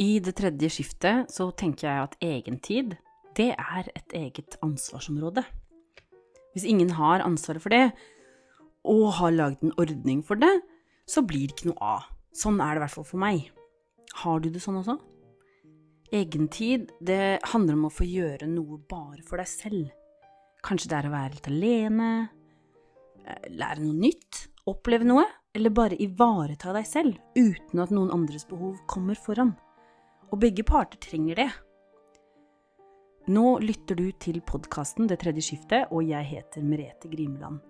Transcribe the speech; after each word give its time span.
I 0.00 0.16
det 0.24 0.32
tredje 0.38 0.70
skiftet 0.72 1.28
så 1.28 1.50
tenker 1.52 1.84
jeg 1.84 2.04
at 2.06 2.14
egentid, 2.24 2.94
det 3.36 3.50
er 3.52 3.90
et 3.92 4.14
eget 4.16 4.56
ansvarsområde. 4.64 5.44
Hvis 6.54 6.64
ingen 6.64 6.94
har 6.96 7.20
ansvaret 7.20 7.62
for 7.62 7.74
det, 7.74 7.90
og 8.88 9.12
har 9.18 9.34
laget 9.34 9.60
en 9.66 9.76
ordning 9.76 10.22
for 10.24 10.40
det, 10.40 10.54
så 11.04 11.20
blir 11.20 11.50
det 11.50 11.58
ikke 11.58 11.68
noe 11.74 11.92
av. 11.98 12.08
Sånn 12.32 12.62
er 12.64 12.72
det 12.72 12.80
i 12.80 12.84
hvert 12.86 12.96
fall 12.96 13.08
for 13.10 13.20
meg. 13.20 13.50
Har 14.22 14.40
du 14.40 14.48
det 14.48 14.64
sånn 14.64 14.80
også? 14.80 14.96
Egentid, 16.16 16.88
det 17.04 17.38
handler 17.52 17.76
om 17.76 17.86
å 17.90 17.94
få 17.94 18.08
gjøre 18.08 18.48
noe 18.50 18.80
bare 18.90 19.20
for 19.26 19.38
deg 19.42 19.52
selv. 19.52 19.92
Kanskje 20.64 20.90
det 20.90 20.96
er 20.96 21.08
å 21.10 21.14
være 21.14 21.36
litt 21.36 21.50
alene, 21.52 22.12
eh, 23.26 23.48
lære 23.52 23.84
noe 23.84 24.00
nytt, 24.00 24.46
oppleve 24.70 25.04
noe, 25.04 25.28
eller 25.54 25.76
bare 25.76 26.00
ivareta 26.00 26.72
deg 26.72 26.86
selv 26.88 27.18
uten 27.36 27.84
at 27.84 27.92
noen 27.92 28.14
andres 28.14 28.48
behov 28.48 28.80
kommer 28.88 29.18
foran. 29.18 29.58
Og 30.30 30.38
begge 30.38 30.62
parter 30.66 31.00
trenger 31.02 31.42
det. 31.42 31.50
Nå 33.30 33.58
lytter 33.62 33.98
du 33.98 34.08
til 34.22 34.40
podkasten 34.46 35.08
Det 35.10 35.20
tredje 35.22 35.42
skiftet, 35.44 35.90
og 35.90 36.06
jeg 36.06 36.24
heter 36.26 36.64
Merete 36.66 37.10
Grimeland. 37.10 37.60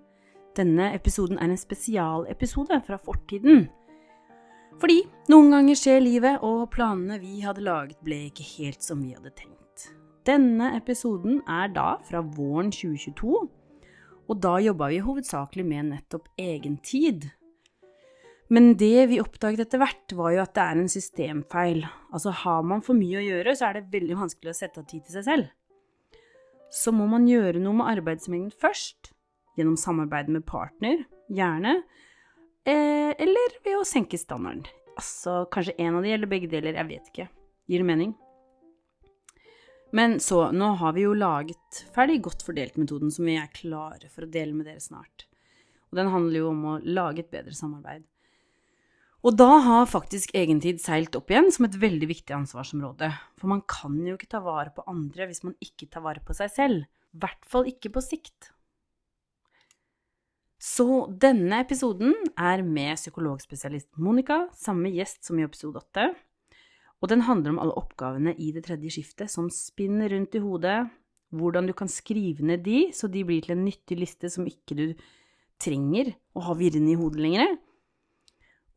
Denne 0.56 0.90
episoden 0.94 1.38
er 1.38 1.50
en 1.50 1.60
spesialepisode 1.60 2.80
fra 2.86 2.98
fortiden. 3.00 3.68
Fordi 4.80 5.02
noen 5.30 5.50
ganger 5.52 5.78
skjer 5.78 6.00
livet, 6.00 6.40
og 6.42 6.70
planene 6.74 7.18
vi 7.22 7.40
hadde 7.44 7.64
laget 7.64 8.00
ble 8.04 8.26
ikke 8.28 8.46
helt 8.56 8.84
som 8.84 9.02
vi 9.04 9.14
hadde 9.14 9.32
tenkt. 9.36 9.90
Denne 10.28 10.74
episoden 10.76 11.40
er 11.48 11.72
da 11.72 11.94
fra 12.06 12.20
våren 12.20 12.70
2022, 12.72 13.42
og 14.30 14.40
da 14.44 14.56
jobba 14.62 14.90
vi 14.92 15.02
hovedsakelig 15.04 15.66
med 15.66 15.90
nettopp 15.94 16.28
egentid. 16.38 17.30
Men 18.50 18.72
det 18.74 19.06
vi 19.12 19.20
oppdaget 19.22 19.62
etter 19.62 19.78
hvert, 19.78 20.12
var 20.18 20.34
jo 20.34 20.42
at 20.42 20.56
det 20.56 20.62
er 20.64 20.80
en 20.80 20.90
systemfeil. 20.90 21.84
Altså 22.10 22.32
har 22.34 22.64
man 22.66 22.82
for 22.82 22.98
mye 22.98 23.20
å 23.20 23.22
gjøre, 23.22 23.54
så 23.54 23.68
er 23.68 23.78
det 23.78 23.92
veldig 23.92 24.18
vanskelig 24.24 24.50
å 24.50 24.58
sette 24.58 24.82
av 24.82 24.88
tid 24.90 25.04
til 25.06 25.14
seg 25.20 25.26
selv. 25.28 25.52
Så 26.74 26.90
må 26.94 27.06
man 27.10 27.28
gjøre 27.30 27.62
noe 27.62 27.78
med 27.78 27.92
arbeidsmengden 27.92 28.50
først, 28.50 29.12
gjennom 29.58 29.78
samarbeid 29.78 30.30
med 30.34 30.46
partner, 30.50 31.04
gjerne, 31.30 31.76
eh, 32.66 33.14
eller 33.14 33.56
ved 33.62 33.78
å 33.78 33.86
senke 33.86 34.18
standarden. 34.18 34.66
Altså 34.98 35.44
kanskje 35.54 35.78
en 35.78 36.00
av 36.00 36.02
de, 36.02 36.14
eller 36.14 36.30
begge 36.30 36.50
deler, 36.50 36.74
jeg 36.74 36.90
vet 36.90 37.14
ikke. 37.14 37.30
Gir 37.70 37.84
det 37.84 37.86
mening? 37.86 38.14
Men 39.94 40.20
så, 40.22 40.50
nå 40.54 40.74
har 40.78 40.94
vi 40.94 41.06
jo 41.06 41.14
laget 41.14 41.84
ferdig 41.94 42.20
godt 42.26 42.44
fordelt-metoden 42.46 43.10
som 43.14 43.26
vi 43.26 43.38
er 43.38 43.50
klare 43.54 44.10
for 44.10 44.26
å 44.26 44.30
dele 44.30 44.54
med 44.54 44.66
dere 44.70 44.82
snart. 44.82 45.26
Og 45.90 45.98
den 45.98 46.10
handler 46.10 46.42
jo 46.42 46.50
om 46.52 46.66
å 46.70 46.80
lage 46.86 47.24
et 47.24 47.32
bedre 47.32 47.54
samarbeid. 47.54 48.06
Og 49.20 49.36
da 49.36 49.48
har 49.60 49.90
faktisk 49.90 50.32
egentid 50.36 50.78
seilt 50.80 51.16
opp 51.18 51.28
igjen 51.28 51.50
som 51.52 51.66
et 51.66 51.76
veldig 51.76 52.08
viktig 52.08 52.32
ansvarsområde. 52.32 53.10
For 53.36 53.52
man 53.52 53.60
kan 53.68 53.98
jo 54.06 54.16
ikke 54.16 54.30
ta 54.32 54.40
vare 54.44 54.72
på 54.72 54.86
andre 54.88 55.28
hvis 55.28 55.44
man 55.44 55.58
ikke 55.60 55.90
tar 55.92 56.04
vare 56.06 56.24
på 56.24 56.36
seg 56.36 56.52
selv. 56.54 56.88
I 57.12 57.20
hvert 57.20 57.44
fall 57.44 57.68
ikke 57.68 57.92
på 57.92 58.00
sikt. 58.04 58.48
Så 60.60 61.08
denne 61.20 61.60
episoden 61.64 62.14
er 62.36 62.64
med 62.64 62.96
psykologspesialist 62.96 63.94
Monica, 64.00 64.46
samme 64.56 64.92
gjest 64.92 65.24
som 65.28 65.40
i 65.40 65.44
episode 65.44 65.80
8. 65.80 66.10
Og 67.00 67.08
den 67.12 67.24
handler 67.24 67.54
om 67.54 67.60
alle 67.62 67.76
oppgavene 67.80 68.34
i 68.36 68.50
det 68.56 68.66
tredje 68.66 68.92
skiftet 68.92 69.32
som 69.32 69.48
spinner 69.52 70.12
rundt 70.12 70.36
i 70.36 70.42
hodet, 70.44 70.82
hvordan 71.32 71.68
du 71.68 71.72
kan 71.76 71.88
skrive 71.88 72.44
ned 72.44 72.64
de, 72.64 72.90
så 72.92 73.08
de 73.08 73.24
blir 73.24 73.44
til 73.44 73.56
en 73.56 73.64
nyttig 73.64 74.00
liste 74.00 74.28
som 74.32 74.48
ikke 74.48 74.76
du 74.76 74.86
trenger 75.60 76.12
å 76.36 76.44
ha 76.44 76.56
virrende 76.56 76.92
i 76.92 76.98
hodet 77.00 77.24
lenger, 77.24 77.56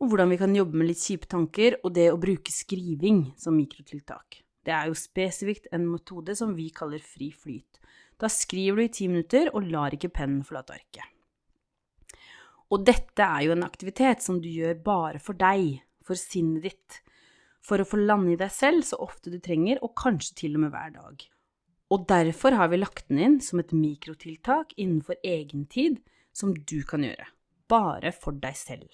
og 0.02 0.10
hvordan 0.10 0.34
vi 0.34 0.40
kan 0.42 0.56
jobbe 0.56 0.80
med 0.80 0.90
litt 0.90 1.04
kjipe 1.04 1.30
tanker 1.32 1.78
og 1.84 1.94
det 1.96 2.10
å 2.12 2.20
bruke 2.20 2.52
skriving 2.52 3.26
som 3.40 3.56
mikrotiltak. 3.58 4.42
Det 4.64 4.72
er 4.74 4.90
jo 4.90 4.98
spesifikt 4.98 5.70
en 5.76 5.86
metode 5.90 6.36
som 6.40 6.54
vi 6.56 6.70
kaller 6.76 7.04
fri 7.04 7.30
flyt. 7.36 7.80
Da 8.20 8.30
skriver 8.32 8.80
du 8.80 8.86
i 8.86 8.94
ti 8.94 9.10
minutter 9.12 9.50
og 9.52 9.68
lar 9.68 9.96
ikke 9.96 10.14
pennen 10.14 10.44
forlate 10.48 10.78
arket. 10.78 11.08
Og 12.74 12.86
dette 12.88 13.26
er 13.26 13.46
jo 13.46 13.54
en 13.54 13.66
aktivitet 13.66 14.24
som 14.26 14.40
du 14.42 14.48
gjør 14.50 14.80
bare 14.86 15.20
for 15.22 15.38
deg, 15.38 15.84
for 16.04 16.18
sinnet 16.18 16.66
ditt, 16.66 17.02
for 17.64 17.80
å 17.80 17.88
få 17.88 18.00
lande 18.02 18.34
i 18.34 18.40
deg 18.40 18.52
selv 18.52 18.88
så 18.88 19.00
ofte 19.04 19.32
du 19.32 19.38
trenger, 19.44 19.80
og 19.86 19.94
kanskje 20.00 20.40
til 20.44 20.58
og 20.58 20.66
med 20.66 20.74
hver 20.74 20.96
dag. 20.96 21.28
Og 21.94 22.08
derfor 22.10 22.58
har 22.58 22.72
vi 22.72 22.80
lagt 22.82 23.12
den 23.12 23.22
inn 23.22 23.38
som 23.44 23.62
et 23.62 23.76
mikrotiltak 23.76 24.74
innenfor 24.80 25.20
egen 25.22 25.68
tid 25.70 26.02
som 26.34 26.56
du 26.56 26.80
kan 26.88 27.06
gjøre, 27.06 27.28
bare 27.70 28.12
for 28.16 28.36
deg 28.42 28.58
selv. 28.58 28.90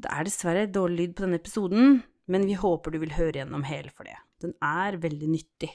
Det 0.00 0.08
er 0.08 0.24
dessverre 0.24 0.68
dårlig 0.72 0.96
lyd 1.00 1.14
på 1.16 1.26
denne 1.26 1.40
episoden, 1.40 2.00
men 2.30 2.46
vi 2.48 2.56
håper 2.56 2.94
du 2.94 3.00
vil 3.02 3.16
høre 3.18 3.40
gjennom 3.40 3.66
hele 3.68 3.92
for 3.92 4.08
det. 4.08 4.16
Den 4.40 4.54
er 4.64 4.96
veldig 5.02 5.28
nyttig. 5.28 5.70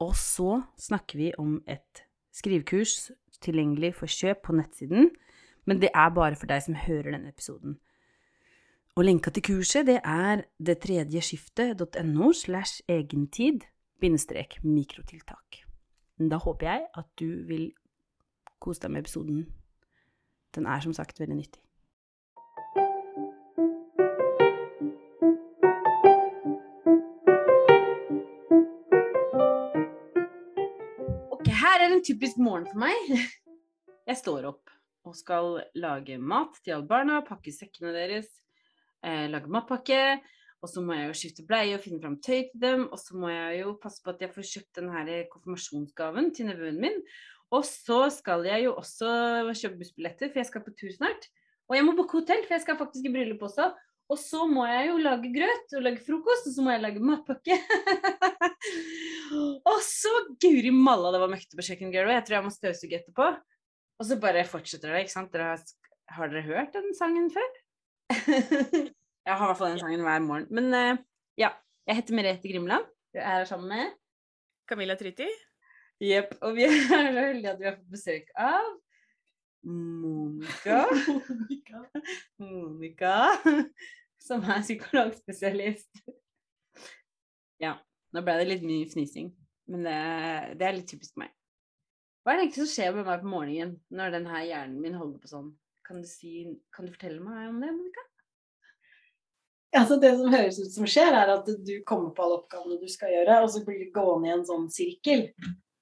Og 0.00 0.14
så 0.16 0.62
snakker 0.80 1.20
vi 1.20 1.32
om 1.38 1.58
et 1.68 2.04
skrivekurs 2.32 3.10
tilgjengelig 3.44 3.92
for 3.98 4.08
kjøp 4.08 4.44
på 4.46 4.56
nettsiden, 4.56 5.10
men 5.68 5.80
det 5.82 5.90
er 5.92 6.12
bare 6.16 6.38
for 6.38 6.48
deg 6.48 6.64
som 6.64 6.78
hører 6.78 7.12
denne 7.12 7.32
episoden. 7.34 7.76
Og 8.96 9.04
lenka 9.06 9.30
til 9.30 9.44
kurset 9.46 9.86
det 9.86 10.00
er 10.00 10.46
detredjeskiftet.no 10.66 12.32
slash 12.36 12.82
egentid 12.88 13.66
bindestrek 14.00 14.58
mikrotiltak. 14.64 15.62
Da 16.20 16.40
håper 16.40 16.66
jeg 16.66 16.86
at 17.00 17.08
du 17.20 17.44
vil 17.48 17.70
kose 18.60 18.82
deg 18.82 18.92
med 18.92 19.04
episoden. 19.04 19.44
Den 20.54 20.66
er 20.66 20.80
som 20.84 20.96
sagt 20.96 21.20
veldig 21.20 21.36
nyttig. 21.36 21.62
Her 31.80 31.88
er 31.88 31.96
en 31.96 32.04
typisk 32.04 32.36
morgen 32.40 32.66
for 32.68 32.80
meg. 32.82 33.08
Jeg 34.08 34.18
står 34.20 34.50
opp 34.50 34.68
og 35.08 35.14
skal 35.16 35.62
lage 35.80 36.18
mat 36.20 36.58
til 36.60 36.74
alle 36.76 36.88
barna, 36.88 37.22
pakke 37.24 37.52
sekkene 37.54 37.94
deres, 37.94 38.28
eh, 39.06 39.24
lage 39.32 39.48
matpakke. 39.48 40.20
Og 40.60 40.68
så 40.68 40.82
må 40.84 40.92
jeg 40.92 41.06
jo 41.08 41.14
skifte 41.16 41.44
bleie 41.48 41.72
og 41.72 41.80
finne 41.80 42.02
fram 42.02 42.18
tøy 42.20 42.42
til 42.50 42.58
dem. 42.60 42.82
Og 42.92 43.00
så 43.00 43.16
må 43.16 43.30
jeg 43.32 43.62
jo 43.62 43.70
passe 43.80 44.02
på 44.04 44.12
at 44.12 44.20
jeg 44.20 44.32
får 44.34 44.44
kjøpt 44.50 44.76
den 44.76 44.90
her 44.92 45.08
konfirmasjonsgaven 45.32 46.28
til 46.36 46.50
nevøen 46.50 46.82
min. 46.82 46.98
Og 47.56 47.64
så 47.64 48.02
skal 48.12 48.44
jeg 48.44 48.66
jo 48.66 48.74
også 48.76 49.08
kjøpe 49.56 49.80
bussbilletter, 49.80 50.28
for 50.28 50.42
jeg 50.42 50.50
skal 50.50 50.66
på 50.66 50.74
tur 50.76 50.92
snart. 50.92 51.30
Og 51.70 51.78
jeg 51.78 51.86
må 51.86 51.94
booke 51.96 52.20
hotell, 52.20 52.44
for 52.44 52.58
jeg 52.58 52.66
skal 52.66 52.76
faktisk 52.76 53.08
i 53.08 53.14
bryllup 53.14 53.46
også. 53.48 53.70
Og 54.10 54.18
så 54.18 54.42
må 54.50 54.64
jeg 54.66 54.88
jo 54.88 54.96
lage 55.04 55.30
grøt 55.30 55.74
og 55.78 55.84
lage 55.86 56.02
frokost, 56.02 56.48
og 56.50 56.54
så 56.56 56.64
må 56.66 56.72
jeg 56.74 56.82
lage 56.82 57.02
matpakke. 57.04 57.58
og 59.70 59.78
så 59.86 60.14
guri 60.42 60.72
malla, 60.74 61.12
det 61.14 61.20
var 61.22 61.30
møkte 61.30 61.58
på 61.58 61.66
kjøkkengulvet. 61.68 62.16
Jeg 62.16 62.26
tror 62.26 62.38
jeg 62.40 62.46
må 62.48 62.54
støvsuge 62.54 62.98
etterpå. 62.98 63.28
Og 64.00 64.08
så 64.08 64.18
bare 64.18 64.42
fortsetter 64.48 64.90
det, 64.90 65.04
ikke 65.04 65.14
sant. 65.14 65.30
Dere 65.34 65.52
har, 65.52 65.62
har 66.16 66.32
dere 66.32 66.42
hørt 66.48 66.74
den 66.74 66.90
sangen 66.98 67.30
før? 67.30 67.46
jeg 68.16 69.30
har 69.30 69.44
i 69.44 69.46
hvert 69.46 69.60
fall 69.60 69.76
den 69.76 69.82
sangen 69.84 70.02
hver 70.06 70.26
morgen. 70.26 70.50
Men 70.50 70.74
uh, 70.74 71.04
ja, 71.38 71.54
jeg 71.86 72.00
heter 72.00 72.18
Merete 72.18 72.50
Grimland. 72.50 72.90
Jeg 73.14 73.22
er 73.22 73.38
her 73.38 73.46
sammen 73.46 73.70
med 73.70 73.94
Camilla 74.66 74.98
Trytti. 74.98 75.30
Jepp. 76.02 76.34
Og 76.42 76.58
vi 76.58 76.66
er 76.68 76.78
så 76.88 76.98
heldige 77.06 77.54
at 77.54 77.62
vi 77.62 77.70
har 77.70 77.78
fått 77.78 77.94
besøk 77.94 78.34
av 78.34 78.72
Monica. 79.62 80.86
Monica. 81.06 81.84
Monica. 82.40 83.14
Som 84.20 84.44
er 84.44 84.64
psykologspesialist. 84.64 86.02
Ja. 87.60 87.78
Nå 88.10 88.24
ble 88.26 88.40
det 88.40 88.46
litt 88.48 88.62
mye 88.66 88.88
fnising, 88.90 89.28
men 89.70 89.84
det, 89.86 89.98
det 90.58 90.66
er 90.66 90.74
litt 90.74 90.88
typisk 90.90 91.18
meg. 91.20 91.30
Hva 92.24 92.32
er 92.32 92.40
det 92.40 92.46
egentlig 92.48 92.64
som 92.64 92.72
skjer 92.72 92.96
med 92.96 93.06
meg 93.06 93.22
på 93.22 93.30
morgenen 93.32 93.76
når 93.96 94.16
den 94.16 94.26
her 94.28 94.46
hjernen 94.48 94.80
min 94.82 94.96
holder 94.98 95.22
på 95.22 95.30
sånn? 95.30 95.52
Kan 95.86 96.02
du, 96.02 96.08
si, 96.10 96.44
kan 96.74 96.86
du 96.86 96.92
fortelle 96.94 97.22
meg 97.22 97.48
om 97.48 97.62
det, 97.62 97.70
Monica? 97.74 98.04
Altså 99.78 99.96
det 100.02 100.10
som 100.18 100.32
høres 100.32 100.58
ut 100.58 100.74
som 100.74 100.86
skjer, 100.90 101.14
er 101.14 101.32
at 101.36 101.46
du 101.46 101.72
kommer 101.86 102.10
på 102.14 102.24
alle 102.24 102.40
oppgavene 102.40 102.78
du 102.80 102.90
skal 102.90 103.14
gjøre, 103.14 103.40
og 103.44 103.50
så 103.54 103.62
blir 103.66 103.78
det 103.84 103.92
gående 103.94 104.30
i 104.30 104.34
en 104.34 104.46
sånn 104.46 104.66
sirkel. 104.74 105.28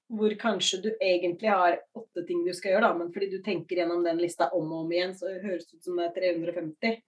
Hvor 0.09 0.33
kanskje 0.41 0.79
du 0.85 0.89
egentlig 0.95 1.49
har 1.49 1.79
åtte 1.97 2.23
ting 2.25 2.43
du 2.45 2.53
skal 2.57 2.75
gjøre, 2.75 2.87
da, 2.87 2.97
men 2.97 3.11
fordi 3.13 3.31
du 3.33 3.39
tenker 3.45 3.81
gjennom 3.81 4.05
den 4.05 4.21
lista 4.21 4.49
om 4.57 4.69
og 4.69 4.85
om 4.85 4.93
igjen, 4.93 5.15
så 5.17 5.33
høres 5.33 5.67
det 5.69 5.77
ut 5.77 5.89
som 5.89 5.97
det 5.97 6.07
er 6.07 6.15
350. 6.17 7.01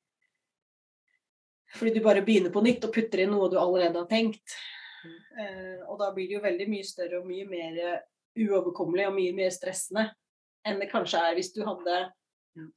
Fordi 1.78 1.94
du 1.96 2.04
bare 2.04 2.24
begynner 2.26 2.54
på 2.54 2.64
nytt 2.66 2.84
og 2.88 2.94
putter 2.96 3.24
inn 3.24 3.32
noe 3.34 3.50
du 3.52 3.58
allerede 3.60 4.02
har 4.02 4.10
tenkt. 4.10 4.56
Eh, 5.40 5.78
og 5.88 6.00
da 6.02 6.12
blir 6.16 6.28
det 6.28 6.38
jo 6.38 6.44
veldig 6.44 6.68
mye 6.72 6.88
større 6.88 7.22
og 7.22 7.30
mye 7.30 7.48
mer 7.50 7.78
uoverkommelig 8.38 9.08
og 9.10 9.16
mye 9.16 9.36
mer 9.36 9.54
stressende 9.54 10.10
enn 10.68 10.80
det 10.82 10.92
kanskje 10.92 11.20
er 11.20 11.38
hvis 11.38 11.52
du 11.56 11.64
hadde 11.66 11.96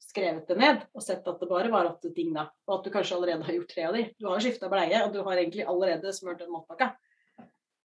skrevet 0.02 0.46
det 0.48 0.56
ned 0.58 0.84
og 0.94 1.02
sett 1.02 1.26
at 1.28 1.40
det 1.40 1.48
bare 1.50 1.70
var 1.72 1.88
åtte 1.88 2.12
ting, 2.14 2.30
da. 2.34 2.46
Og 2.68 2.78
at 2.78 2.86
du 2.86 2.92
kanskje 2.94 3.16
allerede 3.18 3.46
har 3.46 3.56
gjort 3.58 3.72
tre 3.74 3.86
av 3.88 3.96
de. 3.96 4.04
Du 4.18 4.28
har 4.30 4.42
skifta 4.42 4.70
bleie, 4.72 5.00
og 5.02 5.12
du 5.14 5.20
har 5.26 5.40
egentlig 5.40 5.66
allerede 5.68 6.12
smurt 6.14 6.42
en 6.44 6.52
matpakke. 6.54 6.92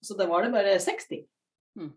Så 0.03 0.17
da 0.19 0.27
var 0.31 0.47
det 0.47 0.53
bare 0.55 0.79
seks 0.83 1.09
ting. 1.11 1.27
Hmm. 1.79 1.93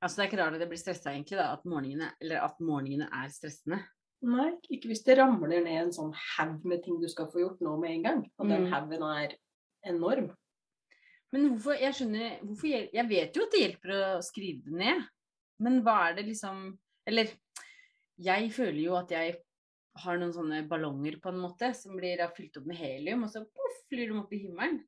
Altså 0.00 0.16
det 0.16 0.24
er 0.24 0.30
ikke 0.30 0.40
rart 0.40 0.56
at 0.56 0.64
jeg 0.64 0.70
blir 0.70 0.80
stressa 0.80 1.12
egentlig, 1.12 1.38
da, 1.38 1.50
at 1.58 1.66
morgenene, 1.68 2.12
eller 2.22 2.44
at 2.46 2.62
morgenene 2.64 3.10
er 3.20 3.32
stressende. 3.34 3.82
Nei, 4.22 4.50
ikke 4.68 4.90
hvis 4.90 5.04
det 5.06 5.16
ramler 5.16 5.62
ned 5.64 5.78
en 5.86 5.92
sånn 5.96 6.10
haug 6.36 6.64
med 6.68 6.82
ting 6.84 6.98
du 7.00 7.06
skal 7.08 7.30
få 7.32 7.40
gjort 7.40 7.62
nå 7.64 7.78
med 7.80 7.90
en 7.94 8.02
gang. 8.04 8.20
Og 8.38 8.48
den 8.50 8.66
Mm. 8.66 8.70
haugen 8.72 9.02
er 9.02 9.36
enorm. 9.86 10.36
Men 11.32 11.48
hvorfor 11.56 11.78
Jeg 11.80 11.94
skjønner 11.94 12.40
hvorfor, 12.42 12.90
Jeg 12.92 13.08
vet 13.08 13.34
jo 13.36 13.42
at 13.44 13.50
det 13.52 13.60
hjelper 13.60 13.90
å 13.94 14.22
skrive 14.22 14.64
det 14.64 14.72
ned, 14.72 15.04
men 15.60 15.82
hva 15.82 16.10
er 16.10 16.14
det 16.16 16.26
liksom 16.26 16.76
Eller 17.06 17.30
jeg 18.18 18.50
føler 18.52 18.82
jo 18.84 18.94
at 18.96 19.08
jeg 19.08 19.36
har 19.96 20.18
noen 20.18 20.32
sånne 20.34 20.68
ballonger 20.68 21.16
på 21.20 21.28
en 21.32 21.40
måte 21.40 21.74
som 21.74 21.96
blir 21.96 22.18
da 22.18 22.28
fylt 22.28 22.56
opp 22.58 22.66
med 22.66 22.76
helium, 22.76 23.24
og 23.24 23.30
så 23.30 23.40
poff, 23.42 23.78
flyr 23.90 24.06
de 24.12 24.18
opp 24.20 24.32
i 24.32 24.38
himmelen. 24.44 24.84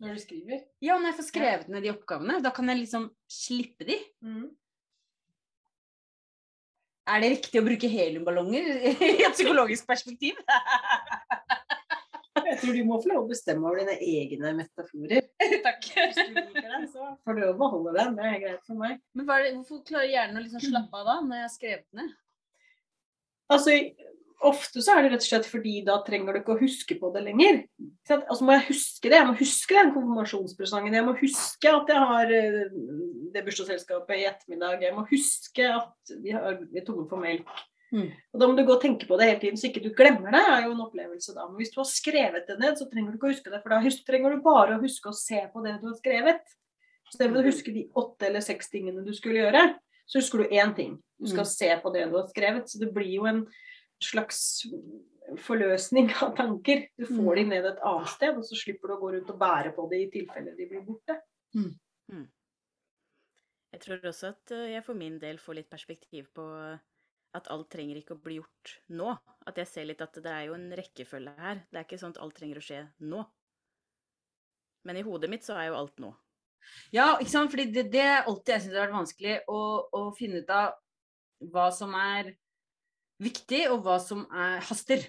Når 0.00 0.14
du 0.14 0.20
skriver. 0.20 0.64
Ja, 0.82 0.96
når 0.98 1.12
jeg 1.12 1.18
får 1.20 1.28
skrevet 1.30 1.68
ned 1.68 1.82
de 1.82 1.92
oppgavene, 1.92 2.42
da 2.42 2.50
kan 2.50 2.66
jeg 2.66 2.80
liksom 2.82 3.10
slippe 3.30 3.86
de. 3.86 3.98
Er 7.04 7.20
det 7.20 7.30
riktig 7.34 7.60
å 7.60 7.64
bruke 7.66 7.88
heliumballonger 7.90 8.68
i 8.88 9.08
et 9.26 9.34
psykologisk 9.36 9.88
perspektiv? 9.88 10.38
Jeg 12.44 12.56
tror 12.60 12.76
du 12.76 12.80
må 12.88 12.96
få 13.02 13.10
lov 13.10 13.26
å 13.26 13.30
bestemme 13.30 13.68
over 13.68 13.80
dine 13.82 13.94
egne 14.00 14.52
metaforer. 14.58 15.26
Takk. 15.66 15.86
Hvis 15.94 16.18
du 16.18 16.32
liker 16.34 16.66
det, 16.66 16.80
så 16.92 17.12
får 17.24 17.38
du 17.38 17.44
beholde 17.60 17.94
den. 17.98 18.16
Det 18.18 18.26
er 18.28 18.40
greit 18.42 18.66
for 18.66 18.80
meg. 18.80 18.98
Men 19.16 19.28
det, 19.28 19.52
hvorfor 19.58 19.84
klarer 19.88 20.10
hjernen 20.10 20.40
å 20.40 20.44
liksom 20.44 20.64
slappe 20.64 21.00
av 21.00 21.08
da, 21.10 21.16
når 21.24 21.38
jeg 21.38 21.46
har 21.46 21.54
skrevet 21.54 22.00
ned? 22.00 22.10
Altså, 23.52 23.76
ofte 24.44 24.82
så 24.82 24.96
er 24.96 25.04
det 25.04 25.12
rett 25.14 25.24
og 25.24 25.28
slett 25.28 25.46
fordi 25.48 25.74
da 25.86 25.98
trenger 26.04 26.34
du 26.34 26.40
ikke 26.40 26.54
å 26.56 26.60
huske 26.60 26.96
på 27.00 27.10
det 27.14 27.22
lenger. 27.26 27.60
Altså 28.10 28.44
må 28.44 28.56
jeg 28.56 28.66
huske 28.70 29.10
det. 29.10 29.18
Jeg 29.20 29.28
må 29.28 29.36
huske 29.38 29.76
den 29.76 29.92
konfirmasjonspresangen. 29.94 30.96
Jeg 30.98 31.06
må 31.06 31.14
huske 31.20 31.70
at 31.70 31.92
jeg 31.92 32.08
har 32.10 32.32
eh, 32.34 32.64
det 33.34 33.44
bursdagsselskapet 33.46 34.18
i 34.20 34.26
ettermiddag. 34.30 34.82
Jeg 34.84 34.96
må 34.96 35.06
huske 35.10 35.70
at 35.70 36.16
vi, 36.24 36.34
har, 36.34 36.58
tomme 36.86 37.06
for 37.10 37.22
melk. 37.22 37.48
Mm. 37.94 38.10
Og 38.10 38.40
Da 38.40 38.48
må 38.50 38.56
du 38.58 38.64
gå 38.66 38.74
og 38.74 38.82
tenke 38.82 39.06
på 39.06 39.16
det 39.20 39.28
hele 39.28 39.40
tiden, 39.44 39.60
så 39.60 39.68
ikke 39.68 39.84
du 39.84 39.92
glemmer 39.94 40.34
det. 40.34 40.42
er 40.42 40.66
jo 40.66 40.74
en 40.74 40.82
opplevelse 40.82 41.34
da. 41.36 41.46
Men 41.46 41.60
hvis 41.62 41.72
du 41.74 41.78
har 41.80 41.88
skrevet 41.88 42.48
det 42.50 42.58
ned, 42.58 42.76
så 42.80 42.88
trenger 42.90 43.12
du 43.12 43.18
ikke 43.20 43.30
å 43.30 43.34
huske 43.34 43.52
det. 43.52 43.62
For 43.62 43.70
da 43.74 43.96
trenger 44.08 44.34
du 44.34 44.44
bare 44.44 44.76
å 44.76 44.82
huske 44.82 45.12
å 45.12 45.16
se 45.16 45.40
på 45.52 45.64
det 45.64 45.78
du 45.80 45.88
har 45.92 45.98
skrevet. 46.00 46.54
I 47.04 47.14
stedet 47.14 47.30
for 47.30 47.40
å 47.44 47.46
huske 47.46 47.74
de 47.74 47.88
åtte 48.00 48.26
eller 48.26 48.42
seks 48.42 48.72
tingene 48.72 49.04
du 49.06 49.12
skulle 49.14 49.44
gjøre, 49.44 49.68
så 50.10 50.18
husker 50.18 50.42
du 50.42 50.56
én 50.56 50.74
ting. 50.76 50.98
Du 51.20 51.28
skal 51.30 51.44
Mm. 51.44 51.52
se 51.52 51.68
på 51.82 51.92
det 51.94 52.10
du 52.10 52.16
har 52.18 52.26
skrevet. 52.28 52.68
Så 52.68 52.78
det 52.80 52.92
blir 52.92 53.14
jo 53.14 53.26
en 53.26 53.46
slags 54.02 54.64
forløsning 55.44 56.10
av 56.22 56.34
tanker. 56.36 56.86
Du 56.98 57.06
får 57.08 57.40
de 57.40 57.44
ned 57.50 57.68
et 57.68 57.84
annet 57.86 58.10
sted, 58.12 58.38
og 58.38 58.46
så 58.46 58.58
slipper 58.58 58.90
du 58.90 58.96
å 58.96 59.02
gå 59.02 59.12
rundt 59.14 59.30
og 59.32 59.38
bære 59.40 59.74
på 59.76 59.86
det 59.92 60.00
i 60.04 60.08
tilfelle 60.12 60.56
de 60.56 60.68
blir 60.70 60.82
borte. 60.86 61.18
Jeg 63.74 63.82
tror 63.82 64.10
også 64.10 64.30
at 64.30 64.52
eh, 64.54 64.72
jeg 64.76 64.84
for 64.86 64.98
min 64.98 65.16
del 65.18 65.40
får 65.42 65.58
litt 65.58 65.70
perspektiv 65.70 66.28
på 66.36 66.44
at 67.34 67.48
alt 67.50 67.70
trenger 67.72 67.98
ikke 67.98 68.14
å 68.14 68.20
bli 68.22 68.36
gjort 68.38 68.74
nå. 68.94 69.08
At 69.48 69.58
jeg 69.58 69.70
ser 69.70 69.88
litt 69.88 70.04
at 70.04 70.14
det 70.22 70.30
er 70.30 70.44
jo 70.48 70.54
en 70.54 70.68
rekkefølge 70.78 71.32
her. 71.40 71.64
Det 71.70 71.80
er 71.80 71.88
ikke 71.88 71.98
sånn 71.98 72.14
at 72.14 72.20
alt 72.22 72.36
trenger 72.38 72.60
å 72.60 72.64
skje 72.64 72.82
nå. 73.02 73.24
Men 74.86 75.00
i 75.00 75.02
hodet 75.06 75.30
mitt 75.32 75.46
så 75.46 75.56
er 75.58 75.72
jo 75.72 75.80
alt 75.80 75.98
nå. 76.02 76.12
Ja, 76.94 77.16
ikke 77.18 77.32
sant? 77.32 77.50
Fordi 77.52 77.66
det, 77.72 77.88
det 77.92 78.04
er 78.04 78.28
alltid 78.28 78.54
jeg 78.54 78.64
syns 78.64 78.76
har 78.76 78.86
vært 78.86 78.98
vanskelig 79.00 79.34
å, 79.50 79.60
å 79.90 80.02
finne 80.16 80.44
ut 80.44 80.54
av 80.54 80.78
hva 81.52 81.66
som 81.74 81.92
er 81.98 82.30
viktig, 83.24 83.64
og 83.72 83.82
hva 83.84 83.98
som 84.02 84.24
er 84.30 84.62
haster. 84.68 85.02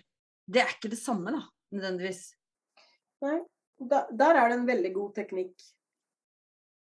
Det 0.45 0.61
er 0.61 0.73
ikke 0.75 0.91
det 0.91 0.99
samme, 1.01 1.33
da, 1.35 1.43
nødvendigvis. 1.75 2.27
Nei. 3.25 3.39
Der 3.75 4.37
er 4.39 4.47
det 4.47 4.55
en 4.55 4.69
veldig 4.69 4.91
god 4.95 5.15
teknikk 5.17 5.63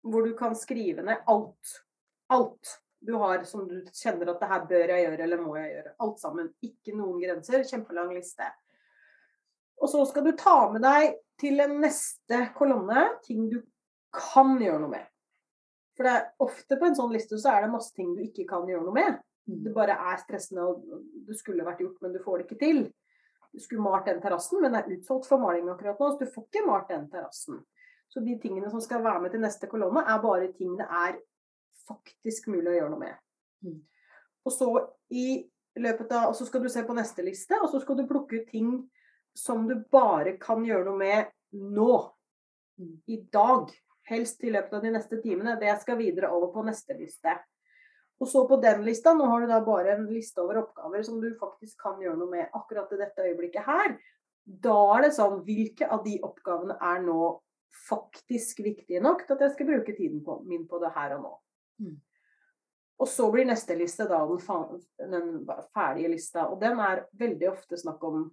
hvor 0.07 0.23
du 0.23 0.31
kan 0.37 0.53
skrive 0.55 1.03
ned 1.03 1.25
alt. 1.27 1.73
Alt 2.31 2.79
du 2.99 3.13
har 3.19 3.43
som 3.47 3.65
du 3.67 3.81
kjenner 3.95 4.31
at 4.31 4.41
det 4.41 4.49
her 4.51 4.65
bør 4.69 4.93
jeg 4.93 5.05
gjøre 5.05 5.25
eller 5.25 5.43
må 5.43 5.55
jeg 5.57 5.73
gjøre. 5.73 5.93
Alt 6.05 6.21
sammen. 6.21 6.49
Ikke 6.63 6.95
noen 6.95 7.19
grenser. 7.21 7.63
Kjempelang 7.67 8.13
liste. 8.15 8.47
Og 9.79 9.91
så 9.91 10.03
skal 10.07 10.25
du 10.27 10.33
ta 10.39 10.57
med 10.71 10.83
deg 10.83 11.15
til 11.39 11.59
en 11.63 11.77
neste 11.83 12.41
kolonne 12.57 13.05
ting 13.23 13.47
du 13.51 13.61
kan 14.15 14.57
gjøre 14.59 14.83
noe 14.83 14.91
med. 14.91 15.07
For 15.95 16.07
det 16.07 16.15
er 16.15 16.27
ofte 16.43 16.79
på 16.79 16.87
en 16.87 16.95
sånn 16.95 17.11
liste 17.11 17.39
så 17.39 17.53
er 17.53 17.65
det 17.65 17.73
masse 17.73 17.95
ting 17.95 18.11
du 18.15 18.23
ikke 18.23 18.47
kan 18.49 18.67
gjøre 18.67 18.85
noe 18.87 18.95
med. 18.95 19.19
Det 19.49 19.73
bare 19.73 19.95
er 20.11 20.21
stressende, 20.21 20.65
og 20.67 21.03
det 21.27 21.37
skulle 21.39 21.65
vært 21.65 21.81
gjort, 21.83 21.99
men 22.03 22.13
du 22.13 22.19
får 22.23 22.37
det 22.37 22.47
ikke 22.47 22.59
til. 22.61 22.81
Du 23.49 23.59
skulle 23.63 23.81
malt 23.81 24.05
den 24.05 24.21
terrassen, 24.21 24.61
men 24.61 24.75
det 24.75 24.83
er 24.83 24.97
utsolgt 24.97 25.29
for 25.29 25.41
maling 25.41 25.69
akkurat 25.71 25.99
nå, 25.99 26.11
så 26.11 26.21
du 26.21 26.33
får 26.33 26.45
ikke 26.45 26.65
malt 26.67 26.91
den 26.91 27.07
terrassen. 27.09 27.63
Så 28.09 28.21
de 28.25 28.35
tingene 28.41 28.69
som 28.69 28.81
skal 28.81 29.03
være 29.05 29.21
med 29.23 29.33
til 29.33 29.41
neste 29.41 29.69
kolonne, 29.69 30.03
er 30.05 30.21
bare 30.21 30.51
ting 30.57 30.75
det 30.77 30.85
er 30.85 31.17
faktisk 31.89 32.49
mulig 32.53 32.71
å 32.71 32.77
gjøre 32.77 32.93
noe 32.93 33.01
med. 33.01 33.19
Mm. 33.65 33.79
Og 34.45 34.53
så 34.53 34.69
i 35.13 35.27
løpet 35.79 36.13
av, 36.13 36.31
og 36.31 36.37
så 36.37 36.47
skal 36.47 36.63
du 36.63 36.69
se 36.71 36.83
på 36.85 36.95
neste 36.97 37.25
liste, 37.25 37.57
og 37.61 37.69
så 37.71 37.81
skal 37.83 37.99
du 37.99 38.07
plukke 38.09 38.41
ut 38.41 38.49
ting 38.49 38.71
som 39.37 39.67
du 39.69 39.75
bare 39.91 40.35
kan 40.41 40.65
gjøre 40.65 40.87
noe 40.89 40.99
med 40.99 41.29
nå. 41.75 41.93
Mm. 42.79 42.97
I 43.05 43.21
dag. 43.33 43.71
Helst 44.09 44.41
i 44.43 44.49
løpet 44.49 44.73
av 44.73 44.81
de 44.81 44.91
neste 44.95 45.19
timene. 45.21 45.57
Det 45.61 45.75
skal 45.83 45.99
videre 45.99 46.31
over 46.33 46.49
på 46.53 46.63
neste 46.65 46.95
liste. 46.97 47.35
Og 48.19 48.27
så 48.27 48.43
på 48.47 48.57
den 48.59 48.83
lista, 48.83 49.13
nå 49.15 49.27
har 49.31 49.41
du 49.41 49.51
da 49.51 49.59
bare 49.63 49.93
en 49.95 50.07
liste 50.11 50.41
over 50.43 50.59
oppgaver 50.65 51.03
som 51.07 51.21
du 51.23 51.29
faktisk 51.39 51.79
kan 51.79 52.01
gjøre 52.03 52.19
noe 52.19 52.31
med 52.33 52.57
akkurat 52.57 52.91
i 52.91 52.99
dette 52.99 53.27
øyeblikket 53.29 53.67
her. 53.67 53.95
Da 54.43 54.75
er 54.97 55.05
det 55.05 55.13
sånn, 55.15 55.39
hvilke 55.47 55.87
av 55.87 56.03
de 56.03 56.17
oppgavene 56.25 56.75
er 56.83 56.99
nå 57.05 57.21
faktisk 57.87 58.59
viktige 58.65 58.99
nok 59.03 59.23
til 59.23 59.37
at 59.37 59.45
jeg 59.45 59.55
skal 59.55 59.69
bruke 59.69 59.95
tiden 59.95 60.23
på, 60.25 60.39
min 60.49 60.67
på 60.67 60.81
det 60.83 60.91
her 60.95 61.15
og 61.15 61.25
nå. 61.25 61.33
Mm. 61.85 61.97
Og 62.99 63.07
så 63.07 63.29
blir 63.31 63.47
neste 63.47 63.77
liste 63.79 64.07
da 64.09 64.19
den, 64.27 64.81
den 65.13 65.29
ferdige 65.71 66.11
lista, 66.11 66.49
og 66.51 66.59
den 66.59 66.81
er 66.83 67.05
veldig 67.19 67.51
ofte 67.53 67.79
snakk 67.79 68.03
om 68.03 68.25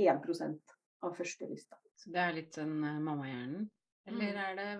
1% 0.00 0.76
av 1.04 1.16
første 1.18 1.48
lista. 1.50 1.76
Så 2.00 2.12
det 2.14 2.22
er 2.22 2.36
litt 2.38 2.56
sånn 2.56 2.78
uh, 2.80 3.00
mammahjernen? 3.04 3.66
Eller 4.08 4.32
Mm. 4.32 4.38
er 4.44 4.56
det 4.56 4.70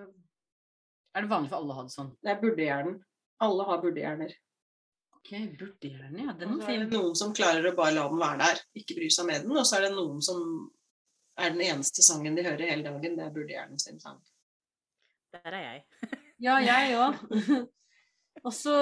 Er 1.14 1.22
det 1.22 1.30
vanlig 1.30 1.50
for 1.50 1.56
alle 1.60 1.72
å 1.72 1.76
ha 1.76 1.82
det 1.84 1.94
sånn? 1.94 2.16
Det 2.24 2.30
er 2.32 2.40
burdehjernen. 2.40 2.96
Alle 3.42 3.66
har 3.68 3.80
burdehjerner. 3.82 4.34
Ok, 5.18 5.32
burdehjerne, 5.58 6.26
ja. 6.26 6.34
Den 6.38 6.58
er 6.60 6.66
fin. 6.68 6.84
det 6.84 6.92
noen 6.92 7.16
som 7.18 7.32
klarer 7.34 7.66
å 7.70 7.74
bare 7.76 7.96
la 7.96 8.04
den 8.10 8.20
være 8.20 8.40
der, 8.42 8.62
ikke 8.76 8.98
bry 8.98 9.08
seg 9.12 9.28
med 9.30 9.46
den. 9.46 9.56
Og 9.56 9.66
så 9.66 9.78
er 9.78 9.88
det 9.88 9.94
noen 9.96 10.20
som 10.24 10.42
er 11.40 11.54
den 11.54 11.64
eneste 11.64 12.04
sangen 12.06 12.36
de 12.36 12.44
hører 12.46 12.70
hele 12.70 12.86
dagen, 12.86 13.16
det 13.18 13.24
er 13.24 13.34
burdehjernen 13.34 13.80
sin 13.80 13.98
sang. 14.02 14.20
Der 15.34 15.50
er 15.52 15.64
jeg. 15.68 15.84
Ja, 16.44 16.56
jeg 16.60 16.96
òg. 16.98 17.20
Og 18.44 18.52
så 18.52 18.74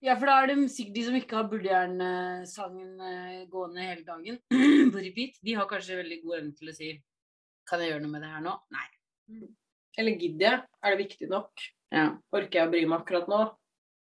Ja, 0.00 0.14
for 0.16 0.24
da 0.30 0.38
er 0.40 0.48
det 0.48 0.70
sikkert 0.72 0.94
de 0.96 1.02
som 1.04 1.16
ikke 1.18 1.36
har 1.36 1.48
Burdehjerne-sangen 1.50 3.02
eh, 3.04 3.42
gående 3.52 3.84
hele 3.84 4.06
dagen 4.06 4.38
på 4.94 5.02
repeat, 5.04 5.36
de 5.44 5.56
har 5.58 5.68
kanskje 5.68 5.98
veldig 6.00 6.22
god 6.24 6.38
evne 6.38 6.54
til 6.56 6.72
å 6.72 6.74
si 6.74 6.88
Kan 7.68 7.84
jeg 7.84 7.92
gjøre 7.92 8.06
noe 8.06 8.14
med 8.14 8.24
det 8.24 8.30
her 8.32 8.46
nå? 8.46 8.54
Nei. 8.72 8.86
Eller 10.00 10.16
gidder 10.16 10.46
jeg? 10.46 10.60
Er 10.80 10.94
det 10.94 11.02
viktig 11.02 11.28
nok? 11.30 11.66
Ja. 11.92 12.06
Orker 12.32 12.62
jeg 12.62 12.68
å 12.68 12.72
bry 12.72 12.84
meg 12.88 13.02
akkurat 13.02 13.28
nå? 13.28 13.40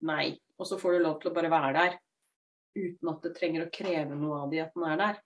Nei. 0.09 0.35
Og 0.61 0.69
så 0.69 0.79
får 0.81 0.97
du 0.97 1.05
lov 1.07 1.21
til 1.23 1.31
å 1.31 1.37
bare 1.37 1.53
være 1.53 1.73
der. 1.77 1.97
Uten 2.77 3.13
at 3.13 3.25
det 3.25 3.33
trenger 3.39 3.65
å 3.65 3.73
kreve 3.73 4.19
noe 4.19 4.43
av 4.45 4.53
de 4.53 4.61
at 4.65 4.77
den 4.77 4.87
er 4.91 5.01
der. 5.01 5.21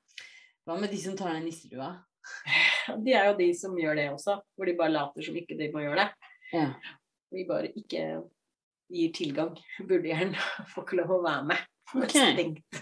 Hva 0.69 0.77
med 0.79 0.93
de 0.93 1.01
som 1.03 1.17
tar 1.19 1.35
av 1.35 1.43
nisselua? 1.43 1.93
De 3.05 3.15
er 3.15 3.31
jo 3.31 3.37
de 3.39 3.47
som 3.57 3.77
gjør 3.79 3.97
det 3.97 4.05
også, 4.13 4.35
hvor 4.57 4.69
de 4.69 4.75
bare 4.77 4.93
later 4.93 5.25
som 5.25 5.37
ikke 5.39 5.57
de 5.59 5.69
må 5.73 5.83
gjøre 5.83 6.03
det. 6.05 6.33
Ja. 6.53 6.65
Vi 7.31 7.45
bare 7.49 7.71
ikke 7.79 8.03
gir 8.91 9.13
tilgang. 9.15 9.55
Burdehjernen 9.79 10.37
få 10.73 10.85
ikke 10.85 10.99
lov 11.01 11.15
å 11.17 11.21
være 11.25 11.47
med. 11.53 11.65
Okay. 11.95 12.35
Stengt. 12.35 12.81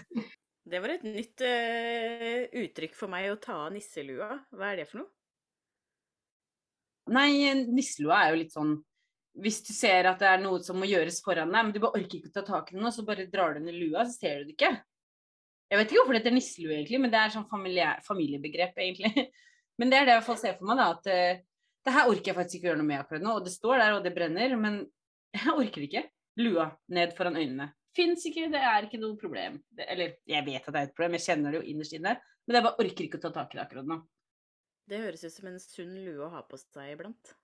Det 0.69 0.81
var 0.83 0.93
et 0.93 1.05
nytt 1.07 1.45
uh, 1.45 2.41
uttrykk 2.61 2.97
for 2.97 3.11
meg 3.11 3.29
å 3.31 3.39
ta 3.41 3.55
av 3.65 3.71
nisselua. 3.73 4.35
Hva 4.53 4.73
er 4.73 4.81
det 4.81 4.89
for 4.89 5.03
noe? 5.03 5.13
Nei, 7.09 7.31
nisselua 7.69 8.23
er 8.23 8.33
jo 8.33 8.39
litt 8.43 8.53
sånn 8.53 8.75
Hvis 9.39 9.59
du 9.65 9.71
ser 9.73 10.09
at 10.09 10.21
det 10.21 10.27
er 10.29 10.41
noe 10.43 10.59
som 10.65 10.77
må 10.79 10.87
gjøres 10.89 11.21
foran 11.25 11.51
deg, 11.53 11.65
men 11.65 11.73
du 11.73 11.81
bare 11.81 12.01
orker 12.01 12.19
ikke 12.19 12.31
å 12.31 12.37
ta 12.39 12.43
tak 12.47 12.71
i 12.73 12.77
noe, 12.79 12.91
så 12.93 13.05
bare 13.07 13.27
drar 13.31 13.55
du 13.55 13.63
ned 13.63 13.77
lua, 13.77 14.03
så 14.05 14.17
ser 14.17 14.41
du 14.41 14.49
det 14.49 14.57
ikke. 14.57 14.71
Jeg 15.69 15.77
vet 15.77 15.91
ikke 15.91 16.01
hvorfor 16.01 16.15
det 16.17 16.21
heter 16.23 16.33
nisselue, 16.33 16.73
egentlig, 16.75 16.99
men 17.03 17.13
det 17.13 17.19
er 17.21 17.33
sånn 17.35 17.45
familiebegrep, 17.49 18.81
egentlig. 18.81 19.29
Men 19.79 19.93
det 19.93 19.95
er 19.95 20.07
det 20.09 20.15
jeg 20.17 20.35
ser 20.41 20.55
for 20.57 20.67
meg, 20.67 20.75
da. 20.75 20.87
At 20.91 21.05
uh, 21.07 21.43
det 21.87 21.91
her 21.95 22.09
orker 22.11 22.33
jeg 22.33 22.35
faktisk 22.35 22.57
ikke 22.57 22.67
gjøre 22.67 22.79
noe 22.81 22.87
med 22.89 22.99
akkurat 22.99 23.23
nå. 23.23 23.35
Og 23.39 23.45
det 23.45 23.53
står 23.53 23.77
der, 23.79 23.93
og 23.95 24.01
det 24.03 24.11
brenner, 24.11 24.55
men 24.59 24.81
jeg 25.37 25.53
orker 25.53 25.85
ikke. 25.85 26.01
Lua 26.39 26.65
ned 26.91 27.13
foran 27.15 27.39
øynene. 27.39 27.69
Fins 27.95 28.25
ikke, 28.27 28.49
det 28.51 28.59
er 28.59 28.85
ikke 28.85 28.99
noe 29.01 29.17
problem. 29.19 29.55
Det, 29.75 29.87
eller 29.91 30.17
jeg 30.29 30.45
vet 30.45 30.67
at 30.67 30.75
det 30.75 30.81
er 30.81 30.89
et 30.89 30.95
problem, 30.97 31.15
jeg 31.17 31.25
kjenner 31.29 31.55
det 31.55 31.61
jo 31.61 31.71
innerst 31.71 31.95
inne, 31.97 32.13
men 32.45 32.57
jeg 32.57 32.65
bare 32.65 32.83
orker 32.83 33.05
ikke 33.05 33.19
å 33.19 33.23
ta 33.23 33.31
tak 33.35 33.55
i 33.55 33.59
det 33.59 33.63
akkurat 33.63 33.87
nå. 33.89 33.97
Det 34.89 35.03
høres 35.03 35.23
ut 35.25 35.35
som 35.35 35.51
en 35.51 35.61
sunn 35.61 35.93
lue 36.01 36.25
å 36.25 36.31
ha 36.33 36.41
på 36.49 36.57
seg 36.57 36.95
iblant. 36.95 37.35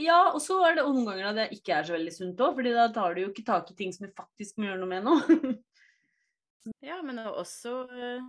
Ja, 0.00 0.30
og 0.32 0.40
så 0.40 0.56
er 0.64 0.78
det 0.78 0.86
noen 0.86 1.04
ganger 1.04 1.26
da 1.28 1.32
det 1.42 1.58
ikke 1.58 1.74
er 1.76 1.84
så 1.84 1.96
veldig 1.96 2.14
sunt 2.14 2.40
òg, 2.40 2.54
fordi 2.56 2.72
da 2.72 2.86
tar 2.94 3.12
du 3.14 3.24
jo 3.24 3.32
ikke 3.32 3.44
tak 3.44 3.68
i 3.72 3.76
ting 3.76 3.92
som 3.92 4.06
du 4.06 4.14
faktisk 4.16 4.56
må 4.56 4.70
gjøre 4.70 4.80
noe 4.80 4.92
med 4.94 5.08
nå. 5.08 5.18
Ja, 6.78 7.00
men 7.02 7.18
også, 7.18 7.72
eh, 7.90 8.26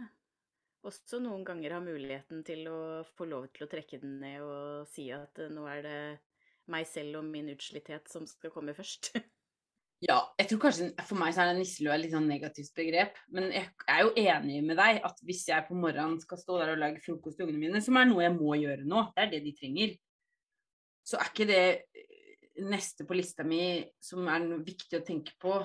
også 0.81 1.19
noen 1.21 1.43
ganger 1.45 1.75
ha 1.75 1.81
muligheten 1.83 2.39
til 2.47 2.65
å 2.65 2.79
få 3.13 3.27
lov 3.29 3.45
til 3.53 3.67
å 3.67 3.69
trekke 3.69 3.99
den 4.01 4.15
ned 4.23 4.41
og 4.41 4.87
si 4.89 5.05
at 5.13 5.37
eh, 5.37 5.51
nå 5.53 5.67
er 5.69 5.83
det 5.85 5.99
meg 6.73 6.87
selv 6.89 7.19
og 7.19 7.27
min 7.29 7.51
utslitthet 7.53 8.09
som 8.09 8.25
skal 8.25 8.49
komme 8.55 8.73
først. 8.73 9.11
Ja, 10.03 10.17
jeg 10.35 10.49
tror 10.49 10.59
kanskje 10.65 10.89
for 11.07 11.15
meg 11.19 11.31
så 11.35 11.45
er 11.45 11.53
nisselua 11.55 11.93
et 11.95 12.01
litt 12.03 12.13
sånn 12.15 12.25
negativt 12.27 12.73
begrep. 12.75 13.19
Men 13.31 13.51
jeg 13.53 13.69
er 13.87 14.01
jo 14.03 14.11
enig 14.19 14.63
med 14.65 14.75
deg 14.79 14.99
at 15.07 15.21
hvis 15.23 15.45
jeg 15.47 15.63
på 15.67 15.77
morgenen 15.79 16.17
skal 16.19 16.41
stå 16.41 16.57
der 16.59 16.73
og 16.73 16.81
lage 16.81 17.03
frokost 17.03 17.39
til 17.39 17.47
ungene 17.47 17.61
mine, 17.61 17.83
som 17.83 17.99
er 17.99 18.09
noe 18.09 18.25
jeg 18.25 18.33
må 18.35 18.57
gjøre 18.59 18.87
nå, 18.89 19.05
det 19.15 19.23
er 19.23 19.31
det 19.31 19.43
de 19.45 19.53
trenger, 19.55 19.93
så 21.07 21.19
er 21.19 21.29
ikke 21.31 21.47
det 21.47 21.61
eh, 21.95 22.09
neste 22.67 23.07
på 23.07 23.15
lista 23.15 23.45
mi 23.47 23.63
som 24.03 24.27
er 24.31 24.49
viktig 24.65 24.99
å 24.99 25.05
tenke 25.07 25.37
på, 25.39 25.55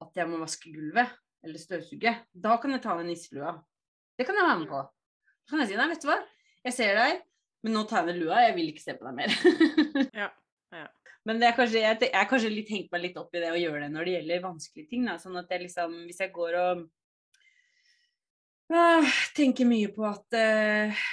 at 0.00 0.16
jeg 0.16 0.30
må 0.30 0.38
vaske 0.40 0.70
gulvet 0.70 1.16
eller 1.44 1.60
støvsuge. 1.60 2.14
Da 2.30 2.56
kan 2.62 2.76
jeg 2.76 2.84
ta 2.84 2.94
den 3.00 3.10
nisselua. 3.10 3.56
Det 4.18 4.28
kan 4.28 4.38
jeg 4.38 4.46
være 4.46 4.60
med 4.62 4.70
på. 4.70 4.84
Så 5.42 5.54
kan 5.54 5.64
jeg 5.64 5.72
si 5.72 5.80
nei, 5.80 5.88
vet 5.90 6.04
du 6.04 6.10
hva, 6.12 6.20
jeg 6.68 6.76
ser 6.76 7.00
deg, 7.00 7.24
men 7.64 7.74
nå 7.74 7.82
tar 7.88 8.04
jeg 8.04 8.12
ned 8.12 8.22
lua, 8.22 8.44
jeg 8.46 8.54
vil 8.56 8.70
ikke 8.70 8.84
se 8.84 8.94
på 9.00 9.08
deg 9.08 9.18
mer. 9.18 9.34
Ja. 10.20 10.30
Men 11.30 11.44
er 11.46 11.52
kanskje, 11.54 11.84
jeg, 11.84 11.98
jeg 12.10 12.26
kanskje 12.26 12.48
litt 12.50 12.70
hengt 12.72 12.88
meg 12.90 13.04
litt 13.04 13.18
opp 13.20 13.36
i 13.38 13.42
det 13.42 13.52
å 13.54 13.58
gjøre 13.58 13.84
det 13.84 13.90
når 13.94 14.08
det 14.08 14.14
gjelder 14.16 14.40
vanskelige 14.48 14.90
ting. 14.90 15.04
Da. 15.06 15.14
Sånn 15.22 15.38
at 15.38 15.52
jeg 15.54 15.62
liksom, 15.62 15.94
hvis 16.08 16.18
jeg 16.24 16.32
går 16.34 16.56
og 16.58 16.80
øh, 18.74 19.12
tenker 19.38 19.68
mye 19.70 19.92
på 19.94 20.08
at 20.08 20.38
øh, 20.40 21.04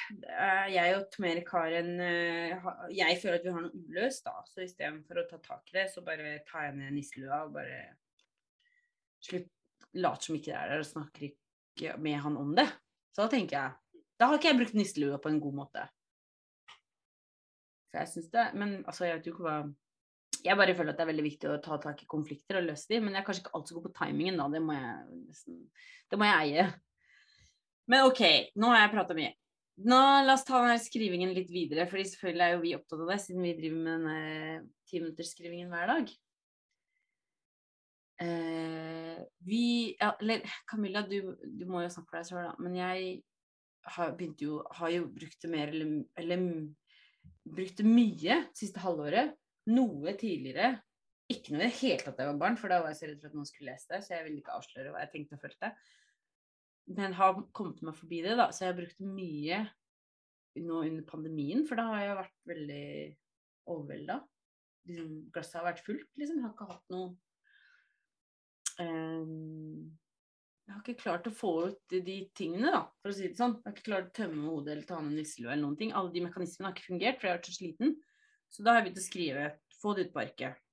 jeg 0.73 0.95
og 0.97 1.05
Tom 1.13 1.29
Karen 1.45 1.93
øh, 2.01 2.67
Jeg 2.97 3.19
føler 3.21 3.37
at 3.37 3.45
vi 3.45 3.53
har 3.53 3.67
noe 3.67 3.83
uløst, 3.85 4.25
da. 4.25 4.41
Så 4.49 4.65
istedenfor 4.65 5.21
å 5.21 5.27
ta 5.29 5.41
tak 5.43 5.69
i 5.69 5.77
det, 5.77 5.87
så 5.93 6.01
bare 6.05 6.39
tar 6.49 6.71
jeg 6.71 6.79
ned 6.81 6.97
nisselua 6.97 7.43
og 7.45 7.53
bare 7.59 7.79
slutt 9.21 9.53
Later 9.97 10.27
som 10.27 10.35
ikke 10.35 10.51
det 10.51 10.57
er 10.57 10.71
der 10.73 10.81
og 10.81 10.89
snakker 10.89 11.29
ikke 11.29 11.93
med 12.01 12.17
han 12.21 12.35
om 12.37 12.49
det. 12.57 12.65
Så 13.13 13.23
da 13.23 13.31
tenker 13.31 13.55
jeg 13.55 14.03
Da 14.17 14.27
har 14.27 14.39
ikke 14.39 14.49
jeg 14.49 14.57
brukt 14.63 14.75
nisselua 14.77 15.21
på 15.21 15.29
en 15.29 15.39
god 15.41 15.61
måte. 15.61 15.89
For 17.87 18.01
jeg 18.01 18.11
syns 18.11 18.33
det 18.33 18.53
Men 18.57 18.79
altså, 18.85 19.05
jeg 19.05 19.19
vet 19.19 19.29
jo 19.29 19.37
ikke 19.37 19.45
hva 19.45 19.61
Jeg 20.47 20.59
bare 20.59 20.75
føler 20.77 20.93
at 20.93 20.99
det 20.99 21.03
er 21.03 21.11
veldig 21.11 21.25
viktig 21.25 21.49
å 21.51 21.57
ta 21.63 21.77
tak 21.83 22.03
i 22.03 22.09
konflikter 22.09 22.59
og 22.59 22.69
løse 22.69 22.89
dem, 22.91 23.07
men 23.07 23.17
jeg 23.17 23.21
er 23.21 23.27
kanskje 23.27 23.43
ikke 23.43 23.55
alltid 23.57 23.73
så 23.73 23.79
god 23.79 23.87
på 23.87 23.95
timingen, 23.99 24.39
da. 24.39 24.47
Det 24.53 24.61
må 24.63 24.77
jeg 24.77 25.17
liksom, 25.25 25.57
Det 26.07 26.19
må 26.19 26.29
jeg 26.29 26.45
eie. 26.45 26.67
Men 27.91 28.07
OK, 28.07 28.23
nå 28.59 28.71
har 28.73 28.81
jeg 28.83 28.93
prata 28.95 29.17
mye. 29.17 29.33
Nå, 29.87 29.97
la 30.25 30.33
oss 30.33 30.45
ta 30.47 30.57
denne 30.63 30.79
skrivingen 30.81 31.35
litt 31.35 31.51
videre, 31.53 31.85
for 31.89 32.01
selvfølgelig 32.01 32.45
er 32.45 32.55
jo 32.55 32.63
vi 32.63 32.73
opptatt 32.77 33.03
av 33.03 33.11
det, 33.11 33.19
siden 33.21 33.45
vi 33.45 33.57
driver 33.59 33.83
med 33.83 33.91
denne 33.93 34.61
timinuttersskrivingen 34.89 35.69
hver 35.69 35.91
dag. 35.91 36.15
Eh, 38.25 39.19
vi 39.45 39.93
ja, 39.99 40.15
Eller 40.19 40.41
Camilla, 40.65 41.03
du, 41.05 41.35
du, 41.45 41.65
må 41.69 41.83
jo 41.83 41.91
snakke 41.93 42.09
for 42.09 42.17
deg 42.17 42.29
sjøl, 42.31 42.47
da. 42.49 42.55
Men 42.65 42.79
jeg 42.79 43.11
har, 43.93 44.15
jo, 44.41 44.61
har 44.79 44.93
jo 44.95 45.05
brukt 45.13 45.43
det 45.43 45.51
mer 45.51 45.69
eller, 45.71 45.91
eller 46.17 46.47
det 47.77 47.85
mye 47.85 48.41
siste 48.57 48.81
halvåret. 48.81 49.37
Noe 49.73 50.13
tidligere. 50.19 50.75
Ikke 51.31 51.53
noe 51.53 51.65
i 51.65 51.67
det 51.67 51.79
hele 51.81 51.99
tatt 52.03 52.15
da 52.15 52.23
jeg 52.23 52.33
var 52.33 52.41
barn, 52.45 52.57
for 52.59 52.71
da 52.71 52.79
var 52.83 52.93
jeg 52.93 52.99
så 53.01 53.09
redd 53.09 53.19
for 53.19 53.31
at 53.31 53.37
noen 53.37 53.49
skulle 53.49 53.73
lese 53.73 53.91
det. 53.91 54.01
Så 54.05 54.15
jeg 54.15 54.25
ville 54.27 54.41
ikke 54.41 54.55
avsløre 54.55 54.93
hva 54.93 55.03
jeg 55.03 55.13
tenkte 55.13 55.37
og 55.37 55.43
følte. 55.43 55.73
Men 56.97 57.17
har 57.17 57.41
kommet 57.57 57.83
meg 57.83 57.97
forbi 57.97 58.21
det, 58.23 58.37
da. 58.39 58.47
Så 58.55 58.63
jeg 58.63 58.71
har 58.71 58.79
brukt 58.79 59.03
mye 59.03 59.61
nå 60.57 60.81
under 60.87 61.05
pandemien, 61.05 61.67
for 61.67 61.77
da 61.77 61.85
har 61.91 62.03
jeg 62.05 62.19
vært 62.21 62.37
veldig 62.49 62.87
overvelda. 63.75 64.17
Liksom, 64.87 65.13
glasset 65.35 65.59
har 65.59 65.67
vært 65.67 65.83
fullt, 65.85 66.09
liksom. 66.15 66.39
Jeg 66.39 66.47
har 66.47 66.55
ikke 66.55 66.69
hatt 66.71 66.93
noe 66.95 67.09
um, 68.79 69.97
jeg 70.67 70.75
har 70.75 70.81
ikke 70.83 70.99
klart 70.99 71.27
å 71.29 71.31
få 71.31 71.51
ut 71.69 71.93
de 71.95 72.17
tingene, 72.35 72.71
da, 72.73 72.81
for 72.99 73.13
å 73.13 73.15
si 73.15 73.29
det 73.29 73.39
sånn. 73.39 73.53
Jeg 73.61 73.69
har 73.69 73.75
ikke 73.75 73.85
klart 73.85 74.09
å 74.09 74.15
tømme 74.17 74.49
hodet 74.49 74.73
eller 74.73 74.87
ta 74.89 74.97
ned 74.99 75.15
nisselua 75.15 75.53
eller 75.53 75.63
noen 75.63 75.77
ting. 75.79 75.93
Alle 75.95 76.11
de 76.11 76.23
mekanismene 76.25 76.67
har 76.67 76.75
ikke 76.75 76.89
fungert, 76.89 77.19
for 77.19 77.27
jeg 77.27 77.31
har 77.31 77.39
vært 77.39 77.47
så 77.47 77.55
sliten. 77.55 77.93
Så 78.53 78.63
da 78.63 78.73
har 78.73 78.81
jeg 78.81 78.89
begynt 78.89 79.01
å 79.03 79.07
skrive. 79.07 79.49
Få 79.77 79.93
det 79.93 80.07
ut 80.07 80.13
på 80.15 80.23
arket. 80.23 80.63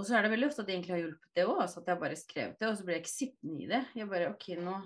Og 0.00 0.06
så 0.08 0.16
er 0.16 0.24
det 0.24 0.32
veldig 0.32 0.48
ofte 0.48 0.62
at 0.62 0.68
det 0.68 0.74
egentlig 0.74 0.94
har 0.94 1.02
hjulpet 1.02 1.36
det 1.36 1.44
òg. 1.46 1.60
At 1.64 1.88
jeg 1.90 2.00
bare 2.00 2.18
skrev 2.18 2.56
det, 2.56 2.68
og 2.68 2.76
så 2.78 2.86
ble 2.86 2.96
jeg 2.96 3.04
ikke 3.04 3.12
sittende 3.12 3.60
i 3.60 3.68
det. 3.70 3.82
Jeg 3.98 4.10
bare 4.10 4.32
OK, 4.32 4.48
nå 4.60 4.80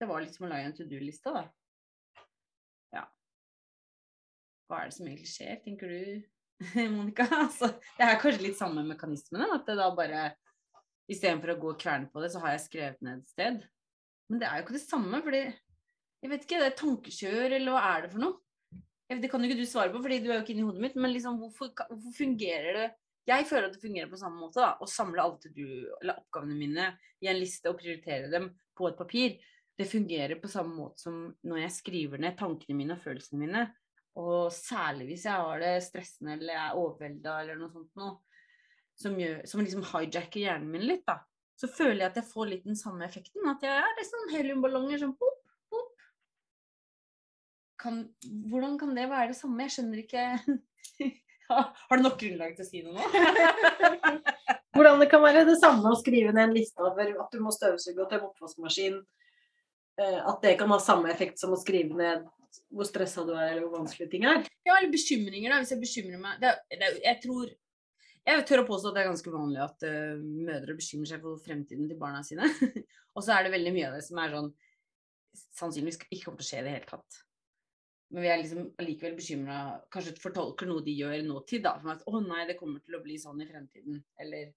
Det 0.00 0.08
var 0.10 0.24
litt 0.24 0.36
som 0.36 0.46
å 0.46 0.50
lage 0.50 0.68
en 0.68 0.76
to 0.76 0.84
do-liste, 0.90 1.32
da. 1.32 1.44
Ja. 2.96 3.04
Hva 4.68 4.80
er 4.80 4.90
det 4.90 4.96
som 4.96 5.06
egentlig 5.06 5.30
skjer, 5.30 5.60
tenker 5.64 5.92
du, 5.92 6.24
Monica? 6.96 7.28
Altså, 7.38 7.70
det 7.96 8.08
er 8.08 8.18
kanskje 8.20 8.48
litt 8.48 8.58
samme 8.58 8.84
mekanismene. 8.88 9.48
At 9.54 9.68
det 9.68 9.78
da 9.80 9.90
bare 9.96 10.32
Istedenfor 11.04 11.50
å 11.52 11.58
gå 11.60 11.70
og 11.74 11.80
kverne 11.82 12.08
på 12.08 12.20
det, 12.22 12.30
så 12.32 12.40
har 12.40 12.54
jeg 12.54 12.62
skrevet 12.64 13.02
ned 13.04 13.18
et 13.20 13.28
sted. 13.28 13.58
Men 14.32 14.40
det 14.40 14.46
er 14.48 14.56
jo 14.56 14.64
ikke 14.64 14.76
det 14.78 14.86
samme, 14.86 15.18
fordi 15.24 15.42
Jeg 15.44 16.30
vet 16.32 16.44
ikke, 16.46 16.58
det 16.62 16.68
er 16.70 16.76
tankekjør, 16.78 17.42
eller 17.52 17.74
hva 17.74 17.80
er 17.90 18.04
det 18.06 18.12
for 18.14 18.22
noe? 18.22 18.43
Det 19.08 19.28
kan 19.28 19.42
jo 19.42 19.50
ikke 19.50 19.60
du 19.60 19.68
svare 19.68 19.92
på, 19.92 20.00
fordi 20.00 20.20
du 20.24 20.30
er 20.30 20.38
jo 20.38 20.42
ikke 20.44 20.54
inni 20.54 20.64
hodet 20.64 20.82
mitt, 20.82 20.94
men 20.96 21.12
liksom, 21.12 21.36
hvorfor, 21.42 21.72
hvorfor, 21.90 22.12
fungerer 22.16 22.78
det 22.78 22.86
Jeg 23.28 23.46
føler 23.48 23.68
at 23.68 23.76
det 23.76 23.80
fungerer 23.80 24.08
på 24.10 24.20
samme 24.20 24.36
måte, 24.36 24.60
da. 24.60 24.74
Å 24.80 24.88
samle 24.88 25.22
alt 25.22 25.46
du, 25.56 25.66
eller 26.00 26.18
oppgavene 26.20 26.56
mine 26.58 26.90
i 27.24 27.28
en 27.30 27.38
liste 27.40 27.70
og 27.70 27.78
prioritere 27.80 28.28
dem 28.32 28.50
på 28.76 28.88
et 28.90 28.98
papir. 28.98 29.38
Det 29.76 29.86
fungerer 29.88 30.36
på 30.40 30.50
samme 30.52 30.74
måte 30.76 31.06
som 31.06 31.22
når 31.48 31.62
jeg 31.62 31.76
skriver 31.78 32.20
ned 32.20 32.36
tankene 32.36 32.76
mine 32.76 32.98
og 32.98 33.00
følelsene 33.00 33.40
mine. 33.40 33.62
Og 34.20 34.52
særlig 34.52 35.08
hvis 35.08 35.24
jeg 35.26 35.40
har 35.40 35.64
det 35.64 35.72
stressende 35.86 36.36
eller 36.36 36.52
jeg 36.52 36.64
er 36.66 36.82
overvelda 36.82 37.38
eller 37.40 37.62
noe 37.62 37.72
sånt 37.72 38.02
noe. 38.02 38.18
Som, 38.94 39.16
gjør, 39.18 39.40
som 39.48 39.64
liksom 39.64 39.88
hijacker 39.88 40.44
hjernen 40.44 40.68
min 40.70 40.84
litt, 40.86 41.02
da 41.08 41.22
så 41.60 41.70
føler 41.70 42.02
jeg 42.02 42.10
at 42.10 42.20
jeg 42.20 42.30
får 42.32 42.50
litt 42.50 42.66
den 42.66 42.78
samme 42.78 43.06
effekten. 43.06 43.46
At 43.50 43.62
jeg 43.62 43.74
er 43.78 43.98
liksom 43.98 44.30
heliumballonger 44.34 45.00
som 45.04 45.14
pop. 45.18 45.33
Kan, 47.84 48.00
hvordan 48.48 48.78
kan 48.80 48.94
det 48.96 49.10
være 49.10 49.32
det 49.34 49.38
samme? 49.38 49.66
Jeg 49.66 49.76
skjønner 49.76 50.00
ikke 50.00 50.22
Har 51.52 51.98
du 52.00 52.02
nok 52.02 52.16
grunnlag 52.16 52.54
til 52.56 52.64
å 52.64 52.68
si 52.68 52.80
noe 52.80 52.96
nå? 52.96 53.04
hvordan 54.74 55.02
det 55.02 55.10
kan 55.10 55.22
være 55.22 55.44
det 55.46 55.58
samme 55.60 55.90
å 55.90 55.98
skrive 55.98 56.32
ned 56.34 56.48
en 56.48 56.54
liste 56.56 56.82
over 56.82 57.12
at 57.22 57.34
du 57.34 57.42
må 57.42 57.52
støvsuge 57.54 58.00
og 58.02 58.08
tømme 58.10 58.30
oppvaskmaskin. 58.32 58.96
Eh, 60.00 60.16
at 60.18 60.40
det 60.42 60.56
kan 60.58 60.72
ha 60.74 60.80
samme 60.82 61.12
effekt 61.12 61.38
som 61.38 61.54
å 61.54 61.60
skrive 61.60 61.94
ned 61.98 62.24
hvor 62.74 62.86
stressa 62.86 63.22
du 63.26 63.32
er, 63.34 63.52
eller 63.52 63.66
hvor 63.66 63.80
vanskelige 63.80 64.10
ting 64.12 64.26
er. 64.30 64.42
Ja, 64.66 64.76
eller 64.76 64.90
bekymringer, 64.90 65.52
da. 65.52 65.60
Hvis 65.62 65.74
jeg 65.74 65.82
bekymrer 65.82 66.22
meg 66.22 66.40
det, 66.42 66.54
det, 66.70 66.90
Jeg 67.02 67.20
tror 67.22 67.52
jeg 68.24 68.44
tør 68.48 68.62
å 68.62 68.68
påstå 68.68 68.88
at 68.88 68.96
det 68.96 69.00
er 69.02 69.10
ganske 69.10 69.32
vanlig 69.34 69.60
at 69.60 69.84
uh, 69.84 70.14
mødre 70.16 70.78
bekymrer 70.78 71.10
seg 71.10 71.20
for 71.20 71.40
fremtiden 71.44 71.90
til 71.90 71.98
barna 72.00 72.22
sine. 72.24 72.48
og 73.14 73.24
så 73.24 73.34
er 73.34 73.44
det 73.44 73.52
veldig 73.52 73.72
mye 73.74 73.90
av 73.90 73.98
det 73.98 74.04
som 74.06 74.20
er 74.22 74.32
sånn 74.32 74.48
sannsynligvis 75.58 76.00
ikke 76.06 76.22
kommer 76.22 76.40
til 76.40 76.46
å 76.46 76.48
skje 76.48 76.62
i 76.62 76.64
det 76.64 76.72
hele 76.72 76.88
tatt. 76.88 77.18
Men 78.12 78.22
vi 78.22 78.30
er 78.30 78.40
liksom 78.40 78.66
allikevel 78.78 79.16
bekymra, 79.18 79.58
kanskje 79.92 80.16
fortolker 80.20 80.68
noe 80.68 80.84
de 80.84 80.92
gjør 80.94 81.16
i 81.18 81.24
nåtid, 81.26 81.64
da. 81.64 81.78
For 81.80 81.94
at 81.94 82.04
'å 82.04 82.20
nei, 82.26 82.46
det 82.46 82.58
kommer 82.58 82.80
til 82.84 82.98
å 82.98 83.02
bli 83.02 83.16
sånn 83.18 83.40
i 83.42 83.48
fremtiden'. 83.48 84.02
Eller 84.20 84.52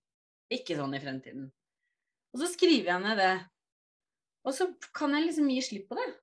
'ikke 0.52 0.78
sånn 0.78 0.96
i 0.96 1.00
fremtiden'. 1.00 1.52
Og 2.34 2.40
så 2.40 2.48
skriver 2.54 2.92
jeg 2.92 3.02
ned 3.02 3.18
det. 3.18 3.36
Og 4.46 4.54
så 4.54 4.68
kan 4.94 5.12
jeg 5.12 5.28
liksom 5.28 5.50
gi 5.50 5.62
slipp 5.62 5.90
på 5.90 5.96
det. 5.96 6.14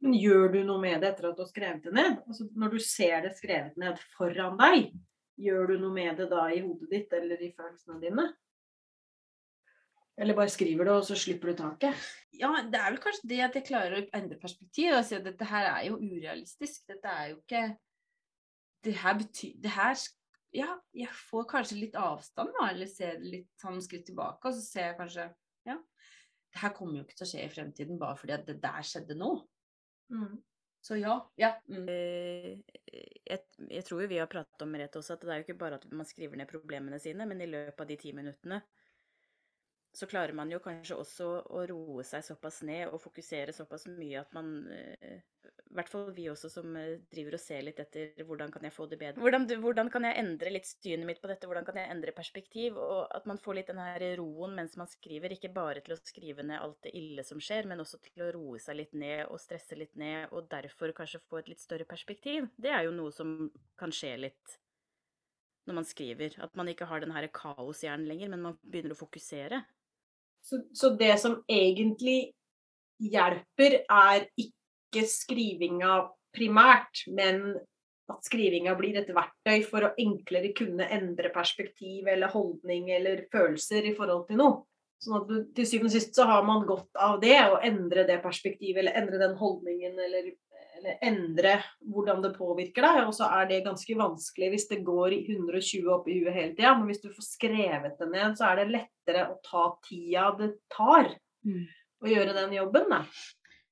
Men 0.00 0.14
gjør 0.14 0.52
du 0.52 0.64
noe 0.64 0.80
med 0.80 1.00
det 1.00 1.12
etter 1.12 1.30
at 1.30 1.36
du 1.36 1.42
har 1.42 1.50
skrevet 1.50 1.82
det 1.82 1.92
ned? 1.92 2.22
Altså, 2.26 2.48
når 2.56 2.70
du 2.70 2.78
ser 2.78 3.20
det 3.22 3.36
skrevet 3.36 3.76
ned 3.76 3.98
foran 4.16 4.56
deg, 4.56 4.92
Gjør 5.40 5.70
du 5.70 5.78
noe 5.80 5.94
med 5.94 6.18
det 6.20 6.28
da 6.28 6.48
i 6.52 6.60
hodet 6.60 6.90
ditt 6.90 7.12
eller 7.16 7.40
i 7.40 7.52
følelsene 7.56 8.00
dine? 8.02 8.26
Eller 10.20 10.36
bare 10.36 10.52
skriver 10.52 10.84
det, 10.84 10.92
og 10.92 11.04
så 11.08 11.16
slipper 11.16 11.50
du 11.50 11.56
taket? 11.62 12.08
Ja, 12.36 12.50
det 12.68 12.76
er 12.76 12.90
vel 12.92 13.00
kanskje 13.00 13.28
det 13.30 13.38
at 13.44 13.56
jeg 13.56 13.66
klarer 13.68 13.96
å 13.96 14.06
endre 14.16 14.36
perspektiv 14.40 14.92
og 14.96 15.04
si 15.08 15.16
at 15.16 15.24
dette 15.24 15.48
her 15.48 15.68
er 15.70 15.86
jo 15.88 15.96
urealistisk. 16.00 16.84
Dette 16.90 17.12
er 17.12 17.30
jo 17.32 17.38
ikke 17.40 17.62
Det 18.84 18.94
her 18.96 19.16
betyr 19.18 19.56
Det 19.60 19.72
her 19.74 19.96
Ja, 20.56 20.74
jeg 20.96 21.12
får 21.30 21.44
kanskje 21.50 21.78
litt 21.78 21.96
avstand, 21.96 22.52
da, 22.58 22.68
eller 22.72 22.88
ser 22.90 23.20
det 23.20 23.32
litt 23.32 23.50
sånn 23.62 23.80
skritt 23.84 24.08
tilbake, 24.08 24.48
og 24.48 24.56
så 24.56 24.64
ser 24.64 24.88
jeg 24.90 24.98
kanskje 24.98 25.26
Ja, 25.68 25.76
det 26.50 26.62
her 26.64 26.74
kommer 26.76 26.98
jo 26.98 27.06
ikke 27.06 27.16
til 27.20 27.28
å 27.28 27.30
skje 27.32 27.44
i 27.44 27.52
fremtiden 27.52 28.00
bare 28.00 28.18
fordi 28.18 28.34
at 28.34 28.46
det 28.48 28.56
der 28.62 28.86
skjedde 28.86 29.16
nå. 29.20 29.34
Mm. 30.10 30.40
Så 30.82 30.96
ja. 30.96 31.14
ja. 31.38 31.52
Mm. 31.68 31.86
Eh, 31.92 32.58
jeg, 32.90 33.44
jeg, 33.68 33.84
tror 33.86 34.02
jo 34.02 34.10
vi 34.10 34.18
har 34.18 34.30
pratet 34.32 34.64
om 34.64 34.72
Merete 34.72 34.98
også, 34.98 35.14
at 35.14 35.22
det 35.22 35.32
er 35.32 35.42
jo 35.42 35.46
ikke 35.46 35.60
bare 35.60 35.78
at 35.78 35.86
man 35.92 36.08
skriver 36.08 36.40
ned 36.40 36.48
problemene 36.50 36.98
sine, 36.98 37.28
men 37.28 37.44
i 37.44 37.48
løpet 37.50 37.84
av 37.84 37.90
de 37.92 37.98
ti 38.00 38.14
minuttene 38.16 38.62
så 39.92 40.06
klarer 40.06 40.36
man 40.36 40.50
jo 40.52 40.60
kanskje 40.62 40.96
også 40.98 41.28
å 41.50 41.64
roe 41.66 42.04
seg 42.06 42.22
såpass 42.22 42.60
ned 42.66 42.92
og 42.92 43.00
fokusere 43.02 43.54
såpass 43.54 43.88
mye 43.90 44.20
at 44.20 44.30
man 44.36 44.52
eh, 44.70 45.18
I 45.66 45.74
hvert 45.74 45.90
fall 45.90 46.12
vi 46.14 46.28
også 46.30 46.50
som 46.52 46.76
eh, 46.78 47.00
driver 47.10 47.34
og 47.34 47.42
ser 47.42 47.64
litt 47.66 47.80
etter 47.82 48.22
hvordan 48.26 48.54
kan 48.54 48.66
jeg 48.66 48.74
få 48.74 48.86
det 48.90 49.00
bedre. 49.00 49.22
Hvordan, 49.22 49.48
hvordan 49.64 49.90
kan 49.90 50.06
jeg 50.06 50.18
endre 50.22 50.52
litt 50.54 50.70
synet 50.70 51.08
mitt 51.08 51.22
på 51.22 51.30
dette, 51.30 51.50
hvordan 51.50 51.66
kan 51.66 51.80
jeg 51.80 51.90
endre 51.90 52.14
perspektiv? 52.14 52.78
Og 52.78 53.02
at 53.18 53.26
man 53.30 53.42
får 53.42 53.58
litt 53.58 53.72
den 53.72 53.82
her 53.82 54.06
roen 54.20 54.54
mens 54.60 54.78
man 54.78 54.90
skriver, 54.90 55.34
ikke 55.34 55.52
bare 55.58 55.82
til 55.82 55.96
å 55.96 56.00
skrive 56.02 56.46
ned 56.46 56.62
alt 56.62 56.78
det 56.86 56.94
ille 57.00 57.26
som 57.26 57.42
skjer, 57.42 57.66
men 57.70 57.82
også 57.82 57.98
til 58.06 58.26
å 58.26 58.32
roe 58.38 58.62
seg 58.62 58.78
litt 58.78 58.94
ned 58.94 59.26
og 59.26 59.42
stresse 59.42 59.78
litt 59.78 59.98
ned, 59.98 60.30
og 60.30 60.46
derfor 60.54 60.94
kanskje 60.96 61.22
få 61.26 61.42
et 61.42 61.50
litt 61.50 61.62
større 61.62 61.88
perspektiv. 61.88 62.46
Det 62.54 62.70
er 62.70 62.86
jo 62.86 62.94
noe 62.94 63.14
som 63.14 63.50
kan 63.80 63.94
skje 63.94 64.14
litt 64.28 64.60
når 65.66 65.80
man 65.82 65.86
skriver. 65.86 66.38
At 66.42 66.56
man 66.58 66.70
ikke 66.70 66.88
har 66.90 67.02
den 67.02 67.14
her 67.14 67.26
kaoshjernen 67.34 68.08
lenger, 68.10 68.30
men 68.32 68.48
man 68.48 68.58
begynner 68.62 68.94
å 68.94 69.02
fokusere. 69.02 69.62
Så, 70.42 70.62
så, 70.74 70.92
det 70.96 71.14
som 71.20 71.40
egentlig 71.50 72.32
hjelper, 73.00 73.82
er 73.84 74.24
ikke 74.40 75.04
skrivinga 75.08 76.00
primært, 76.34 77.04
men 77.12 77.54
at 78.10 78.26
skrivinga 78.26 78.74
blir 78.78 78.98
et 78.98 79.12
verktøy 79.14 79.62
for 79.68 79.86
å 79.86 79.92
enklere 80.00 80.52
kunne 80.56 80.88
endre 80.90 81.30
perspektiv 81.34 82.08
eller 82.10 82.32
holdning 82.32 82.90
eller 82.96 83.24
følelser 83.32 83.86
i 83.86 83.94
forhold 83.96 84.26
til 84.28 84.40
noe. 84.40 84.64
Sånn 85.00 85.16
at 85.16 85.30
til 85.56 85.68
syvende 85.68 85.88
og 85.88 85.94
sist 85.94 86.18
så 86.18 86.26
har 86.28 86.42
man 86.44 86.66
godt 86.68 86.98
av 87.00 87.20
det, 87.22 87.38
å 87.48 87.60
endre 87.64 88.04
det 88.08 88.18
perspektivet 88.24 88.82
eller 88.82 88.98
endre 89.00 89.20
den 89.22 89.36
holdningen 89.38 89.96
eller, 89.96 90.32
eller 90.80 90.96
endre 91.04 91.54
hvordan 91.92 92.22
det 92.24 92.32
påvirker 92.38 92.82
deg. 92.86 93.00
Og 93.06 93.12
så 93.16 93.28
er 93.36 93.48
det 93.50 93.62
ganske 93.66 93.96
vanskelig 94.00 94.48
hvis 94.54 94.68
det 94.72 94.80
går 94.86 95.12
i 95.16 95.20
120 95.28 95.90
opp 95.92 96.08
i 96.08 96.16
huet 96.22 96.34
hele 96.34 96.54
tida. 96.56 96.72
Men 96.78 96.88
hvis 96.88 97.02
du 97.04 97.10
får 97.12 97.26
skrevet 97.28 98.00
det 98.00 98.08
ned, 98.10 98.38
så 98.40 98.48
er 98.50 98.62
det 98.62 98.70
lettere 98.74 99.28
å 99.30 99.36
ta 99.46 99.66
tida 99.86 100.30
det 100.40 100.54
tar 100.72 101.14
Mm. 101.40 101.62
å 102.04 102.08
gjøre 102.10 102.34
den 102.36 102.50
jobben. 102.52 102.90
Da. 102.90 102.98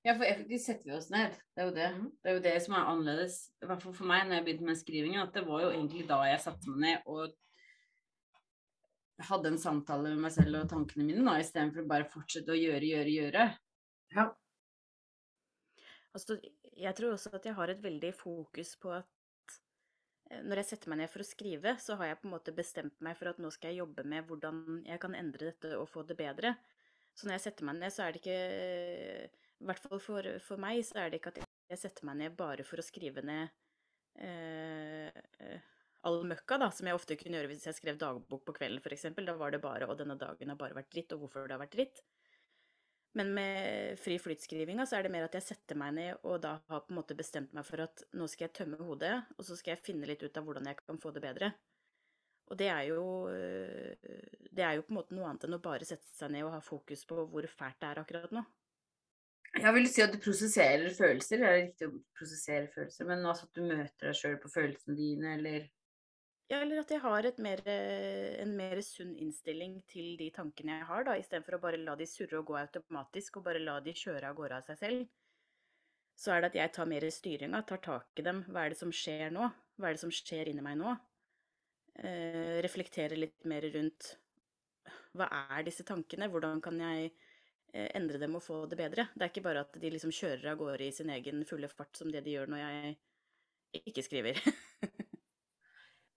Ja, 0.07 0.15
for 0.15 0.25
effektivt 0.25 0.63
setter 0.63 0.89
vi 0.89 0.95
oss 0.97 1.11
ned. 1.13 1.35
Det 1.53 1.61
er 1.61 1.67
jo 1.67 1.75
det. 1.75 1.89
Det 2.23 2.31
er 2.31 2.37
jo 2.39 2.45
det 2.47 2.55
som 2.65 2.75
er 2.79 2.87
annerledes, 2.89 3.35
i 3.61 3.67
hvert 3.69 3.83
fall 3.83 3.93
for 3.93 4.09
meg 4.09 4.23
når 4.25 4.39
jeg 4.39 4.45
begynte 4.47 4.69
med 4.71 4.79
skrivingen, 4.81 5.21
at 5.21 5.35
det 5.37 5.43
var 5.45 5.67
jo 5.67 5.73
egentlig 5.75 6.07
da 6.09 6.23
jeg 6.31 6.41
satte 6.41 6.71
meg 6.73 6.81
ned 6.87 7.11
og 7.13 7.35
hadde 9.29 9.51
en 9.53 9.59
samtale 9.59 10.15
med 10.15 10.23
meg 10.23 10.33
selv 10.33 10.63
og 10.63 10.69
tankene 10.71 11.05
mine, 11.05 11.25
da, 11.27 11.37
istedenfor 11.43 11.89
bare 11.91 12.09
fortsette 12.09 12.55
å 12.55 12.57
gjøre, 12.57 12.89
gjøre, 12.89 13.13
gjøre. 13.19 13.47
Altså, 16.15 16.39
jeg 16.79 16.95
tror 16.99 17.15
også 17.15 17.33
at 17.37 17.47
jeg 17.49 17.57
har 17.59 17.73
et 17.73 17.83
veldig 17.83 18.11
fokus 18.17 18.75
på 18.81 18.93
at 18.97 19.57
eh, 20.31 20.43
når 20.47 20.63
jeg 20.63 20.71
setter 20.73 20.93
meg 20.93 21.03
ned 21.03 21.13
for 21.13 21.25
å 21.25 21.29
skrive, 21.29 21.75
så 21.83 21.99
har 22.01 22.13
jeg 22.13 22.21
på 22.23 22.29
en 22.29 22.35
måte 22.37 22.55
bestemt 22.57 22.97
meg 23.05 23.19
for 23.19 23.33
at 23.33 23.41
nå 23.43 23.51
skal 23.55 23.73
jeg 23.73 23.83
jobbe 23.83 24.07
med 24.09 24.29
hvordan 24.29 24.83
jeg 24.87 25.03
kan 25.03 25.17
endre 25.19 25.53
dette 25.53 25.75
og 25.79 25.89
få 25.91 26.05
det 26.09 26.19
bedre. 26.19 26.55
Så 27.19 27.27
når 27.27 27.39
jeg 27.39 27.47
setter 27.49 27.67
meg 27.67 27.81
ned, 27.81 27.95
så 27.95 28.05
er 28.05 28.15
det 28.15 28.23
ikke 28.23 28.43
I 29.59 29.67
hvert 29.69 29.89
fall 29.89 30.03
for, 30.03 30.35
for 30.45 30.63
meg, 30.63 30.85
så 30.87 31.03
er 31.03 31.11
det 31.11 31.19
ikke 31.19 31.35
at 31.35 31.43
jeg 31.43 31.81
setter 31.81 32.07
meg 32.07 32.21
ned 32.23 32.37
bare 32.39 32.65
for 32.65 32.81
å 32.81 32.87
skrive 32.87 33.25
ned 33.27 33.51
eh, 34.23 35.11
eh, 35.11 35.67
all 36.07 36.23
møkka, 36.31 36.59
da, 36.63 36.71
som 36.75 36.89
jeg 36.89 36.97
ofte 36.97 37.19
kunne 37.19 37.39
gjøre 37.41 37.51
hvis 37.53 37.67
jeg 37.69 37.77
skrev 37.77 37.99
dagbok 38.01 38.45
på 38.47 38.55
kvelden, 38.61 38.81
f.eks. 38.83 39.09
Da 39.19 39.35
var 39.37 39.53
det 39.53 39.61
bare 39.65 39.89
'og 39.89 39.99
denne 39.99 40.17
dagen 40.21 40.53
har 40.53 40.61
bare 40.61 40.79
vært 40.79 40.93
dritt', 40.95 41.13
og 41.17 41.25
hvorfor 41.27 41.49
det 41.49 41.57
har 41.57 41.65
vært 41.65 41.75
dritt. 41.75 42.03
Men 43.17 43.33
med 43.35 43.99
fri 43.99 44.19
flytskrivinga 44.21 44.85
så 44.87 44.99
er 44.99 45.07
det 45.07 45.13
mer 45.15 45.25
at 45.27 45.37
jeg 45.39 45.47
setter 45.47 45.79
meg 45.81 45.95
ned 45.97 46.27
og 46.29 46.43
da 46.45 46.59
har 46.69 46.85
på 46.85 46.93
en 46.93 46.99
måte 47.01 47.17
bestemt 47.19 47.55
meg 47.57 47.65
for 47.67 47.81
at 47.87 48.05
nå 48.19 48.29
skal 48.29 48.47
jeg 48.47 48.57
tømme 48.61 48.79
hodet, 48.83 49.15
og 49.39 49.47
så 49.49 49.57
skal 49.57 49.75
jeg 49.75 49.85
finne 49.87 50.09
litt 50.09 50.23
ut 50.23 50.37
av 50.37 50.45
hvordan 50.45 50.69
jeg 50.69 50.79
kan 50.83 51.01
få 51.01 51.15
det 51.17 51.25
bedre. 51.25 51.51
Og 52.49 52.57
det 52.57 52.69
er 52.73 52.83
jo 52.89 53.01
øh, 53.29 53.97
Det 54.51 54.65
er 54.65 54.79
jo 54.79 54.85
på 54.87 54.93
en 54.93 54.99
måte 55.01 55.17
noe 55.17 55.27
annet 55.29 55.45
enn 55.45 55.57
å 55.59 55.65
bare 55.65 55.89
sette 55.89 56.09
seg 56.17 56.33
ned 56.33 56.47
og 56.47 56.55
ha 56.55 56.63
fokus 56.65 57.05
på 57.09 57.27
hvor 57.29 57.49
fælt 57.53 57.81
det 57.83 57.91
er 57.91 58.01
akkurat 58.03 58.33
nå. 58.37 58.45
Jeg 59.57 59.75
vil 59.75 59.89
si 59.89 60.03
at 60.05 60.13
du 60.13 60.19
prosesserer 60.21 60.93
følelser, 60.95 61.41
det 61.41 61.49
er 61.49 61.59
riktig 61.63 61.89
å 61.89 61.99
prosessere 62.19 62.69
følelser, 62.75 63.07
men 63.09 63.25
altså 63.25 63.47
at 63.49 63.57
du 63.57 63.63
møter 63.65 64.11
deg 64.11 64.19
sjøl 64.19 64.37
på 64.43 64.51
følelsene 64.53 64.97
dine, 64.99 65.35
eller 65.39 65.69
eller 66.57 66.81
at 66.81 66.93
jeg 66.95 67.03
har 67.05 67.29
mer, 67.45 67.63
en 67.69 68.53
mer 68.57 68.81
sunn 68.85 69.15
innstilling 69.21 69.83
til 69.91 70.15
de 70.21 70.31
tankene 70.33 70.79
jeg 70.79 70.89
har, 70.89 71.05
da, 71.05 71.17
istedenfor 71.21 71.59
å 71.59 71.63
bare 71.63 71.81
la 71.83 71.97
de 71.99 72.07
surre 72.09 72.41
og 72.41 72.49
gå 72.49 72.57
automatisk, 72.57 73.37
og 73.37 73.49
bare 73.51 73.61
la 73.61 73.79
de 73.85 73.93
kjøre 73.93 74.31
av 74.31 74.39
gårde 74.39 74.61
av 74.63 74.71
seg 74.71 74.81
selv. 74.81 75.09
Så 76.19 76.33
er 76.33 76.41
det 76.41 76.53
at 76.53 76.57
jeg 76.59 76.75
tar 76.75 76.89
mer 76.91 77.05
styringa, 77.15 77.61
tar 77.69 77.83
tak 77.85 78.19
i 78.19 78.25
dem. 78.27 78.41
Hva 78.49 78.65
er 78.65 78.73
det 78.73 78.81
som 78.81 78.95
skjer 78.95 79.29
nå? 79.35 79.51
Hva 79.79 79.91
er 79.91 79.99
det 79.99 80.03
som 80.03 80.15
skjer 80.15 80.51
inni 80.51 80.65
meg 80.65 80.81
nå? 80.81 80.97
Eh, 81.99 82.59
reflektere 82.65 83.19
litt 83.19 83.45
mer 83.51 83.69
rundt 83.75 84.17
hva 85.17 85.29
er 85.57 85.67
disse 85.67 85.85
tankene, 85.87 86.29
hvordan 86.31 86.61
kan 86.65 86.79
jeg 86.81 87.11
eh, 87.73 87.89
endre 87.97 88.21
dem 88.23 88.37
og 88.39 88.45
få 88.45 88.63
det 88.71 88.79
bedre? 88.81 89.09
Det 89.15 89.25
er 89.25 89.33
ikke 89.33 89.47
bare 89.47 89.65
at 89.67 89.79
de 89.81 89.93
liksom 89.95 90.15
kjører 90.15 90.53
av 90.53 90.61
gårde 90.61 90.87
i 90.87 90.95
sin 90.95 91.13
egen 91.15 91.45
fulle 91.49 91.71
fart 91.73 91.99
som 91.99 92.13
det 92.13 92.25
de 92.27 92.37
gjør 92.37 92.53
når 92.53 92.65
jeg 92.65 92.97
ikke 93.93 94.07
skriver. 94.07 94.43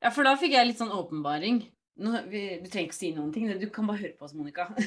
Ja, 0.02 0.10
for 0.10 0.26
da 0.26 0.34
fikk 0.40 0.56
jeg 0.58 0.68
litt 0.72 0.82
sånn 0.82 0.94
åpenbaring. 0.96 1.62
Nå, 2.02 2.12
vi, 2.32 2.42
du 2.64 2.70
trenger 2.72 2.88
ikke 2.90 2.98
si 2.98 3.12
noen 3.14 3.32
ting, 3.36 3.50
du 3.62 3.68
kan 3.74 3.86
bare 3.90 4.02
høre 4.02 4.16
på 4.18 4.26
oss, 4.26 4.34
Monica. 4.34 4.70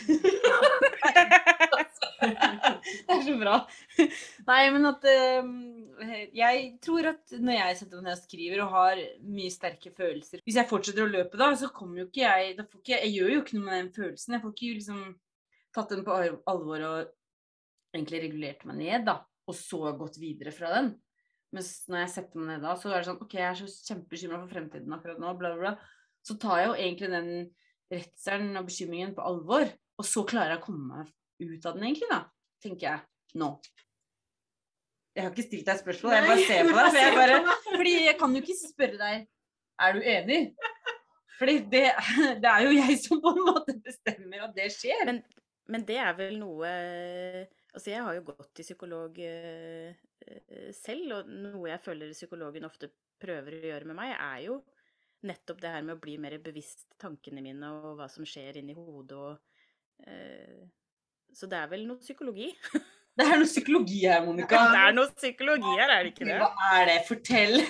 det 2.24 3.12
er 3.12 3.22
så 3.22 3.34
bra. 3.38 3.58
Nei, 4.48 4.62
men 4.74 4.88
at 4.88 5.04
uh, 5.04 5.42
Jeg 6.34 6.64
tror 6.82 7.10
at 7.12 7.34
når 7.36 7.58
jeg 7.58 7.76
setter 7.78 8.00
meg 8.00 8.06
ned 8.08 8.16
og 8.16 8.22
skriver 8.22 8.62
og 8.64 8.72
har 8.74 9.02
mye 9.28 9.52
sterke 9.52 9.92
følelser 9.94 10.42
Hvis 10.42 10.58
jeg 10.58 10.70
fortsetter 10.70 11.04
å 11.04 11.10
løpe 11.12 11.38
da, 11.40 11.50
så 11.58 11.68
kommer 11.74 12.02
jo 12.02 12.08
ikke 12.08 12.24
jeg 12.24 12.56
ikke, 12.64 12.96
Jeg 12.96 13.12
gjør 13.12 13.34
jo 13.34 13.42
ikke 13.44 13.58
noe 13.58 13.68
med 13.68 13.78
den 13.78 13.92
følelsen. 13.94 14.34
Jeg 14.34 14.44
får 14.44 14.56
ikke 14.56 14.78
liksom 14.80 15.04
tatt 15.74 15.94
den 15.94 16.04
på 16.06 16.18
alvor 16.50 16.88
og 16.88 16.98
egentlig 17.94 18.24
regulert 18.24 18.66
meg 18.66 18.80
ned, 18.80 19.06
da. 19.06 19.20
Og 19.44 19.54
så 19.58 19.92
gått 19.98 20.18
videre 20.22 20.54
fra 20.54 20.72
den. 20.78 20.94
Mens 21.54 21.70
når 21.90 22.02
jeg 22.02 22.12
setter 22.16 22.40
meg 22.40 22.50
ned 22.50 22.64
da, 22.66 22.74
så 22.78 22.90
er 22.90 22.98
det 22.98 23.08
sånn 23.08 23.20
OK, 23.22 23.36
jeg 23.38 23.46
er 23.46 23.58
så 23.60 23.68
kjempebekymra 23.88 24.40
for 24.40 24.50
fremtiden 24.50 24.96
akkurat 24.96 25.20
nå, 25.22 25.34
bla, 25.38 25.52
bla, 25.54 25.74
bla. 25.74 26.00
Så 26.24 26.36
tar 26.40 26.60
jeg 26.60 26.68
jo 26.70 26.76
egentlig 26.80 27.10
den 27.12 27.30
redselen 27.92 28.58
og 28.58 28.68
bekymringen 28.68 29.14
på 29.14 29.26
alvor. 29.28 29.68
Og 30.00 30.08
så 30.08 30.24
klarer 30.26 30.56
jeg 30.56 30.62
å 30.62 30.64
komme 30.64 31.02
meg 31.04 31.12
ut 31.44 31.66
av 31.68 31.76
den, 31.76 31.86
egentlig, 31.86 32.10
da. 32.10 32.24
Tenker 32.64 32.88
jeg 32.88 33.38
nå. 33.38 33.50
Jeg 35.14 35.22
har 35.22 35.30
ikke 35.30 35.46
stilt 35.46 35.68
deg 35.68 35.78
spørsmål, 35.78 36.16
jeg 36.16 36.26
bare 36.26 36.46
ser 36.48 36.66
på 36.66 36.74
deg. 36.74 36.88
For 36.88 37.00
jeg 37.00 37.16
bare, 37.20 37.58
fordi 37.78 37.94
jeg 38.08 38.16
kan 38.18 38.34
jo 38.34 38.42
ikke 38.42 38.56
spørre 38.58 38.98
deg 38.98 39.26
Er 39.84 39.94
du 39.94 40.08
enig? 40.10 40.40
Fordi 41.38 41.54
det, 41.70 41.84
det 42.42 42.50
er 42.50 42.66
jo 42.66 42.72
jeg 42.74 42.98
som 43.02 43.20
på 43.22 43.34
en 43.34 43.44
måte 43.46 43.76
bestemmer 43.84 44.48
at 44.48 44.56
det 44.56 44.72
skjer. 44.74 45.04
Men, 45.10 45.20
men 45.70 45.86
det 45.86 46.00
er 46.02 46.16
vel 46.18 46.40
noe 46.42 46.72
Altså, 47.74 47.90
jeg 47.90 48.02
har 48.06 48.14
jo 48.14 48.26
gått 48.28 48.50
til 48.54 48.66
psykolog 48.68 49.16
eh, 49.18 49.94
selv, 50.76 51.18
og 51.18 51.28
noe 51.30 51.68
jeg 51.70 51.82
føler 51.84 52.14
psykologen 52.14 52.66
ofte 52.68 52.90
prøver 53.20 53.58
å 53.58 53.66
gjøre 53.70 53.90
med 53.90 53.98
meg, 53.98 54.14
er 54.16 54.46
jo 54.48 54.60
nettopp 55.24 55.60
det 55.62 55.72
her 55.72 55.84
med 55.84 55.96
å 55.96 56.02
bli 56.02 56.16
mer 56.20 56.36
bevisst 56.44 56.86
tankene 57.00 57.42
mine 57.44 57.70
og 57.72 57.94
hva 57.98 58.08
som 58.12 58.26
skjer 58.28 58.60
inni 58.60 58.76
hodet 58.76 59.16
og 59.16 60.08
eh, 60.08 60.64
Så 61.34 61.48
det 61.50 61.58
er 61.58 61.70
vel 61.72 61.86
noe 61.88 62.02
psykologi. 62.02 62.52
Det 63.14 63.22
er 63.30 63.36
noe 63.38 63.46
psykologi 63.46 64.00
her, 64.10 64.24
Monica. 64.26 64.58
Det 64.74 64.78
er 64.88 64.94
noe 64.96 65.10
psykologi 65.14 65.70
her, 65.78 65.90
er 65.94 66.00
det 66.02 66.10
ikke 66.10 66.24
det? 66.26 66.38
Hva 66.40 66.70
er 66.80 66.88
det? 66.88 66.94
Fortell! 67.06 67.60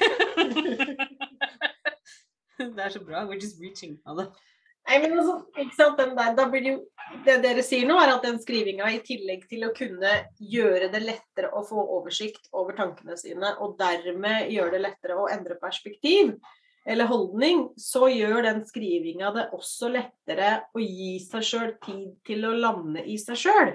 det 2.78 2.84
er 2.86 2.94
så 2.94 3.02
bra. 3.04 3.26
We're 3.28 3.36
just 3.36 3.60
reaching. 3.60 3.98
Anne. 4.08 4.24
Nei, 4.84 4.98
men 5.00 5.14
altså, 5.16 5.38
ikke 5.56 5.76
sant, 5.78 6.00
der, 6.00 6.34
da 6.36 6.44
blir 6.50 6.64
det 6.64 6.72
jo 6.74 6.80
Det 7.24 7.36
dere 7.44 7.62
sier 7.64 7.86
nå, 7.88 7.96
er 8.00 8.10
at 8.14 8.24
den 8.26 8.40
skrivinga, 8.42 8.88
i 8.90 9.00
tillegg 9.04 9.44
til 9.48 9.64
å 9.66 9.72
kunne 9.76 10.10
gjøre 10.40 10.88
det 10.92 11.00
lettere 11.04 11.52
å 11.54 11.62
få 11.64 11.84
oversikt 11.98 12.48
over 12.52 12.76
tankene 12.76 13.16
sine, 13.20 13.52
og 13.62 13.76
dermed 13.78 14.50
gjøre 14.52 14.74
det 14.74 14.82
lettere 14.82 15.18
å 15.20 15.28
endre 15.30 15.56
perspektiv 15.60 16.34
eller 16.84 17.08
holdning, 17.08 17.68
så 17.80 18.10
gjør 18.12 18.42
den 18.44 18.60
skrivinga 18.68 19.30
det 19.36 19.46
også 19.56 19.88
lettere 19.94 20.50
å 20.74 20.82
gi 20.82 21.16
seg 21.22 21.46
sjøl 21.48 21.70
tid 21.84 22.10
til 22.26 22.44
å 22.44 22.52
lande 22.66 23.04
i 23.08 23.16
seg 23.20 23.40
sjøl. 23.40 23.72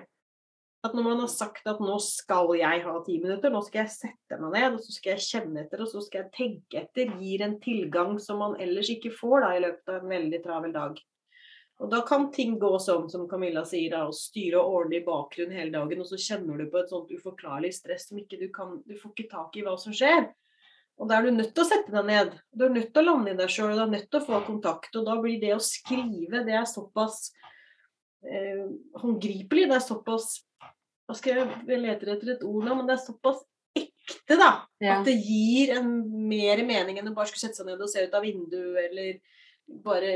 At 0.79 0.93
når 0.95 1.03
man 1.03 1.19
har 1.19 1.31
sagt 1.31 1.65
at 1.67 1.81
nå 1.83 1.97
skal 1.99 2.53
jeg 2.55 2.83
ha 2.85 2.93
ti 3.03 3.17
minutter, 3.19 3.51
nå 3.51 3.59
skal 3.65 3.81
jeg 3.81 3.95
sette 3.97 4.37
meg 4.39 4.53
ned, 4.55 4.77
og 4.77 4.83
så 4.85 4.95
skal 4.95 5.17
jeg 5.17 5.25
kjenne 5.25 5.63
etter, 5.65 5.83
og 5.83 5.91
så 5.91 6.03
skal 6.05 6.21
jeg 6.21 6.31
tenke 6.37 6.83
etter, 6.85 7.11
gir 7.19 7.43
en 7.43 7.57
tilgang 7.59 8.15
som 8.23 8.39
man 8.39 8.55
ellers 8.63 8.91
ikke 8.93 9.11
får 9.11 9.43
da, 9.43 9.49
i 9.57 9.63
løpet 9.65 9.91
av 9.91 9.99
en 9.99 10.13
veldig 10.15 10.39
travel 10.45 10.75
dag. 10.77 11.01
Og 11.79 11.91
da 11.91 11.99
kan 12.07 12.27
ting 12.31 12.57
gå 12.59 12.71
sånn 12.83 13.07
som 13.11 13.27
Camilla 13.31 13.65
sier, 13.67 13.91
da, 13.91 14.05
å 14.07 14.15
styre 14.15 14.59
og 14.59 14.79
ordne 14.81 14.99
i 14.99 15.03
bakgrunnen 15.03 15.55
hele 15.55 15.75
dagen, 15.75 16.03
og 16.03 16.07
så 16.07 16.19
kjenner 16.19 16.59
du 16.59 16.67
på 16.71 16.79
et 16.79 16.91
sånt 16.91 17.11
uforklarlig 17.11 17.71
stress 17.75 18.09
som 18.09 18.19
ikke 18.19 18.39
du 18.39 18.49
kan 18.55 18.77
Du 18.87 18.95
får 18.99 19.13
ikke 19.13 19.31
tak 19.31 19.55
i 19.55 19.63
hva 19.67 19.75
som 19.79 19.95
skjer. 19.95 20.27
Og 20.99 21.07
da 21.07 21.15
er 21.15 21.27
du 21.27 21.37
nødt 21.37 21.53
til 21.55 21.63
å 21.63 21.69
sette 21.69 21.93
deg 21.93 22.07
ned. 22.07 22.33
Du 22.51 22.65
er 22.67 22.73
nødt 22.75 22.91
til 22.91 23.03
å 23.03 23.13
lande 23.13 23.31
i 23.31 23.39
deg 23.39 23.51
sjøl, 23.51 23.71
du 23.75 23.83
er 23.85 23.93
nødt 23.93 24.09
til 24.11 24.19
å 24.19 24.27
få 24.27 24.41
kontakt. 24.47 24.91
Og 24.99 25.07
da 25.07 25.15
blir 25.23 25.39
det 25.39 25.53
å 25.55 25.61
skrive, 25.63 26.43
det 26.43 26.57
er 26.59 26.67
såpass 26.67 27.29
eh, 28.25 28.65
håndgripelig, 29.01 29.67
det 29.69 29.77
er 29.77 29.85
såpass 29.85 30.43
Hva 31.07 31.15
skal 31.17 31.35
jeg 31.39 31.47
jeg 31.67 31.79
leter 31.81 32.11
etter 32.13 32.33
et 32.35 32.43
ord 32.45 32.65
nå, 32.67 32.75
men 32.77 32.85
det 32.85 32.93
er 32.97 33.01
såpass 33.01 33.39
ekte, 33.79 34.35
da. 34.37 34.49
Ja. 34.81 34.99
At 34.99 35.05
det 35.07 35.15
gir 35.17 35.71
en 35.77 35.89
mer 36.29 36.61
mening 36.65 36.99
enn 36.99 37.09
å 37.09 37.15
bare 37.15 37.25
skulle 37.31 37.47
sette 37.47 37.57
seg 37.57 37.65
ned 37.65 37.81
og 37.81 37.89
se 37.89 38.03
ut 38.05 38.13
av 38.13 38.21
vinduet, 38.21 38.91
eller 38.91 39.19
bare 39.85 40.11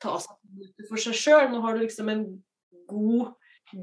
ta 0.00 0.14
seg 0.22 0.36
minutter 0.48 0.88
for 0.88 0.96
seg 1.04 1.16
sjøl. 1.18 1.50
Nå 1.52 1.60
har 1.60 1.76
du 1.76 1.82
liksom 1.84 2.08
en 2.12 2.24
god 2.88 3.34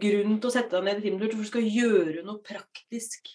grunn 0.02 0.40
til 0.42 0.50
å 0.50 0.54
sette 0.54 0.74
deg 0.74 0.84
ned 0.88 0.98
i 0.98 1.06
ti 1.06 1.12
minutter, 1.14 1.38
for 1.38 1.46
du 1.46 1.52
skal 1.52 1.70
gjøre 1.70 2.24
noe 2.26 2.42
praktisk 2.46 3.30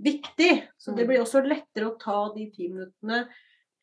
viktig. 0.00 0.52
Så 0.80 0.94
det 0.96 1.04
Mm. 1.04 1.08
blir 1.08 1.20
også 1.22 1.44
lettere 1.44 1.90
å 1.90 1.98
ta 2.00 2.32
de 2.34 2.50
ti 2.50 2.68
minuttene, 2.68 3.28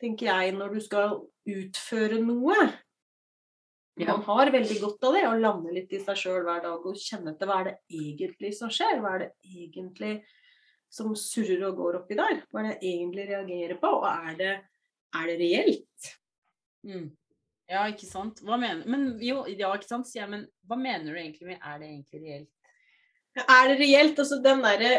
tenker 0.02 0.26
jeg, 0.26 0.54
når 0.58 0.74
du 0.74 0.80
skal 0.82 1.22
utføre 1.46 2.18
noe. 2.20 2.56
Ja. 4.00 4.14
Man 4.14 4.24
har 4.24 4.52
veldig 4.54 4.78
godt 4.80 5.04
av 5.04 5.16
det, 5.16 5.24
å 5.28 5.38
lande 5.38 5.74
litt 5.76 5.92
i 5.94 6.00
seg 6.02 6.18
sjøl 6.18 6.46
hver 6.48 6.62
dag 6.64 6.86
og 6.88 7.00
kjenne 7.00 7.34
etter 7.34 7.50
hva 7.50 7.58
er 7.62 7.68
det 7.68 8.02
egentlig 8.02 8.54
som 8.58 8.72
skjer. 8.72 9.02
Hva 9.04 9.16
er 9.18 9.26
det 9.26 9.32
egentlig 9.52 10.14
som 10.92 11.12
surrer 11.20 11.66
og 11.68 11.80
går 11.80 12.00
oppi 12.00 12.18
der? 12.20 12.44
Hva 12.52 12.64
er 12.64 12.70
det 12.70 12.78
jeg 12.78 12.94
egentlig 12.96 13.28
reagerer 13.30 13.82
på? 13.82 13.92
Og 14.00 14.08
er 14.12 14.38
det, 14.40 14.54
er 15.20 15.28
det 15.28 15.38
reelt? 15.42 16.14
Mm. 16.88 17.10
Ja, 17.72 17.86
ikke 17.92 18.08
sant. 18.08 18.42
Hva 18.44 18.58
mener 18.60 18.88
Men 18.90 19.06
jo, 19.24 19.44
ja, 19.48 19.70
ikke 19.76 19.92
sant, 19.92 20.10
sier 20.10 20.24
jeg, 20.26 20.32
men 20.34 20.48
hva 20.68 20.80
mener 20.80 21.12
du 21.12 21.20
egentlig 21.20 21.52
med 21.52 21.60
er 21.60 21.80
det 21.80 21.92
egentlig 21.92 22.24
reelt? 22.26 22.52
Er 23.44 23.70
det 23.70 23.78
reelt? 23.80 24.20
Altså 24.20 24.40
den 24.44 24.64
derre 24.64 24.94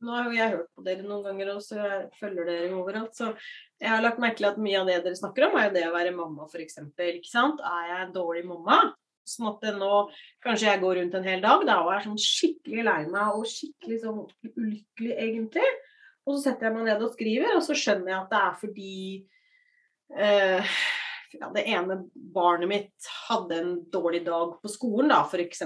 Nå 0.00 0.14
har 0.16 0.30
jeg 0.32 0.52
hørt 0.54 0.70
på 0.72 0.84
dere 0.86 1.04
noen 1.04 1.26
ganger 1.26 1.50
også, 1.52 1.76
jeg 1.76 2.04
følger 2.16 2.48
dere 2.48 2.70
overalt. 2.78 3.12
Så 3.16 3.34
jeg 3.80 3.90
har 3.92 4.00
lagt 4.04 4.20
merke 4.22 4.40
til 4.40 4.48
at 4.48 4.60
mye 4.62 4.80
av 4.80 4.88
det 4.88 4.96
dere 5.04 5.18
snakker 5.18 5.48
om, 5.48 5.58
er 5.60 5.68
jo 5.68 5.74
det 5.76 5.84
å 5.88 5.92
være 5.92 6.14
mamma, 6.16 6.46
f.eks. 6.48 6.80
Ikke 6.88 7.28
sant? 7.28 7.60
Er 7.60 7.90
jeg 7.90 8.06
en 8.06 8.14
dårlig 8.14 8.46
mamma? 8.48 8.78
Sånn 9.28 9.50
at 9.50 9.66
nå 9.76 9.90
Kanskje 10.42 10.70
jeg 10.70 10.80
går 10.82 10.96
rundt 10.98 11.18
en 11.18 11.28
hel 11.28 11.44
dag 11.44 11.66
da, 11.68 11.76
og 11.84 11.92
er 11.92 12.06
sånn 12.06 12.16
skikkelig 12.18 12.86
lei 12.86 13.02
meg 13.12 13.36
og 13.36 13.44
skikkelig 13.48 13.98
sånn 14.06 14.22
ulykkelig, 14.48 15.12
egentlig. 15.12 15.68
Og 16.24 16.32
så 16.32 16.40
setter 16.46 16.68
jeg 16.68 16.76
meg 16.78 16.88
ned 16.88 17.04
og 17.04 17.12
skriver, 17.12 17.52
og 17.58 17.62
så 17.66 17.76
skjønner 17.76 18.14
jeg 18.14 18.18
at 18.22 18.32
det 18.32 18.40
er 18.40 18.56
fordi 18.62 18.96
eh, 20.16 20.74
ja, 21.36 21.52
det 21.54 21.66
ene 21.68 22.00
barnet 22.34 22.72
mitt 22.72 23.12
hadde 23.28 23.60
en 23.60 23.76
dårlig 23.92 24.24
dag 24.26 24.56
på 24.62 24.72
skolen, 24.72 25.12
da, 25.12 25.22
f.eks. 25.28 25.62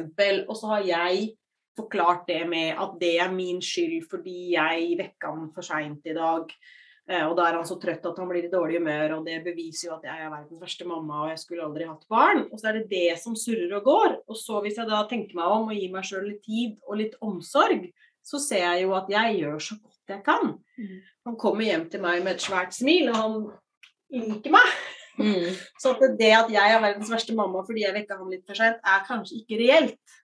Og 0.48 0.54
så 0.58 0.74
har 0.74 0.86
jeg 0.90 1.30
forklart 1.76 2.26
det 2.28 2.42
med 2.48 2.78
at 2.80 2.96
det 3.00 3.16
er 3.22 3.34
min 3.34 3.60
skyld 3.62 4.06
fordi 4.10 4.54
jeg 4.54 4.96
vekka 5.00 5.32
han 5.34 5.52
for 5.54 5.66
seint 5.66 6.06
i 6.06 6.16
dag. 6.16 6.52
Eh, 7.04 7.24
og 7.26 7.34
da 7.36 7.48
er 7.48 7.58
han 7.58 7.66
så 7.68 7.76
trøtt 7.80 8.06
at 8.08 8.20
han 8.20 8.30
blir 8.30 8.46
i 8.46 8.52
dårlig 8.52 8.78
humør, 8.80 9.18
og 9.18 9.26
det 9.26 9.42
beviser 9.44 9.90
jo 9.90 9.96
at 9.98 10.06
jeg 10.08 10.24
er 10.24 10.32
verdens 10.32 10.62
verste 10.62 10.86
mamma 10.88 11.24
og 11.24 11.32
jeg 11.34 11.42
skulle 11.42 11.66
aldri 11.66 11.88
hatt 11.88 12.06
barn. 12.08 12.46
Og 12.48 12.60
så 12.60 12.70
er 12.70 12.78
det 12.78 12.88
det 12.92 13.18
som 13.20 13.36
surrer 13.36 13.74
og 13.76 13.90
går. 13.90 14.16
Og 14.24 14.40
så 14.40 14.62
hvis 14.64 14.80
jeg 14.80 14.88
da 14.88 15.02
tenker 15.10 15.36
meg 15.36 15.56
om 15.58 15.68
og 15.68 15.76
gir 15.76 15.92
meg 15.92 16.08
sjøl 16.08 16.28
litt 16.30 16.42
tid 16.46 16.78
og 16.88 17.00
litt 17.02 17.18
omsorg, 17.24 17.90
så 18.24 18.40
ser 18.40 18.64
jeg 18.64 18.86
jo 18.86 18.94
at 18.96 19.10
jeg 19.12 19.38
gjør 19.42 19.60
så 19.60 19.76
godt 19.82 20.14
jeg 20.14 20.24
kan. 20.24 20.54
Mm. 20.80 20.96
Han 21.28 21.36
kommer 21.40 21.64
hjem 21.64 21.86
til 21.92 22.02
meg 22.04 22.24
med 22.24 22.36
et 22.36 22.44
svært 22.44 22.76
smil, 22.76 23.10
og 23.12 23.16
han 23.20 23.36
liker 24.14 24.52
meg. 24.52 24.74
Mm. 25.16 25.52
Så 25.80 25.94
at 25.94 26.16
det 26.18 26.32
at 26.34 26.50
jeg 26.52 26.74
er 26.74 26.82
verdens 26.82 27.10
verste 27.12 27.36
mamma 27.36 27.62
fordi 27.64 27.84
jeg 27.84 27.94
vekka 27.94 28.18
ham 28.18 28.32
litt 28.32 28.44
for 28.48 28.58
seint, 28.58 28.80
er 28.82 29.04
kanskje 29.06 29.40
ikke 29.40 29.60
reelt. 29.60 30.16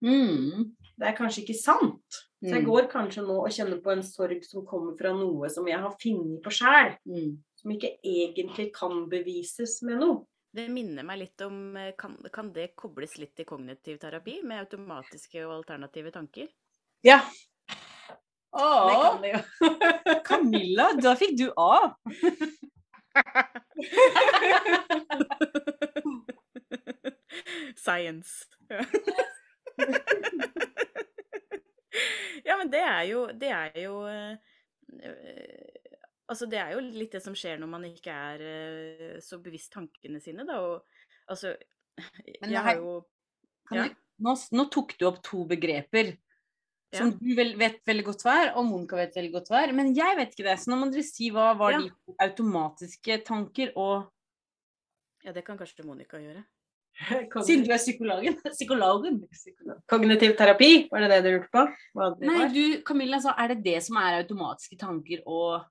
Mm. 0.00 0.70
Det 1.00 1.06
er 1.08 1.16
kanskje 1.16 1.42
ikke 1.46 1.56
sant. 1.56 2.16
Så 2.40 2.50
jeg 2.54 2.62
Mm. 2.64 2.70
går 2.70 2.88
kanskje 2.92 3.22
nå 3.24 3.36
og 3.40 3.48
kjenner 3.52 3.80
på 3.84 3.90
en 3.92 4.02
sorg 4.04 4.42
som 4.44 4.66
kommer 4.66 4.96
fra 4.98 5.12
noe 5.12 5.48
som 5.52 5.66
jeg 5.68 5.78
har 5.80 5.94
funnet 6.00 6.42
på 6.44 6.50
sjæl. 6.52 6.94
Mm. 7.08 7.38
Som 7.56 7.70
ikke 7.72 7.94
egentlig 8.04 8.70
kan 8.76 9.08
bevises 9.08 9.82
med 9.82 9.98
noe. 10.00 10.24
Det 10.52 10.68
minner 10.68 11.02
meg 11.06 11.18
litt 11.20 11.40
om 11.46 11.76
eh, 11.76 11.92
kan, 11.96 12.16
kan 12.32 12.52
det 12.52 12.72
kobles 12.76 13.16
litt 13.18 13.34
til 13.36 13.44
kognitiv 13.46 13.98
terapi, 14.02 14.40
med 14.42 14.58
automatiske 14.66 15.44
og 15.46 15.52
alternative 15.60 16.10
tanker? 16.12 16.48
Ja, 17.06 17.20
det 17.70 17.76
Åh, 18.52 19.12
kan 19.12 19.22
det 19.22 19.32
jo. 19.32 19.38
Camilla, 20.26 20.92
da 21.00 21.14
fikk 21.14 21.36
du 21.38 21.52
A. 21.56 21.94
Science. 27.76 28.46
ja, 32.48 32.56
men 32.60 32.70
det 32.72 32.80
er 32.84 33.04
jo 33.10 33.26
Det 33.40 33.50
er 33.52 33.78
jo 33.84 34.00
eh, 34.08 34.36
eh, 35.02 35.76
Altså, 36.30 36.46
det 36.46 36.60
er 36.62 36.76
jo 36.76 36.82
litt 36.94 37.12
det 37.16 37.22
som 37.24 37.34
skjer 37.34 37.58
når 37.58 37.70
man 37.72 37.84
ikke 37.88 38.14
er 38.14 38.42
eh, 38.46 39.16
så 39.24 39.40
bevisst 39.42 39.72
tankene 39.74 40.20
sine, 40.22 40.46
da, 40.46 40.60
og 40.62 40.84
altså 41.30 41.56
Jeg 41.98 42.62
har 42.64 42.76
jo 42.78 43.00
Ja. 43.70 43.86
du, 43.88 43.96
nå, 44.26 44.34
nå 44.56 44.66
tok 44.70 44.96
du 44.98 45.06
opp 45.08 45.22
to 45.26 45.44
begreper 45.50 46.14
som 46.94 47.12
Ja. 47.12 47.16
du 47.20 47.34
vel, 47.38 47.52
vet 47.58 47.82
veldig 47.86 48.04
godt 48.08 48.22
hva 48.26 48.32
er, 48.44 48.48
og 48.58 48.64
Monica 48.66 48.96
vet 48.98 49.14
veldig 49.14 49.32
godt 49.36 49.50
hva 49.52 49.60
er. 49.62 49.72
Men 49.78 49.92
jeg 49.94 50.16
vet 50.18 50.32
ikke 50.34 50.46
det. 50.48 50.56
Så 50.58 50.72
nå 50.72 50.78
må 50.80 50.88
dere 50.90 51.04
si 51.06 51.28
hva 51.30 51.52
var 51.58 51.76
Ja. 51.76 51.82
de 51.84 52.14
automatiske 52.26 53.20
tanker 53.26 53.70
og 53.76 54.10
Ja, 55.22 55.32
det 55.36 55.44
kan 55.44 55.58
kanskje 55.58 55.84
Monica 55.84 56.16
gjøre. 56.18 56.42
Siden 57.00 57.64
du 57.64 57.72
er 57.72 57.80
psykologen. 57.80 58.36
Psykologen. 58.58 59.20
Kognitiv 59.88 60.36
terapi, 60.38 60.88
var 60.90 61.04
det 61.04 61.10
det 61.14 61.20
du 61.24 61.30
lurte 61.34 61.50
på? 61.54 61.66
Nei, 62.26 62.40
du, 62.52 62.64
Camilla, 62.86 63.20
sa 63.22 63.34
er 63.40 63.54
det 63.54 63.62
det 63.64 63.78
som 63.86 63.98
er 64.02 64.20
automatiske 64.20 64.78
tanker 64.80 65.22
og 65.26 65.62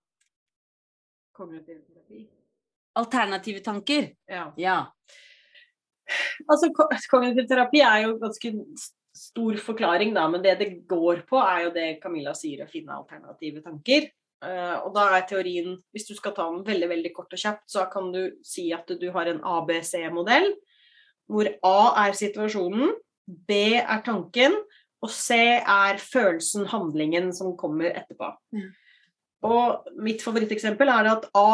Kognitiv 1.38 1.84
terapi. 1.86 2.26
alternative 3.00 3.62
tanker? 3.64 4.10
Ja. 4.28 4.50
Ja. 4.60 4.80
Altså, 6.50 6.72
kognitiv 7.12 7.46
terapi 7.48 7.84
er 7.86 8.08
jo 8.08 8.18
ganske 8.20 8.54
stor 9.16 9.60
forklaring, 9.62 10.14
da, 10.16 10.26
men 10.32 10.42
det 10.44 10.58
det 10.60 10.70
går 10.90 11.24
på, 11.30 11.38
er 11.38 11.68
jo 11.68 11.76
det 11.76 12.00
Camilla 12.02 12.34
sier, 12.38 12.66
å 12.66 12.72
finne 12.72 12.96
alternative 12.96 13.62
tanker. 13.64 14.10
Uh, 14.40 14.80
og 14.88 14.94
da 14.96 15.06
er 15.18 15.26
teorien, 15.28 15.74
hvis 15.92 16.08
du 16.08 16.14
skal 16.16 16.32
ta 16.36 16.46
den 16.48 16.64
veldig 16.68 16.88
veldig 16.90 17.12
kort 17.16 17.34
og 17.36 17.42
kjapt, 17.42 17.66
så 17.68 17.86
kan 17.92 18.08
du 18.14 18.22
si 18.46 18.70
at 18.72 18.88
du 18.88 19.10
har 19.12 19.28
en 19.28 19.42
ABC-modell, 19.44 20.54
hvor 21.30 21.48
A 21.66 22.08
er 22.08 22.18
situasjonen, 22.18 22.94
B 23.48 23.78
er 23.78 24.02
tanken, 24.06 24.56
og 25.00 25.12
C 25.14 25.38
er 25.62 26.00
følelsen, 26.02 26.66
handlingen 26.68 27.30
som 27.36 27.54
kommer 27.58 27.94
etterpå. 27.94 28.34
Ja. 28.58 28.70
Og 29.48 29.94
mitt 30.04 30.24
favoritteksempel 30.26 30.90
er 30.92 31.08
at 31.14 31.30
A 31.38 31.52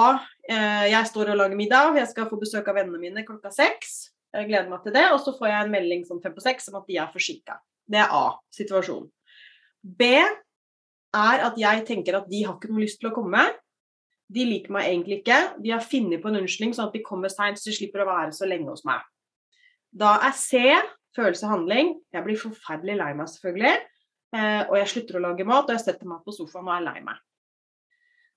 eh, 0.49 0.85
Jeg 0.89 1.05
står 1.11 1.35
og 1.35 1.37
lager 1.37 1.57
middag, 1.57 1.99
jeg 1.99 2.09
skal 2.09 2.29
få 2.31 2.39
besøk 2.41 2.71
av 2.71 2.79
vennene 2.79 3.01
mine 3.01 3.25
klokka 3.27 3.51
seks. 3.53 4.15
Jeg 4.33 4.49
gleder 4.49 4.71
meg 4.71 4.81
til 4.83 4.95
det, 4.95 5.05
og 5.13 5.19
så 5.21 5.35
får 5.37 5.51
jeg 5.51 5.65
en 5.65 5.75
melding 5.75 6.01
sånn 6.07 6.23
fem 6.23 6.33
på 6.33 6.43
seks 6.43 6.71
om 6.71 6.79
at 6.81 6.89
de 6.89 6.97
er 6.99 7.11
forsinka. 7.13 7.59
Det 7.85 8.01
er 8.01 8.09
A, 8.09 8.25
situasjonen. 8.55 9.11
B 9.85 10.09
er 10.15 11.45
at 11.45 11.59
jeg 11.61 11.85
tenker 11.87 12.17
at 12.17 12.25
de 12.31 12.41
har 12.43 12.57
ikke 12.57 12.71
noe 12.73 12.83
lyst 12.83 12.99
til 13.03 13.11
å 13.11 13.15
komme. 13.15 13.45
De 14.33 14.47
liker 14.49 14.73
meg 14.73 14.89
egentlig 14.89 15.21
ikke. 15.21 15.37
De 15.61 15.71
har 15.71 15.85
funnet 15.85 16.23
på 16.23 16.31
en 16.31 16.41
unnskyldning 16.41 16.73
sånn 16.73 16.89
at 16.89 16.97
de 16.97 17.05
kommer 17.05 17.29
seint, 17.31 17.61
så 17.61 17.69
de 17.69 17.77
slipper 17.77 18.01
å 18.01 18.09
være 18.09 18.33
så 18.35 18.49
lenge 18.49 18.73
hos 18.73 18.83
meg. 18.87 19.05
Da 19.95 20.17
er 20.27 20.35
C 20.35 20.59
følelse 21.15 21.47
handling. 21.47 21.93
Jeg 22.13 22.25
blir 22.25 22.39
forferdelig 22.39 22.97
lei 22.99 23.13
meg, 23.15 23.29
selvfølgelig. 23.31 23.77
Eh, 24.35 24.63
og 24.67 24.75
jeg 24.81 24.91
slutter 24.91 25.19
å 25.19 25.23
lage 25.29 25.47
mat, 25.47 25.69
og 25.69 25.77
jeg 25.77 25.85
setter 25.85 26.09
meg 26.09 26.25
på 26.25 26.35
sofaen 26.35 26.67
og 26.67 26.75
er 26.75 26.85
lei 26.89 26.99
meg. 27.05 27.21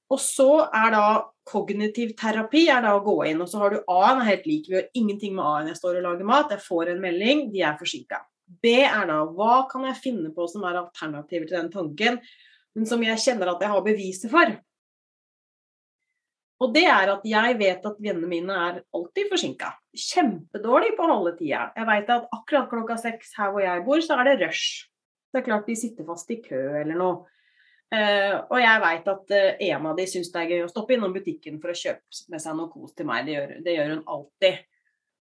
Og 0.09 0.21
så 0.23 0.51
er 0.73 0.93
da 0.95 1.07
kognitiv 1.49 2.15
terapi 2.17 2.65
er 2.73 2.85
da 2.85 2.95
å 2.97 3.03
gå 3.05 3.17
inn, 3.29 3.43
og 3.45 3.51
så 3.51 3.61
har 3.61 3.75
du 3.75 3.91
A-en 3.93 4.23
er 4.23 4.31
helt 4.31 4.47
lik. 4.49 4.69
Vi 4.69 4.77
gjør 4.77 4.87
ingenting 4.97 5.35
med 5.37 5.45
A-en. 5.45 5.71
Jeg 5.73 5.81
står 5.81 5.99
og 5.99 6.07
lager 6.07 6.29
mat, 6.29 6.55
jeg 6.55 6.65
får 6.65 6.95
en 6.95 7.03
melding, 7.03 7.49
de 7.53 7.65
er 7.67 7.77
forsinka. 7.81 8.23
B 8.63 8.79
er 8.87 9.11
da 9.11 9.19
hva 9.27 9.67
kan 9.69 9.85
jeg 9.91 10.01
finne 10.01 10.31
på 10.33 10.47
som 10.49 10.65
er 10.65 10.79
alternativer 10.81 11.51
til 11.51 11.59
den 11.59 11.73
tanken, 11.75 12.17
men 12.77 12.89
som 12.89 13.03
jeg 13.05 13.21
kjenner 13.21 13.53
at 13.53 13.65
jeg 13.65 13.73
har 13.75 13.85
beviset 13.85 14.33
for. 14.33 14.55
Og 16.59 16.75
det 16.75 16.85
er 16.91 17.13
at 17.13 17.27
jeg 17.27 17.57
vet 17.61 17.85
at 17.87 17.99
vennene 18.03 18.29
mine 18.31 18.55
er 18.67 18.81
alltid 18.97 19.31
forsinka. 19.31 19.71
Kjempedårlig 19.95 20.95
på 20.99 21.07
halve 21.07 21.37
tida. 21.39 21.69
Jeg 21.77 21.87
veit 21.87 22.11
at 22.11 22.31
akkurat 22.35 22.71
klokka 22.71 22.97
seks 22.99 23.37
her 23.39 23.53
hvor 23.55 23.63
jeg 23.63 23.85
bor, 23.87 24.03
så 24.03 24.19
er 24.19 24.33
det 24.33 24.41
rush. 24.43 24.89
Det 25.31 25.43
er 25.43 25.47
klart 25.47 25.69
de 25.69 25.77
sitter 25.79 26.09
fast 26.09 26.31
i 26.35 26.41
kø 26.43 26.59
eller 26.81 26.99
noe. 26.99 27.29
Uh, 27.89 28.35
og 28.53 28.59
jeg 28.61 28.81
veit 28.83 29.07
at 29.09 29.31
uh, 29.33 29.61
en 29.65 29.87
av 29.89 29.95
de 29.97 30.05
syns 30.11 30.29
det 30.35 30.41
er 30.43 30.51
gøy 30.51 30.65
å 30.67 30.69
stoppe 30.69 30.93
innom 30.93 31.15
butikken 31.15 31.57
for 31.63 31.73
å 31.73 31.79
kjøpe 31.79 32.27
med 32.35 32.43
seg 32.43 32.59
noe 32.59 32.69
kos 32.73 32.93
til 32.99 33.09
meg. 33.09 33.25
Det 33.25 33.37
gjør, 33.37 33.55
det 33.65 33.77
gjør 33.77 33.93
hun 33.95 34.03
alltid. 34.17 34.59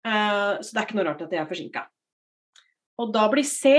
Uh, 0.00 0.56
så 0.58 0.72
det 0.72 0.80
er 0.80 0.88
ikke 0.88 0.98
noe 0.98 1.06
rart 1.06 1.22
at 1.26 1.36
jeg 1.36 1.42
er 1.44 1.50
forsinka. 1.50 1.84
Og 3.00 3.12
da 3.14 3.28
blir 3.32 3.46
C 3.46 3.76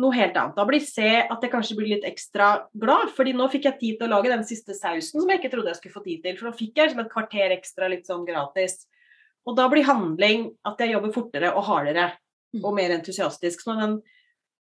noe 0.00 0.14
helt 0.16 0.36
annet. 0.36 0.56
Da 0.56 0.64
blir 0.66 0.82
C 0.82 1.04
at 1.22 1.44
jeg 1.44 1.52
kanskje 1.52 1.76
blir 1.78 1.92
litt 1.92 2.06
ekstra 2.08 2.48
glad, 2.72 3.12
fordi 3.14 3.34
nå 3.36 3.46
fikk 3.52 3.68
jeg 3.68 3.80
tid 3.80 4.00
til 4.00 4.08
å 4.08 4.16
lage 4.16 4.32
den 4.32 4.44
siste 4.46 4.74
sausen 4.76 5.20
som 5.20 5.30
jeg 5.30 5.40
ikke 5.40 5.52
trodde 5.52 5.70
jeg 5.70 5.80
skulle 5.80 5.98
få 5.98 6.04
tid 6.06 6.24
til. 6.24 6.36
For 6.40 6.50
da 6.50 6.58
fikk 6.58 6.80
jeg 6.80 6.90
liksom 6.90 7.04
et 7.04 7.12
kvarter 7.12 7.54
ekstra 7.54 7.90
litt 7.92 8.10
sånn 8.10 8.26
gratis. 8.26 8.82
Og 9.44 9.56
da 9.58 9.68
blir 9.70 9.86
handling 9.86 10.48
at 10.66 10.80
jeg 10.80 10.94
jobber 10.94 11.14
fortere 11.14 11.52
og 11.54 11.66
hardere 11.68 12.10
og 12.62 12.72
mer 12.76 12.94
entusiastisk. 12.94 13.62
Så 13.62 13.76
den 13.78 13.98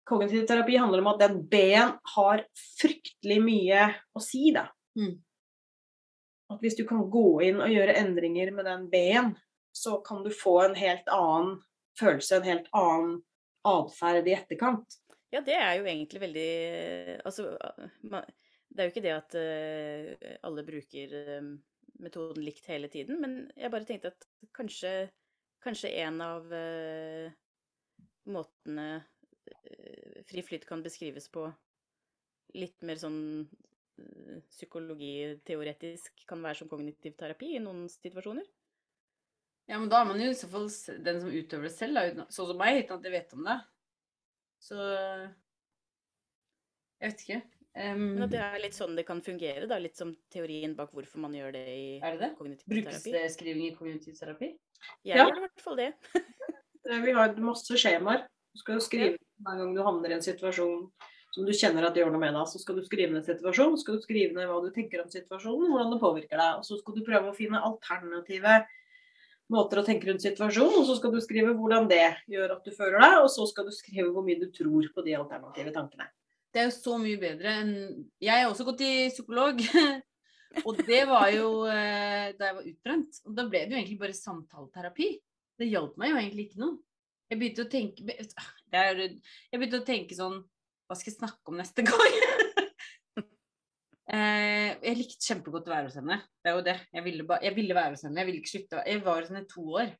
kognitiv 0.07 0.47
terapi 0.49 0.79
handler 0.81 1.03
om 1.03 1.11
at 1.13 1.21
den 1.23 1.41
B-en 1.49 1.95
har 2.15 2.43
fryktelig 2.81 3.39
mye 3.43 3.89
å 4.15 4.23
si, 4.23 4.49
da. 4.55 4.67
Mm. 4.99 5.17
At 6.51 6.63
hvis 6.63 6.77
du 6.77 6.83
kan 6.89 7.05
gå 7.11 7.27
inn 7.47 7.61
og 7.63 7.71
gjøre 7.71 7.95
endringer 8.01 8.51
med 8.55 8.67
den 8.67 8.89
B-en, 8.91 9.33
så 9.73 9.97
kan 10.05 10.21
du 10.25 10.29
få 10.33 10.59
en 10.67 10.75
helt 10.77 11.07
annen 11.09 11.55
følelse, 11.99 12.37
en 12.37 12.49
helt 12.49 12.67
annen 12.77 13.15
atferd 13.65 14.27
i 14.27 14.35
etterkant. 14.35 14.99
Ja, 15.33 15.41
det 15.41 15.55
er 15.57 15.77
jo 15.79 15.85
egentlig 15.89 16.21
veldig 16.21 16.49
Altså, 17.25 17.47
det 18.03 18.81
er 18.81 18.87
jo 18.87 18.91
ikke 18.93 19.05
det 19.05 19.13
at 19.15 19.37
eh, 19.39 20.35
alle 20.45 20.65
bruker 20.67 21.15
eh, 21.19 21.47
metoden 22.03 22.45
likt 22.45 22.67
hele 22.69 22.89
tiden, 22.93 23.19
men 23.21 23.35
jeg 23.57 23.71
bare 23.73 23.87
tenkte 23.87 24.13
at 24.13 24.27
kanskje, 24.53 24.93
kanskje 25.63 25.93
en 26.03 26.21
av 26.25 26.53
eh, 26.53 27.33
måtene 28.29 28.87
eh, 28.99 30.23
fri 30.29 30.45
flyt 30.45 30.67
kan 30.69 30.85
beskrives 30.85 31.29
på 31.33 31.47
litt 32.57 32.85
mer 32.85 32.99
sånn 33.01 33.21
psykologiteoretisk 34.53 36.25
kan 36.29 36.41
være 36.41 36.61
som 36.61 36.69
kognitiv 36.69 37.15
terapi 37.17 37.55
i 37.57 37.61
noen 37.61 37.85
situasjoner. 37.91 38.45
Ja, 39.69 39.77
men 39.79 39.89
da 39.89 40.01
er 40.01 40.09
man 40.09 40.21
jo 40.21 40.31
i 40.33 40.37
så 40.37 40.49
fall 40.51 40.65
den 41.05 41.21
som 41.21 41.31
utøver 41.31 41.69
det 41.69 41.75
selv, 41.75 42.23
sånn 42.33 42.49
som 42.49 42.59
meg, 42.59 42.83
uten 42.83 42.97
at 42.97 43.05
jeg 43.07 43.15
vet 43.15 43.37
om 43.37 43.45
det. 43.47 43.59
Så 44.63 44.77
Jeg 47.01 47.11
vet 47.11 47.23
ikke. 47.25 47.39
Um, 47.73 48.19
det 48.29 48.37
er 48.37 48.59
litt 48.61 48.75
sånn 48.77 48.93
det 48.95 49.03
kan 49.07 49.19
fungere, 49.25 49.65
da. 49.67 49.79
Litt 49.81 49.97
som 49.97 50.11
teorien 50.31 50.75
bak 50.77 50.91
hvorfor 50.93 51.23
man 51.23 51.33
gjør 51.35 51.55
det 51.55 51.63
i 51.73 51.85
er 52.05 52.13
det 52.15 52.19
det? 52.21 52.29
kognitiv 52.37 52.67
Brukes 52.69 52.99
terapi. 53.01 53.13
det 53.15 53.23
skriving 53.33 53.65
i 53.71 53.73
kognitiv 53.75 54.13
terapi? 54.19 54.51
Jeg 55.03 55.17
Ja. 55.17 55.25
gjør 55.25 55.37
i 55.41 55.45
hvert 55.47 55.61
fall 55.65 55.75
det. 55.81 55.93
Eh, 56.83 56.99
Vi 56.99 57.13
har 57.15 57.31
masse 57.39 57.71
skjemaer. 57.79 58.25
Du 58.53 58.59
skal 58.59 58.81
skrive 58.83 59.15
hver 59.39 59.55
gang 59.57 59.69
du 59.73 59.81
havner 59.81 60.11
i 60.11 60.15
en 60.17 60.21
situasjon. 60.25 60.91
som 61.33 61.45
du 61.47 61.51
kjenner 61.55 61.85
at 61.87 61.95
gjør 61.95 62.11
noe 62.11 62.19
med 62.19 62.33
deg. 62.35 62.45
Så 62.51 62.59
skal 62.59 62.75
du 62.75 62.83
skrive 62.85 63.09
ned 63.13 63.23
situasjonen, 63.25 63.73
så 63.77 63.81
skal 63.81 63.95
du 63.95 64.01
skrive 64.03 64.33
ned 64.35 64.45
hva 64.51 64.59
du 64.61 64.67
tenker 64.69 65.01
om 65.01 65.07
situasjonen, 65.09 65.71
hvordan 65.71 65.93
det 65.95 66.01
påvirker 66.03 66.37
deg. 66.37 66.59
Og 66.59 66.63
så 66.67 66.77
skal 66.77 66.93
du 66.93 67.01
prøve 67.07 67.31
å 67.31 67.33
finne 67.33 67.57
alternative 67.63 68.67
måter 69.51 69.81
å 69.81 69.85
tenke 69.85 70.07
rundt 70.09 70.23
situasjonen, 70.23 70.79
og 70.79 70.87
så 70.87 70.95
skal 70.97 71.13
du 71.13 71.19
skrive 71.23 71.55
hvordan 71.57 71.87
det 71.89 72.05
gjør 72.31 72.55
at 72.55 72.67
du 72.67 72.71
føler 72.75 73.01
deg, 73.03 73.17
og 73.25 73.29
så 73.33 73.47
skal 73.49 73.67
du 73.67 73.73
skrive 73.75 74.11
hvor 74.13 74.25
mye 74.25 74.39
du 74.39 74.47
tror 74.55 74.87
på 74.95 75.05
de 75.05 75.17
alternative 75.19 75.73
tankene. 75.75 76.07
Det 76.53 76.61
er 76.61 76.69
jo 76.69 76.75
så 76.75 76.99
mye 77.01 77.17
bedre 77.17 77.53
enn 77.63 77.71
Jeg 78.21 78.43
har 78.43 78.51
også 78.51 78.65
gått 78.67 78.83
i 78.85 79.09
psykolog. 79.09 79.61
og 80.67 80.81
det 80.85 81.01
var 81.09 81.31
jo 81.33 81.65
eh, 81.65 82.29
da 82.37 82.49
jeg 82.51 82.57
var 82.59 82.67
utbrent. 82.69 83.21
Og 83.25 83.37
da 83.39 83.47
ble 83.49 83.63
det 83.63 83.73
jo 83.73 83.79
egentlig 83.79 84.01
bare 84.03 84.17
samtaleterapi. 84.17 85.09
Det 85.57 85.69
hjalp 85.69 85.97
meg 85.97 86.13
jo 86.13 86.19
egentlig 86.21 86.47
ikke 86.47 86.61
noe. 86.61 86.77
Jeg 87.31 87.41
begynte 87.41 87.65
å 87.65 87.71
tenke 87.71 88.05
er, 88.13 88.99
Jeg 89.01 89.57
begynte 89.57 89.81
å 89.81 89.87
tenke 89.87 90.17
sånn 90.17 90.41
Hva 90.85 90.97
skal 90.99 91.09
jeg 91.09 91.17
snakke 91.17 91.49
om 91.49 91.57
neste 91.57 91.85
gang? 91.87 92.42
Eh, 94.11 94.71
jeg 94.83 94.99
likte 94.99 95.27
kjempegodt 95.27 95.69
å 95.69 95.73
være 95.73 95.89
hos 95.89 95.99
henne. 95.99 96.19
Det 96.43 96.51
er 96.51 96.57
jo 96.57 96.65
det. 96.65 96.77
Jeg 96.93 97.05
ville, 97.05 97.27
ba, 97.29 97.37
jeg 97.43 97.55
ville 97.57 97.77
være 97.77 97.95
hos 97.95 98.03
henne. 98.07 98.19
Jeg 98.21 98.29
ville 98.29 98.41
ikke 98.41 98.53
slutte. 98.53 98.81
Jeg 98.87 99.03
var 99.05 99.21
hos 99.21 99.31
henne 99.31 99.43
i 99.45 99.51
to 99.51 99.67
år. 99.83 99.93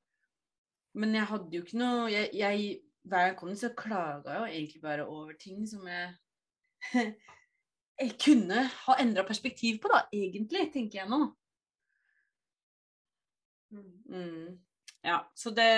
Men 0.99 1.15
jeg 1.17 1.29
hadde 1.31 1.57
jo 1.57 1.63
ikke 1.65 1.79
noe 1.81 2.09
jeg, 2.13 2.29
jeg, 2.37 2.73
Hver 3.03 3.23
gang 3.23 3.31
jeg 3.31 3.37
kom 3.39 3.49
dit, 3.49 3.59
så 3.59 3.71
klaga 3.75 4.35
jeg 4.35 4.39
jo 4.39 4.57
egentlig 4.57 4.81
bare 4.83 5.07
over 5.09 5.33
ting 5.39 5.63
som 5.67 5.87
jeg 5.89 6.11
jeg 8.03 8.13
kunne 8.19 8.65
ha 8.67 8.95
endra 9.01 9.23
perspektiv 9.27 9.79
på, 9.81 9.89
da, 9.91 10.03
egentlig, 10.13 10.67
tenker 10.73 11.01
jeg 11.01 11.09
nå. 11.11 11.19
Mm. 13.73 14.59
Ja, 15.03 15.19
så 15.35 15.51
det 15.53 15.69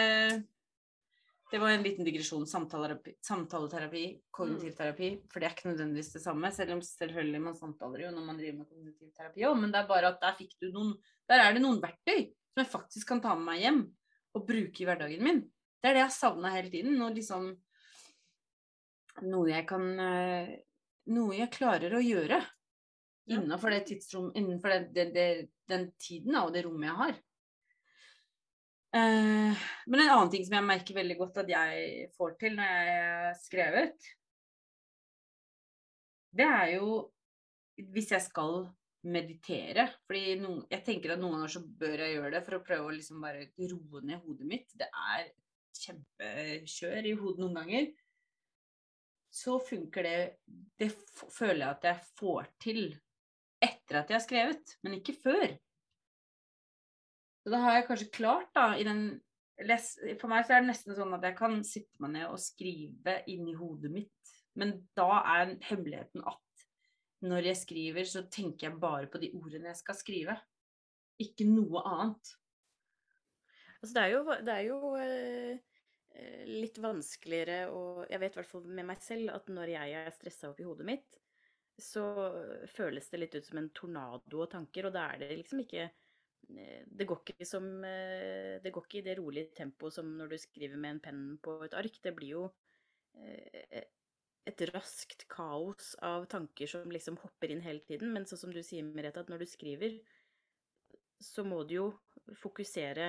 Det 1.55 1.59
var 1.59 1.71
en 1.71 1.83
liten 1.83 2.03
digresjon. 2.03 2.47
Samtaleterapi, 2.47 3.13
samtaleterapi 3.23 4.01
kognitiv 4.31 4.73
mm. 4.73 4.75
terapi. 4.75 5.09
For 5.31 5.39
det 5.39 5.47
er 5.47 5.53
ikke 5.55 5.69
nødvendigvis 5.69 6.09
det 6.11 6.19
samme, 6.25 6.49
selv 6.51 6.73
om 6.75 6.81
selvfølgelig 6.83 7.39
man 7.45 7.55
samtaler 7.55 8.01
jo 8.03 8.09
når 8.11 8.25
man 8.27 8.41
driver 8.41 8.57
med 8.57 8.67
kognitiv 8.67 9.13
terapi 9.15 9.45
òg, 9.47 9.55
men 9.61 9.71
det 9.71 9.79
er 9.79 9.87
bare 9.87 10.09
at 10.11 10.19
der 10.19 10.73
noen 10.73 10.89
Der 11.31 11.43
er 11.45 11.55
det 11.55 11.61
noen 11.63 11.79
verktøy 11.79 12.25
som 12.25 12.59
jeg 12.59 12.71
faktisk 12.73 13.07
kan 13.07 13.21
ta 13.23 13.37
med 13.39 13.47
meg 13.47 13.61
hjem 13.63 13.79
og 14.35 14.43
bruke 14.49 14.83
i 14.83 14.89
hverdagen 14.89 15.23
min. 15.23 15.39
Det 15.79 15.87
er 15.87 15.95
det 15.95 16.01
jeg 16.03 16.09
har 16.09 16.17
savna 16.17 16.51
hele 16.57 16.73
tiden. 16.75 16.99
Noe 16.99 17.15
liksom 17.15 17.47
Noe 19.23 19.47
jeg 19.47 19.63
kan 19.71 19.87
uh, 19.95 20.51
noe 21.15 21.39
jeg 21.39 21.55
klarer 21.55 21.95
å 21.95 22.03
gjøre 22.03 22.41
innenfor 23.31 23.71
det 23.71 23.85
tidsrom, 23.93 24.27
innenfor 24.35 24.75
det, 24.75 24.81
det, 24.91 25.07
det, 25.15 25.29
den 25.71 25.87
tiden 25.95 26.35
og 26.35 26.51
det 26.51 26.67
rommet 26.67 26.91
jeg 26.91 26.99
har. 26.99 27.15
Uh, 28.95 29.51
men 29.91 30.01
en 30.01 30.11
annen 30.13 30.31
ting 30.31 30.45
som 30.47 30.55
jeg 30.55 30.67
merker 30.69 30.95
veldig 30.95 31.17
godt 31.19 31.41
at 31.43 31.51
jeg 31.51 32.05
får 32.15 32.37
til 32.39 32.55
når 32.55 32.69
jeg 32.71 32.93
har 33.01 33.35
skrevet, 33.41 34.07
det 36.35 36.47
er 36.47 36.69
jo 36.77 36.89
hvis 37.91 38.13
jeg 38.15 38.23
skal 38.23 38.61
meditere. 39.05 39.89
Fordi 40.07 40.37
noen, 40.39 40.63
jeg 40.71 40.83
tenker 40.87 41.13
at 41.13 41.21
noen 41.21 41.37
ganger 41.37 41.51
så 41.57 41.61
bør 41.83 42.05
jeg 42.05 42.15
gjøre 42.15 42.31
det 42.37 42.43
for 42.47 42.57
å 42.57 42.63
prøve 42.65 42.87
å 42.87 42.95
liksom 42.95 43.21
bare 43.23 43.49
roe 43.59 44.01
ned 44.07 44.23
hodet 44.23 44.49
mitt. 44.49 44.71
Det 44.79 44.87
er 44.87 45.27
kjempekjør 45.75 47.11
i 47.11 47.15
hodet 47.19 47.43
noen 47.43 47.59
ganger 47.59 47.91
så 49.35 49.59
funker 49.59 50.03
det 50.03 50.19
Det 50.79 50.91
føler 51.11 51.65
jeg 51.65 51.73
at 51.73 51.87
jeg 51.89 52.03
får 52.19 52.47
til 52.63 52.81
etter 53.63 53.99
at 53.99 54.11
jeg 54.11 54.15
har 54.15 54.23
skrevet, 54.23 54.73
men 54.83 54.97
ikke 54.99 55.15
før. 55.17 55.55
Så 57.45 57.53
da 57.53 57.61
har 57.61 57.77
jeg 57.77 57.85
kanskje 57.89 58.11
klart, 58.17 58.49
da, 58.57 58.73
i 58.77 58.85
den 58.87 59.21
For 60.19 60.27
meg 60.27 60.43
så 60.43 60.55
er 60.57 60.63
det 60.63 60.67
nesten 60.67 60.97
sånn 60.97 61.13
at 61.15 61.23
jeg 61.23 61.37
kan 61.37 61.61
sitte 61.63 62.01
meg 62.03 62.11
ned 62.17 62.25
og 62.27 62.41
skrive 62.43 63.21
inni 63.31 63.53
hodet 63.55 63.91
mitt, 63.93 64.33
men 64.59 64.73
da 64.97 65.21
er 65.21 65.53
hemmeligheten 65.63 66.25
at 66.27 66.65
når 67.23 67.47
jeg 67.53 67.61
skriver, 67.61 68.09
så 68.09 68.25
tenker 68.27 68.67
jeg 68.67 68.81
bare 68.81 69.07
på 69.07 69.21
de 69.21 69.29
ordene 69.37 69.71
jeg 69.71 69.79
skal 69.79 69.95
skrive. 69.95 70.35
Ikke 71.23 71.47
noe 71.47 71.85
annet. 71.87 72.33
Altså, 73.79 73.93
det 73.95 74.03
er 74.03 74.11
jo, 74.11 74.19
det 74.43 74.57
er 74.57 74.65
jo 74.67 74.91
eh, 74.99 75.63
Eh, 76.15 76.47
litt 76.47 76.77
vanskeligere 76.79 77.65
å 77.75 78.05
Jeg 78.07 78.21
vet 78.21 78.35
i 78.35 78.39
hvert 78.39 78.51
fall 78.51 78.67
med 78.77 78.87
meg 78.87 79.01
selv 79.03 79.33
at 79.35 79.49
når 79.51 79.71
jeg 79.73 79.95
er 79.99 80.13
stressa 80.15 80.51
opp 80.51 80.61
i 80.63 80.67
hodet 80.67 80.87
mitt, 80.87 81.17
så 81.75 82.05
føles 82.71 83.09
det 83.11 83.19
litt 83.19 83.35
ut 83.35 83.47
som 83.49 83.59
en 83.59 83.71
tornado 83.75 84.43
av 84.45 84.51
tanker, 84.53 84.87
og 84.87 84.95
da 84.95 85.09
er 85.11 85.25
det 85.25 85.39
liksom 85.41 85.65
ikke 85.65 85.83
eh, 85.83 86.04
det 86.47 87.07
går 87.09 87.45
som, 87.47 87.65
eh, 87.83 88.61
det 88.61 88.71
går 88.71 88.85
ikke 88.85 88.99
i 88.99 89.05
det 89.07 89.17
rolige 89.17 89.53
tempoet 89.57 89.93
som 89.93 90.11
når 90.17 90.33
du 90.33 90.37
skriver 90.37 90.77
med 90.77 90.95
en 90.95 91.03
penn 91.07 91.23
på 91.41 91.57
et 91.65 91.73
ark. 91.73 91.97
Det 92.03 92.15
blir 92.15 92.35
jo 92.35 92.45
et 94.45 94.61
raskt 94.73 95.23
kaos 95.31 95.95
av 96.05 96.25
tanker 96.29 96.69
som 96.69 96.91
liksom 96.91 97.17
hopper 97.23 97.51
inn 97.51 97.63
hele 97.65 97.81
tiden. 97.87 98.11
Men 98.13 98.27
sånn 98.29 98.43
som 98.43 98.53
du 98.53 98.61
sier, 98.63 98.85
Merete, 98.85 99.23
at 99.23 99.31
når 99.31 99.41
du 99.41 99.47
skriver, 99.49 99.97
så 101.23 101.45
må 101.47 101.63
du 101.65 101.75
jo 101.79 101.87
fokusere 102.41 103.07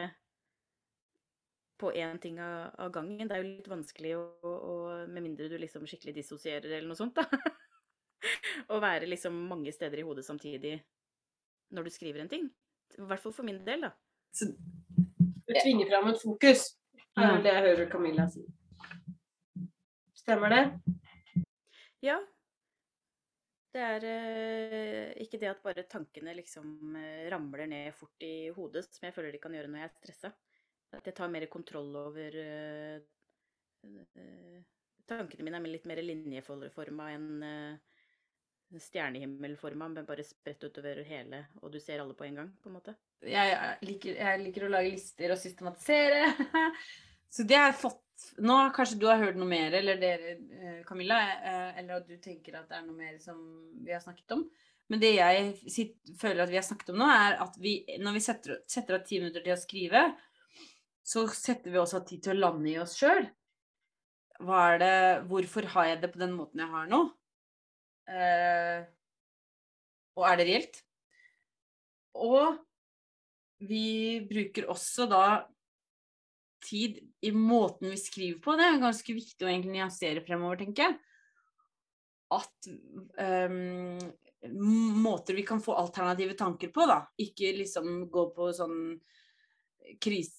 på 1.76 1.92
én 1.92 2.20
ting 2.22 2.40
av, 2.40 2.72
av, 2.80 2.92
gangen. 2.94 3.28
Det 3.28 3.36
er 3.36 3.42
jo 3.42 3.50
litt 3.50 3.68
vanskelig 3.68 4.14
å, 4.16 4.24
å, 4.42 4.74
Med 5.10 5.26
mindre 5.26 5.50
du 5.52 5.58
liksom 5.60 5.84
skikkelig 5.88 6.16
dissosierer 6.16 6.78
eller 6.78 6.88
noe 6.88 6.98
sånt, 6.98 7.18
da. 7.18 7.26
Å 8.72 8.78
være 8.82 9.08
liksom 9.10 9.36
mange 9.50 9.70
steder 9.74 10.00
i 10.00 10.06
hodet 10.06 10.24
samtidig 10.26 10.78
når 11.76 11.86
du 11.86 11.92
skriver 11.92 12.24
en 12.24 12.32
ting. 12.32 12.48
I 12.96 13.08
hvert 13.08 13.22
fall 13.22 13.34
for 13.36 13.46
min 13.46 13.58
del, 13.66 13.86
da. 13.88 13.92
Så 14.36 14.50
du 14.50 15.52
tvinger 15.62 15.90
fram 15.90 16.10
et 16.12 16.22
fokus, 16.22 16.68
er 17.16 17.42
det 17.44 17.52
jeg 17.52 17.64
hører 17.66 17.90
Camilla 17.90 18.26
si. 18.30 18.44
Stemmer 20.16 20.52
det? 20.52 20.62
Ja. 22.04 22.16
Det 23.76 23.82
er 23.84 24.04
eh, 24.08 25.10
ikke 25.20 25.38
det 25.40 25.50
at 25.50 25.62
bare 25.64 25.84
tankene 25.90 26.32
liksom 26.38 26.96
eh, 26.96 27.26
ramler 27.32 27.68
ned 27.68 27.92
fort 27.96 28.24
i 28.24 28.48
hodet, 28.56 28.86
som 28.88 29.04
jeg 29.04 29.14
føler 29.16 29.34
de 29.34 29.40
kan 29.42 29.52
gjøre 29.52 29.68
når 29.68 29.82
jeg 29.82 29.90
er 29.90 29.96
stressa. 29.98 30.32
At 30.96 31.10
jeg 31.10 31.16
tar 31.18 31.28
mer 31.28 31.44
kontroll 31.52 31.90
over 31.98 32.36
uh, 32.40 32.96
uh, 33.84 34.58
Tankene 35.06 35.44
mine 35.44 35.58
er 35.58 35.66
litt 35.68 35.84
mer 35.90 36.00
linjeforma 36.02 37.10
enn 37.12 37.28
uh, 37.42 37.95
stjernehimmelforma, 38.74 39.88
men 39.88 40.06
bare 40.08 40.24
spredt 40.26 40.64
utover 40.66 41.02
hele, 41.06 41.44
og 41.62 41.72
du 41.72 41.78
ser 41.80 42.02
alle 42.02 42.16
på 42.18 42.26
en 42.26 42.40
gang, 42.42 42.48
på 42.62 42.70
en 42.70 42.76
måte. 42.78 42.96
Jeg 43.26 43.54
liker, 43.86 44.18
jeg 44.18 44.42
liker 44.42 44.66
å 44.66 44.72
lage 44.72 44.92
lister 44.92 45.32
og 45.32 45.40
systematisere. 45.40 46.26
Så 47.36 47.46
det 47.46 47.58
har 47.58 47.72
jeg 47.72 47.80
fått 47.84 48.02
Nå 48.40 48.54
kanskje 48.72 48.96
du 48.96 49.02
har 49.10 49.18
hørt 49.20 49.36
noe 49.36 49.48
mer, 49.48 49.74
eller 49.76 49.98
dere, 50.00 50.30
Camilla, 50.88 51.18
eller 51.76 51.98
at 51.98 52.06
du 52.08 52.14
tenker 52.16 52.54
at 52.56 52.70
det 52.70 52.78
er 52.78 52.86
noe 52.86 52.96
mer 52.96 53.18
som 53.20 53.36
vi 53.84 53.92
har 53.92 54.00
snakket 54.00 54.32
om. 54.38 54.46
Men 54.88 55.02
det 55.02 55.10
jeg 55.18 55.50
føler 56.16 56.46
at 56.46 56.52
vi 56.52 56.56
har 56.56 56.64
snakket 56.64 56.94
om 56.94 57.02
nå, 57.02 57.10
er 57.12 57.36
at 57.44 57.58
vi, 57.60 57.74
når 58.00 58.16
vi 58.16 58.22
setter, 58.24 58.62
setter 58.72 58.96
av 58.96 59.04
ti 59.04 59.20
minutter 59.20 59.44
til 59.44 59.52
å 59.52 59.58
skrive, 59.60 60.02
så 61.04 61.26
setter 61.28 61.74
vi 61.74 61.82
også 61.82 62.00
tid 62.08 62.24
til 62.24 62.38
å 62.38 62.40
lande 62.46 62.72
i 62.72 62.78
oss 62.80 62.96
sjøl. 62.96 63.26
Hvorfor 64.40 65.68
har 65.76 65.90
jeg 65.90 66.00
det 66.02 66.12
på 66.16 66.24
den 66.24 66.32
måten 66.38 66.64
jeg 66.64 66.72
har 66.72 66.88
nå? 66.88 67.04
Eh, 68.06 68.86
og 70.16 70.28
er 70.30 70.38
det 70.38 70.46
reelt? 70.48 70.80
Og 72.16 72.56
vi 73.66 74.20
bruker 74.28 74.68
også 74.72 75.08
da 75.10 75.26
tid 76.66 76.98
i 77.24 77.32
måten 77.32 77.90
vi 77.92 77.98
skriver 78.00 78.40
på. 78.42 78.56
Det 78.58 78.68
er 78.68 78.82
ganske 78.82 79.16
viktig 79.16 79.46
å 79.46 79.50
egentlig 79.50 79.76
nyansere 79.76 80.22
fremover, 80.24 80.60
tenker 80.62 80.88
jeg. 80.88 80.96
At 82.36 82.70
um, 83.22 84.00
måter 85.04 85.36
vi 85.36 85.44
kan 85.46 85.62
få 85.62 85.76
alternative 85.78 86.34
tanker 86.38 86.72
på, 86.74 86.88
da. 86.88 87.02
Ikke 87.22 87.52
liksom 87.56 88.08
gå 88.12 88.26
på 88.34 88.50
sånn 88.56 88.96
kris, 90.02 90.32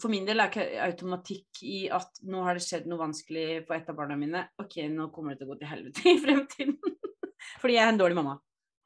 For 0.00 0.12
min 0.12 0.26
del 0.28 0.42
er 0.42 0.50
ikke 0.50 0.66
automatikk 0.86 1.62
i 1.66 1.78
at 1.92 2.20
nå 2.28 2.42
har 2.46 2.58
det 2.58 2.64
skjedd 2.64 2.88
noe 2.90 3.00
vanskelig 3.00 3.64
for 3.68 3.76
et 3.76 3.88
av 3.90 3.98
barna 3.98 4.16
mine. 4.20 4.44
Ok, 4.60 4.80
nå 4.92 5.08
kommer 5.14 5.34
det 5.34 5.42
til 5.42 5.48
å 5.48 5.52
gå 5.52 5.60
til 5.62 5.70
helvete 5.70 6.04
i 6.12 6.20
fremtiden. 6.22 6.76
Fordi 7.60 7.76
jeg 7.76 7.84
er 7.84 7.92
en 7.92 8.00
dårlig 8.00 8.18
mamma. 8.18 8.36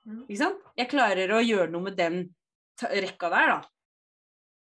Mm. 0.09 0.23
Ikke 0.27 0.41
sant? 0.41 0.63
Jeg 0.79 0.91
klarer 0.91 1.35
å 1.35 1.43
gjøre 1.45 1.73
noe 1.73 1.89
med 1.91 1.99
den 1.99 2.23
rekka 2.79 3.31
der, 3.33 3.53
da. 3.57 3.61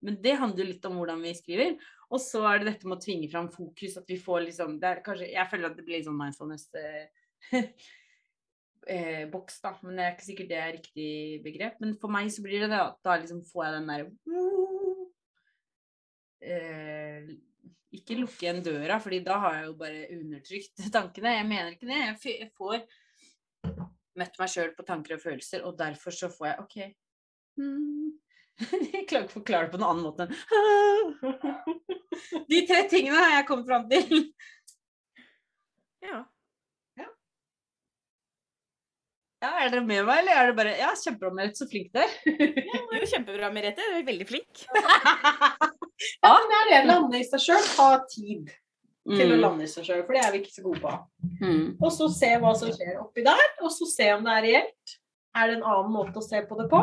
Men 0.05 0.19
det 0.23 0.37
handler 0.39 0.69
litt 0.69 0.85
om 0.87 0.99
hvordan 0.99 1.23
vi 1.23 1.35
skriver. 1.35 1.77
Og 2.09 2.21
så 2.23 2.41
er 2.49 2.61
det 2.61 2.71
dette 2.71 2.89
med 2.89 2.97
å 2.97 3.03
tvinge 3.03 3.29
fram 3.31 3.49
fokus. 3.53 3.97
At 3.99 4.09
vi 4.09 4.17
får 4.21 4.47
liksom 4.47 4.77
kanskje, 4.79 5.31
Jeg 5.33 5.49
føler 5.51 5.69
at 5.69 5.77
det 5.77 5.85
blir 5.87 6.03
sånn 6.05 6.17
mindfulness 6.17 6.69
eh, 6.79 7.09
eh, 8.95 9.25
boks, 9.31 9.59
da. 9.65 9.75
Men 9.83 9.99
det 9.99 10.05
er 10.05 10.15
ikke 10.15 10.29
sikkert 10.29 10.51
det 10.51 10.59
er 10.59 10.75
riktig 10.77 11.11
begrep. 11.45 11.79
Men 11.83 11.97
for 12.01 12.13
meg 12.13 12.31
så 12.33 12.45
blir 12.45 12.65
det 12.65 12.71
det 12.73 12.81
at 12.81 12.99
da 13.05 13.19
liksom 13.19 13.43
får 13.51 13.65
jeg 13.67 13.77
den 13.77 13.91
der 13.93 14.07
eh, 16.41 17.29
ikke 17.95 18.19
lukke 18.19 18.45
igjen 18.45 18.63
døra, 18.65 18.99
fordi 19.01 19.19
da 19.25 19.37
har 19.43 19.59
jeg 19.59 19.67
jo 19.67 19.75
bare 19.79 20.07
undertrykt 20.15 20.83
tankene. 20.95 21.35
Jeg 21.39 21.49
mener 21.49 21.75
ikke 21.75 21.89
det. 21.89 21.99
Jeg 22.29 22.49
får 22.57 22.85
møtt 24.19 24.41
meg 24.41 24.51
sjøl 24.51 24.73
på 24.75 24.85
tanker 24.87 25.15
og 25.15 25.23
følelser, 25.23 25.63
og 25.67 25.77
derfor 25.79 26.15
så 26.15 26.31
får 26.33 26.51
jeg 26.51 26.65
OK. 26.65 26.77
Hmm. 27.59 28.09
Jeg 28.93 29.05
klarer 29.07 29.23
ikke 29.23 29.37
forklare 29.37 29.67
det 29.67 29.71
på 29.71 29.79
noen 29.79 29.91
annen 29.93 30.03
måte 30.03 30.25
enn 30.25 30.33
De 32.51 32.57
tre 32.67 32.81
tingene 32.91 33.15
har 33.15 33.31
jeg 33.37 33.45
kommet 33.47 33.69
fram 33.69 33.85
til. 33.87 34.25
Ja. 36.03 36.17
Ja, 39.39 39.49
er 39.63 39.69
dere 39.71 39.85
med 39.87 40.03
meg, 40.03 40.17
eller 40.19 40.35
er 40.35 40.49
det 40.49 40.55
bare 40.57 40.71
Ja, 40.81 40.89
kjempebra, 40.99 41.29
Merete, 41.35 41.61
så 41.61 41.67
flink 41.71 41.93
du 41.95 41.99
er. 42.01 42.09
Jo, 42.27 43.05
kjempebra, 43.07 43.49
Merete. 43.55 43.85
Du 43.87 43.99
er 44.01 44.07
veldig 44.09 44.27
flink. 44.27 44.65
Ja, 46.23 46.29
men 46.31 46.45
det 46.47 46.57
er 46.57 46.67
det. 46.69 46.77
å 46.79 46.87
Lande 46.87 47.19
i 47.19 47.25
seg 47.27 47.41
sjøl 47.43 47.65
Ha 47.75 47.87
tid 48.07 48.51
til 49.09 49.31
å 49.33 49.35
Mm. 49.35 49.41
lande 49.41 49.65
i 49.65 49.67
seg 49.71 49.83
sjøl, 49.87 50.03
for 50.05 50.15
det 50.15 50.21
er 50.23 50.31
vi 50.35 50.39
ikke 50.43 50.53
så 50.53 50.63
gode 50.63 50.79
på. 50.83 50.91
Mm. 51.41 51.63
Og 51.81 51.91
så 51.91 52.07
se 52.13 52.29
hva 52.39 52.51
som 52.55 52.69
skjer 52.75 52.99
oppi 53.01 53.23
der, 53.25 53.41
og 53.63 53.71
så 53.73 53.87
se 53.89 54.07
om 54.13 54.23
det 54.27 54.35
er 54.37 54.45
reelt. 54.45 54.93
Er 55.35 55.47
det 55.49 55.55
en 55.57 55.65
annen 55.67 55.91
måte 55.95 56.21
å 56.21 56.23
se 56.23 56.39
på 56.47 56.55
det 56.59 56.67
på? 56.71 56.81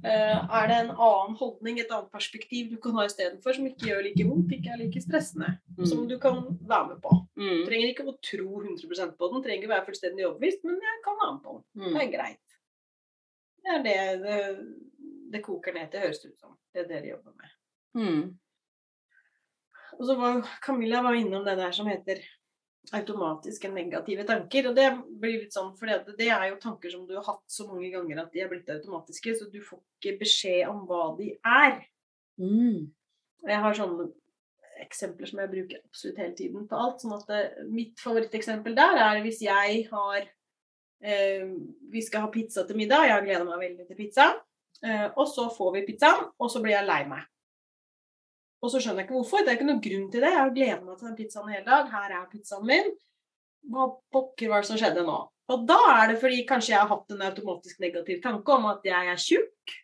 Eh, 0.00 0.36
er 0.56 0.68
det 0.70 0.76
en 0.80 0.92
annen 0.94 1.34
holdning, 1.36 1.78
et 1.80 1.90
annet 1.92 2.12
perspektiv 2.12 2.70
du 2.72 2.78
kan 2.80 2.94
ha 2.96 3.04
istedenfor, 3.04 3.56
som 3.56 3.66
ikke 3.68 3.90
gjør 3.90 4.06
like 4.06 4.24
vondt, 4.24 4.54
ikke 4.56 4.72
er 4.72 4.80
like 4.80 5.02
stressende, 5.04 5.50
som 5.84 6.06
du 6.08 6.16
kan 6.22 6.40
være 6.68 6.86
med 6.92 7.02
på? 7.04 7.16
Mm. 7.40 7.64
trenger 7.68 7.90
ikke 7.90 8.06
å 8.08 8.16
tro 8.24 8.62
100% 8.62 9.16
på 9.16 9.30
den, 9.32 9.42
trenger 9.44 9.60
ikke 9.60 9.74
være 9.74 9.86
fullstendig 9.88 10.26
overbevist, 10.28 10.64
men 10.68 10.80
jeg 10.86 11.02
kan 11.04 11.18
være 11.20 11.34
med 11.34 11.42
på 11.44 11.56
den. 11.56 11.64
Mm. 11.80 11.90
Det 11.92 12.02
er 12.04 12.12
greit. 12.14 12.56
Det 13.60 13.74
er 13.74 13.82
det 13.84 13.98
det, 14.24 14.38
det 15.34 15.42
koker 15.44 15.76
ned 15.76 15.92
til, 15.92 16.04
høres 16.06 16.22
det 16.22 16.32
ut 16.32 16.46
som. 16.46 16.56
Det 16.72 16.84
er 16.84 16.88
det 16.88 17.02
de 17.04 17.12
jobber 17.12 17.36
med. 17.36 17.56
Mm. 18.00 18.24
Og 19.98 20.06
så 20.08 20.16
var 20.16 20.40
Camilla 20.64 21.02
var 21.04 21.18
innom 21.18 21.44
det 21.44 21.58
der 21.60 21.76
som 21.76 21.88
heter 21.90 22.22
automatiske 22.96 23.70
negative 23.72 24.24
tanker. 24.28 24.70
Og 24.70 24.76
det 24.76 24.88
blir 25.20 25.38
litt 25.42 25.54
sånn, 25.54 25.72
for 25.78 25.90
det, 25.90 26.16
det 26.18 26.30
er 26.32 26.48
jo 26.50 26.60
tanker 26.62 26.92
som 26.92 27.04
du 27.08 27.16
har 27.18 27.26
hatt 27.26 27.44
så 27.50 27.66
mange 27.68 27.90
ganger 27.92 28.22
at 28.22 28.32
de 28.34 28.44
er 28.44 28.50
blitt 28.50 28.70
automatiske, 28.72 29.36
så 29.36 29.50
du 29.52 29.60
får 29.64 29.82
ikke 30.00 30.20
beskjed 30.24 30.70
om 30.70 30.82
hva 30.88 31.04
de 31.18 31.34
er. 31.38 31.78
Mm. 32.40 32.90
Jeg 33.46 33.62
har 33.64 33.76
sånne 33.76 34.10
eksempler 34.80 35.28
som 35.28 35.42
jeg 35.42 35.52
bruker 35.52 35.80
absolutt 35.84 36.20
hele 36.22 36.36
tiden 36.36 36.68
på 36.68 36.78
alt. 36.82 37.02
sånn 37.02 37.16
at 37.16 37.26
det, 37.28 37.40
Mitt 37.68 38.00
favoritteksempel 38.00 38.76
der 38.76 39.00
er 39.04 39.20
hvis 39.24 39.42
jeg 39.44 39.82
har 39.90 40.20
eh, 40.24 41.50
Vi 41.92 42.04
skal 42.04 42.24
ha 42.24 42.30
pizza 42.32 42.64
til 42.66 42.80
middag, 42.80 43.08
jeg 43.08 43.26
gleder 43.28 43.48
meg 43.48 43.66
veldig 43.66 43.88
til 43.88 43.98
pizza. 43.98 44.30
Eh, 44.80 45.08
og 45.10 45.28
så 45.28 45.50
får 45.52 45.74
vi 45.76 45.86
pizzaen, 45.90 46.30
og 46.40 46.52
så 46.52 46.62
blir 46.64 46.78
jeg 46.78 46.88
lei 46.88 47.02
meg. 47.10 47.26
Og 48.60 48.72
så 48.72 48.80
skjønner 48.80 49.02
jeg 49.02 49.08
ikke 49.08 49.16
hvorfor. 49.16 49.44
Det 49.44 49.52
er 49.52 49.58
ikke 49.58 49.68
noen 49.70 49.84
grunn 49.84 50.08
til 50.12 50.24
det. 50.24 50.32
Jeg 50.34 50.40
har 50.40 50.56
gledet 50.56 50.82
meg 50.84 50.98
til 50.98 51.08
den 51.08 51.18
pizzaen 51.18 51.48
i 51.48 51.54
hele 51.56 51.66
dag. 51.68 51.86
Her 51.94 52.16
er 52.18 52.26
pizzaen 52.32 52.66
min. 52.68 52.90
Hva 53.70 53.86
pokker 54.12 54.52
var 54.52 54.64
det 54.64 54.70
som 54.70 54.80
skjedde 54.80 55.04
nå? 55.06 55.18
Og 55.50 55.64
da 55.66 55.78
er 55.96 56.12
det 56.12 56.20
fordi 56.22 56.44
kanskje 56.48 56.74
jeg 56.74 56.82
har 56.82 56.90
hatt 56.92 57.14
en 57.14 57.24
automatisk 57.26 57.80
negativ 57.82 58.20
tanke 58.22 58.54
om 58.54 58.68
at 58.70 58.84
jeg 58.86 59.14
er 59.14 59.24
tjukk. 59.24 59.74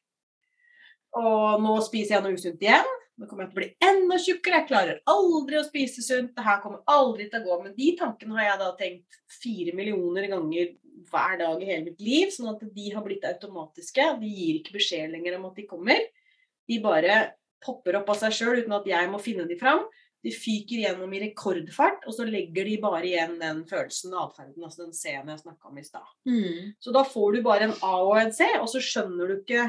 Og 1.16 1.64
nå 1.64 1.74
spiser 1.86 2.16
jeg 2.16 2.24
noe 2.26 2.36
usunt 2.36 2.62
igjen. 2.62 2.92
Nå 3.16 3.24
kommer 3.28 3.46
jeg 3.46 3.50
til 3.50 3.56
å 3.56 3.62
bli 3.62 3.88
enda 3.88 4.18
tjukkere. 4.20 4.58
Jeg 4.60 4.68
klarer 4.68 4.98
aldri 5.08 5.56
å 5.56 5.64
spise 5.64 6.04
sunt. 6.04 6.34
Det 6.36 6.44
her 6.44 6.60
kommer 6.60 6.82
aldri 6.92 7.30
til 7.32 7.40
å 7.40 7.46
gå. 7.46 7.56
Men 7.64 7.74
de 7.78 7.88
tankene 7.96 8.36
har 8.36 8.50
jeg 8.50 8.60
da 8.60 8.68
tenkt 8.76 9.18
fire 9.38 9.72
millioner 9.78 10.28
ganger 10.34 10.74
hver 11.08 11.40
dag 11.40 11.62
i 11.62 11.70
hele 11.70 11.86
mitt 11.88 12.04
liv. 12.04 12.28
Sånn 12.34 12.52
at 12.52 12.60
de 12.76 12.90
har 12.92 13.04
blitt 13.06 13.24
automatiske. 13.24 14.10
De 14.20 14.28
gir 14.28 14.60
ikke 14.60 14.76
beskjed 14.76 15.16
lenger 15.16 15.38
om 15.38 15.48
at 15.48 15.56
de 15.56 15.64
kommer. 15.70 16.04
De 16.68 16.78
bare 16.84 17.16
popper 17.64 18.00
opp 18.00 18.10
av 18.12 18.20
seg 18.20 18.34
sjøl 18.36 18.60
uten 18.62 18.74
at 18.76 18.88
jeg 18.88 19.08
må 19.12 19.20
finne 19.22 19.46
de 19.48 19.56
fram. 19.60 19.84
De 20.24 20.32
fyker 20.34 20.82
gjennom 20.82 21.12
i 21.14 21.20
rekordfart, 21.22 22.06
og 22.08 22.14
så 22.16 22.26
legger 22.26 22.66
de 22.66 22.76
bare 22.82 23.04
igjen 23.06 23.36
den 23.38 23.62
følelsen 23.68 24.14
og 24.16 24.24
atferden, 24.24 24.64
altså 24.64 24.86
den 24.86 24.94
C-en 24.96 25.28
jeg 25.30 25.42
snakka 25.42 25.70
om 25.70 25.78
i 25.78 25.84
stad. 25.86 26.06
Mm. 26.26 26.72
Så 26.82 26.94
da 26.96 27.04
får 27.06 27.36
du 27.36 27.42
bare 27.46 27.68
en 27.68 27.76
A 27.86 27.92
og 28.02 28.16
en 28.18 28.32
C, 28.34 28.48
og 28.58 28.66
så 28.72 28.82
skjønner 28.82 29.30
du 29.30 29.36
ikke 29.36 29.68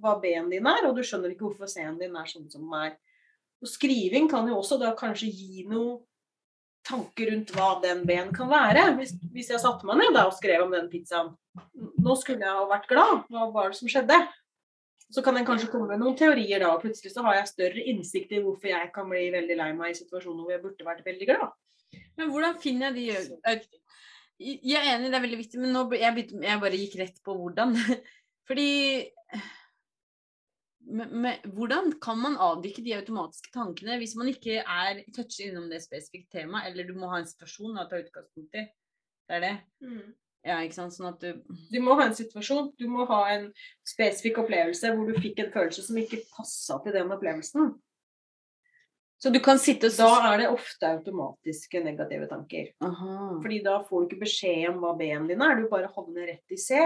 hva 0.00 0.14
B-en 0.22 0.48
din 0.52 0.68
er, 0.70 0.86
og 0.88 0.96
du 0.96 1.02
skjønner 1.04 1.34
ikke 1.34 1.50
hvorfor 1.50 1.68
C-en 1.68 1.98
din 2.00 2.16
er 2.16 2.30
sånn 2.30 2.48
som 2.52 2.64
den 2.64 2.78
er. 2.78 2.96
Og 3.62 3.70
skriving 3.70 4.30
kan 4.30 4.48
jo 4.48 4.62
også 4.62 4.80
da 4.80 4.94
kanskje 4.98 5.28
gi 5.28 5.66
noe 5.68 6.00
tanker 6.86 7.30
rundt 7.30 7.52
hva 7.54 7.68
den 7.82 8.02
B-en 8.08 8.32
kan 8.34 8.50
være. 8.50 8.88
Hvis, 8.98 9.14
hvis 9.34 9.52
jeg 9.52 9.62
satte 9.62 9.86
meg 9.86 10.00
ned 10.00 10.16
da 10.16 10.26
og 10.30 10.36
skrev 10.38 10.64
om 10.64 10.72
den 10.74 10.88
pizzaen. 10.90 11.34
Nå 12.02 12.16
skulle 12.18 12.42
jeg 12.42 12.56
ha 12.58 12.64
vært 12.70 12.88
glad. 12.90 13.26
Hva 13.30 13.50
var 13.54 13.70
det 13.70 13.78
som 13.78 13.90
skjedde? 13.92 14.18
Så 15.12 15.22
kan 15.24 15.36
en 15.36 15.46
kanskje 15.46 15.68
komme 15.72 15.90
med 15.90 16.00
noen 16.00 16.16
teorier 16.16 16.62
da, 16.62 16.70
og 16.72 16.82
plutselig 16.84 17.12
så 17.12 17.24
har 17.26 17.36
jeg 17.36 17.50
større 17.50 17.84
innsikt 17.92 18.32
i 18.32 18.40
hvorfor 18.40 18.70
jeg 18.70 18.90
kan 18.94 19.10
bli 19.10 19.26
veldig 19.34 19.58
lei 19.58 19.70
meg 19.76 19.92
i 19.92 19.98
situasjoner 19.98 20.46
hvor 20.46 20.54
jeg 20.54 20.62
burde 20.62 20.86
vært 20.88 21.04
veldig 21.06 21.28
glad. 21.28 21.52
Men 22.16 22.32
hvordan 22.32 22.60
finner 22.62 22.88
jeg 22.88 22.96
de 22.96 23.66
Jeg 24.42 24.80
er 24.80 24.94
enig, 24.96 25.10
det 25.12 25.18
er 25.18 25.24
veldig 25.26 25.40
viktig, 25.42 25.60
men 25.60 25.74
nå, 25.76 25.82
jeg, 25.94 26.14
begynte- 26.16 26.46
jeg 26.48 26.62
bare 26.64 26.78
gikk 26.80 26.96
rett 27.02 27.20
på 27.24 27.36
hvordan. 27.38 27.76
Fordi 28.48 28.70
med, 30.82 31.12
med, 31.12 31.44
Hvordan 31.54 31.92
kan 32.02 32.18
man 32.18 32.36
avdekke 32.40 32.82
de 32.84 32.96
automatiske 32.96 33.52
tankene 33.54 34.00
hvis 34.00 34.16
man 34.18 34.32
ikke 34.32 34.58
er 34.64 35.04
toucher 35.14 35.50
innom 35.50 35.68
det 35.70 35.82
spesifikke 35.84 36.40
temaet, 36.40 36.72
eller 36.72 36.88
du 36.88 36.96
må 36.98 37.10
ha 37.12 37.20
en 37.22 37.28
situasjon 37.28 37.78
å 37.78 37.86
ta 37.90 38.00
utgangspunkt 38.02 38.58
i? 38.58 38.64
Det 39.28 39.38
er 39.38 39.44
det. 39.44 39.54
Ja, 40.42 40.58
ikke 40.64 40.74
sant. 40.74 40.94
Sånn 40.96 41.12
at 41.12 41.22
du 41.22 41.38
Du 41.70 41.78
må 41.84 41.94
ha 41.98 42.08
en 42.08 42.16
situasjon, 42.18 42.72
du 42.78 42.88
må 42.90 43.06
ha 43.10 43.22
en 43.36 43.48
spesifikk 43.86 44.42
opplevelse 44.42 44.90
hvor 44.90 45.08
du 45.08 45.22
fikk 45.22 45.44
en 45.44 45.52
følelse 45.54 45.86
som 45.86 45.98
ikke 46.00 46.24
passa 46.34 46.80
til 46.82 46.96
den 46.96 47.14
opplevelsen. 47.14 47.72
Så 49.22 49.30
du 49.30 49.38
kan 49.38 49.60
sitte 49.62 49.86
og 49.86 49.94
Da 50.00 50.32
er 50.32 50.40
det 50.40 50.50
ofte 50.50 50.88
automatiske 50.96 51.84
negative 51.84 52.26
tanker. 52.26 52.72
Aha. 52.82 53.38
Fordi 53.38 53.60
da 53.62 53.78
får 53.86 54.00
du 54.00 54.08
ikke 54.08 54.24
beskjed 54.24 54.72
om 54.72 54.82
hva 54.82 54.96
B-en 54.98 55.28
din 55.30 55.44
er, 55.46 55.60
du 55.60 55.70
bare 55.70 55.92
havner 55.94 56.26
rett 56.32 56.54
i 56.54 56.58
C. 56.58 56.80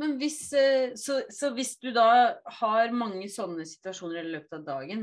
Men 0.00 0.16
hvis, 0.16 0.46
eh, 0.56 0.94
så, 0.96 1.18
så 1.28 1.50
hvis 1.52 1.74
du 1.76 1.90
da 1.92 2.40
har 2.62 2.96
mange 2.96 3.28
sånne 3.28 3.66
situasjoner 3.68 4.22
i 4.22 4.32
løpet 4.32 4.62
av 4.62 4.64
dagen, 4.64 5.02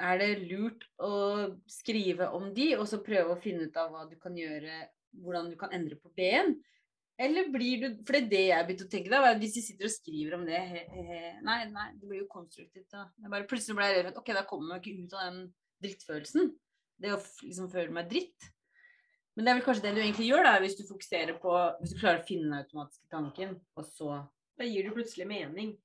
er 0.00 0.20
det 0.20 0.28
lurt 0.50 0.84
å 1.00 1.14
skrive 1.68 2.28
om 2.36 2.50
de, 2.56 2.74
og 2.76 2.84
så 2.88 3.00
prøve 3.04 3.32
å 3.32 3.40
finne 3.40 3.68
ut 3.68 3.80
av 3.80 3.94
hva 3.94 4.04
du 4.10 4.16
kan 4.20 4.36
gjøre, 4.36 4.82
hvordan 5.16 5.50
du 5.50 5.56
kan 5.60 5.72
endre 5.76 5.98
på 6.00 6.12
B-en? 6.16 6.54
Eller 7.20 7.50
blir 7.52 7.82
du 7.82 7.98
For 8.06 8.16
det 8.16 8.22
er 8.22 8.30
det 8.30 8.44
jeg 8.48 8.66
begynte 8.66 8.86
å 8.86 8.92
tenke 8.94 9.12
da, 9.12 9.32
hvis 9.36 9.56
de 9.56 9.64
sitter 9.64 9.88
og 9.88 9.92
skriver 9.92 10.36
om 10.38 10.46
det 10.48 10.60
he, 10.70 10.84
he, 10.94 11.18
Nei, 11.44 11.58
nei, 11.72 11.90
det 11.98 12.08
blir 12.08 12.22
jo 12.22 12.30
konstruktivt 12.32 12.88
da. 12.94 13.04
Bare, 13.26 13.48
plutselig 13.50 13.76
ble 13.76 13.90
jeg 13.90 13.98
redd 13.98 14.06
for 14.06 14.14
at 14.14 14.22
ok, 14.22 14.32
da 14.38 14.46
kommer 14.48 14.78
jeg 14.78 14.84
ikke 14.84 15.04
ut 15.04 15.18
av 15.18 15.26
den 15.26 15.42
drittfølelsen. 15.84 16.48
Det 17.00 17.12
å 17.16 17.20
liksom 17.44 17.68
føle 17.72 17.92
meg 17.96 18.08
dritt. 18.08 18.48
Men 19.36 19.46
det 19.46 19.52
er 19.52 19.58
vel 19.60 19.66
kanskje 19.68 19.84
det 19.86 19.92
du 19.96 20.00
egentlig 20.02 20.30
gjør, 20.30 20.42
da, 20.44 20.56
hvis 20.60 20.74
du 20.76 20.82
fokuserer 20.88 21.36
på 21.40 21.52
Hvis 21.80 21.94
du 21.94 22.00
klarer 22.00 22.22
å 22.22 22.26
finne 22.28 22.48
den 22.48 22.64
automatiske 22.64 23.12
tanken, 23.12 23.54
og 23.78 23.86
så 23.88 24.18
Da 24.60 24.66
gir 24.68 24.84
det 24.84 24.96
plutselig 24.96 25.28
mening. 25.28 25.76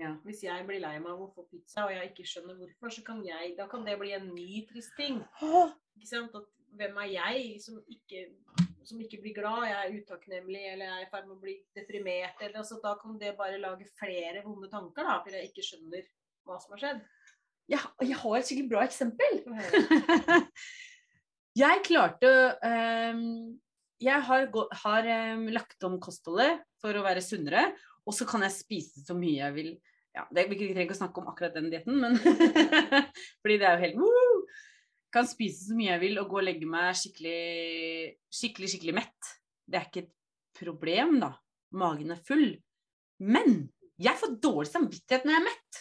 Ja. 0.00 0.14
Hvis 0.24 0.42
jeg 0.44 0.64
blir 0.68 0.80
lei 0.80 0.94
meg 1.00 1.12
av 1.12 1.22
å 1.26 1.30
få 1.34 1.44
pizza, 1.48 1.84
og 1.84 1.92
jeg 1.92 2.10
ikke 2.10 2.26
skjønner 2.28 2.56
hvorfor, 2.56 2.92
så 2.92 3.04
kan 3.04 3.20
jeg, 3.24 3.52
da 3.58 3.66
kan 3.68 3.84
det 3.84 3.98
bli 4.00 4.14
en 4.16 4.30
ny 4.32 4.62
trist 4.68 4.92
ting. 4.96 5.20
Ikke 5.96 6.08
sant? 6.08 6.36
At, 6.36 6.48
hvem 6.78 6.98
er 7.02 7.10
jeg 7.14 7.56
som 7.62 7.78
ikke, 7.90 8.26
som 8.86 9.00
ikke 9.02 9.20
blir 9.22 9.36
glad? 9.36 9.66
Jeg 9.70 9.78
er 9.78 9.96
utakknemlig, 10.00 10.62
eller 10.72 10.86
jeg 10.86 10.96
er 10.98 11.06
i 11.06 11.10
ferd 11.12 11.26
med 11.28 11.36
å 11.36 11.42
bli 11.42 11.56
deprimert. 11.76 12.38
Eller, 12.40 12.60
altså, 12.62 12.78
da 12.82 12.94
kan 13.00 13.18
det 13.20 13.36
bare 13.38 13.60
lage 13.62 13.88
flere 13.98 14.44
vonde 14.46 14.70
tanker, 14.72 15.06
da, 15.06 15.18
fordi 15.24 15.40
jeg 15.40 15.50
ikke 15.50 15.66
skjønner 15.66 16.06
hva 16.48 16.60
som 16.62 16.76
har 16.76 16.84
skjedd. 16.84 17.02
Ja, 17.70 17.82
jeg 18.02 18.18
har 18.18 18.36
et 18.38 18.48
skikkelig 18.48 18.70
bra 18.72 18.86
eksempel. 18.86 19.42
Jeg 21.58 21.80
klarte 21.82 22.28
um, 22.62 23.22
Jeg 24.00 24.22
har, 24.22 24.44
har 24.84 25.08
um, 25.34 25.46
lagt 25.50 25.86
om 25.86 25.96
kostholdet 26.02 26.60
for 26.80 26.94
å 26.94 27.02
være 27.04 27.22
sunnere, 27.24 27.64
og 28.06 28.14
så 28.16 28.26
kan 28.28 28.44
jeg 28.46 28.54
spise 28.54 29.02
så 29.04 29.16
mye 29.18 29.42
jeg 29.42 29.56
vil. 29.56 29.72
Ja, 30.16 30.24
det, 30.32 30.46
Vi 30.50 30.56
trenger 30.58 30.86
ikke 30.86 30.96
å 30.96 31.00
snakke 31.02 31.22
om 31.22 31.28
akkurat 31.30 31.54
den 31.58 31.68
dietten, 31.70 32.00
men 32.00 32.16
fordi 33.42 33.58
det 33.60 33.68
er 33.68 33.76
jo 33.76 33.82
helt! 33.84 34.29
Kan 35.10 35.26
spise 35.26 35.66
så 35.66 35.76
mye 35.76 35.90
jeg 35.92 36.02
vil 36.04 36.20
og 36.22 36.30
gå 36.30 36.38
og 36.38 36.46
legge 36.46 36.68
meg 36.70 36.94
skikkelig, 36.98 38.14
skikkelig, 38.30 38.72
skikkelig 38.74 38.96
mett. 39.00 39.30
Det 39.66 39.78
er 39.78 39.88
ikke 39.88 40.04
et 40.04 40.12
problem, 40.60 41.16
da. 41.22 41.32
Magen 41.80 42.14
er 42.14 42.22
full. 42.26 42.52
Men 43.20 43.64
jeg 44.00 44.16
får 44.20 44.36
dårlig 44.42 44.70
samvittighet 44.70 45.26
når 45.26 45.34
jeg 45.34 45.42
er 45.42 45.48
mett. 45.48 45.80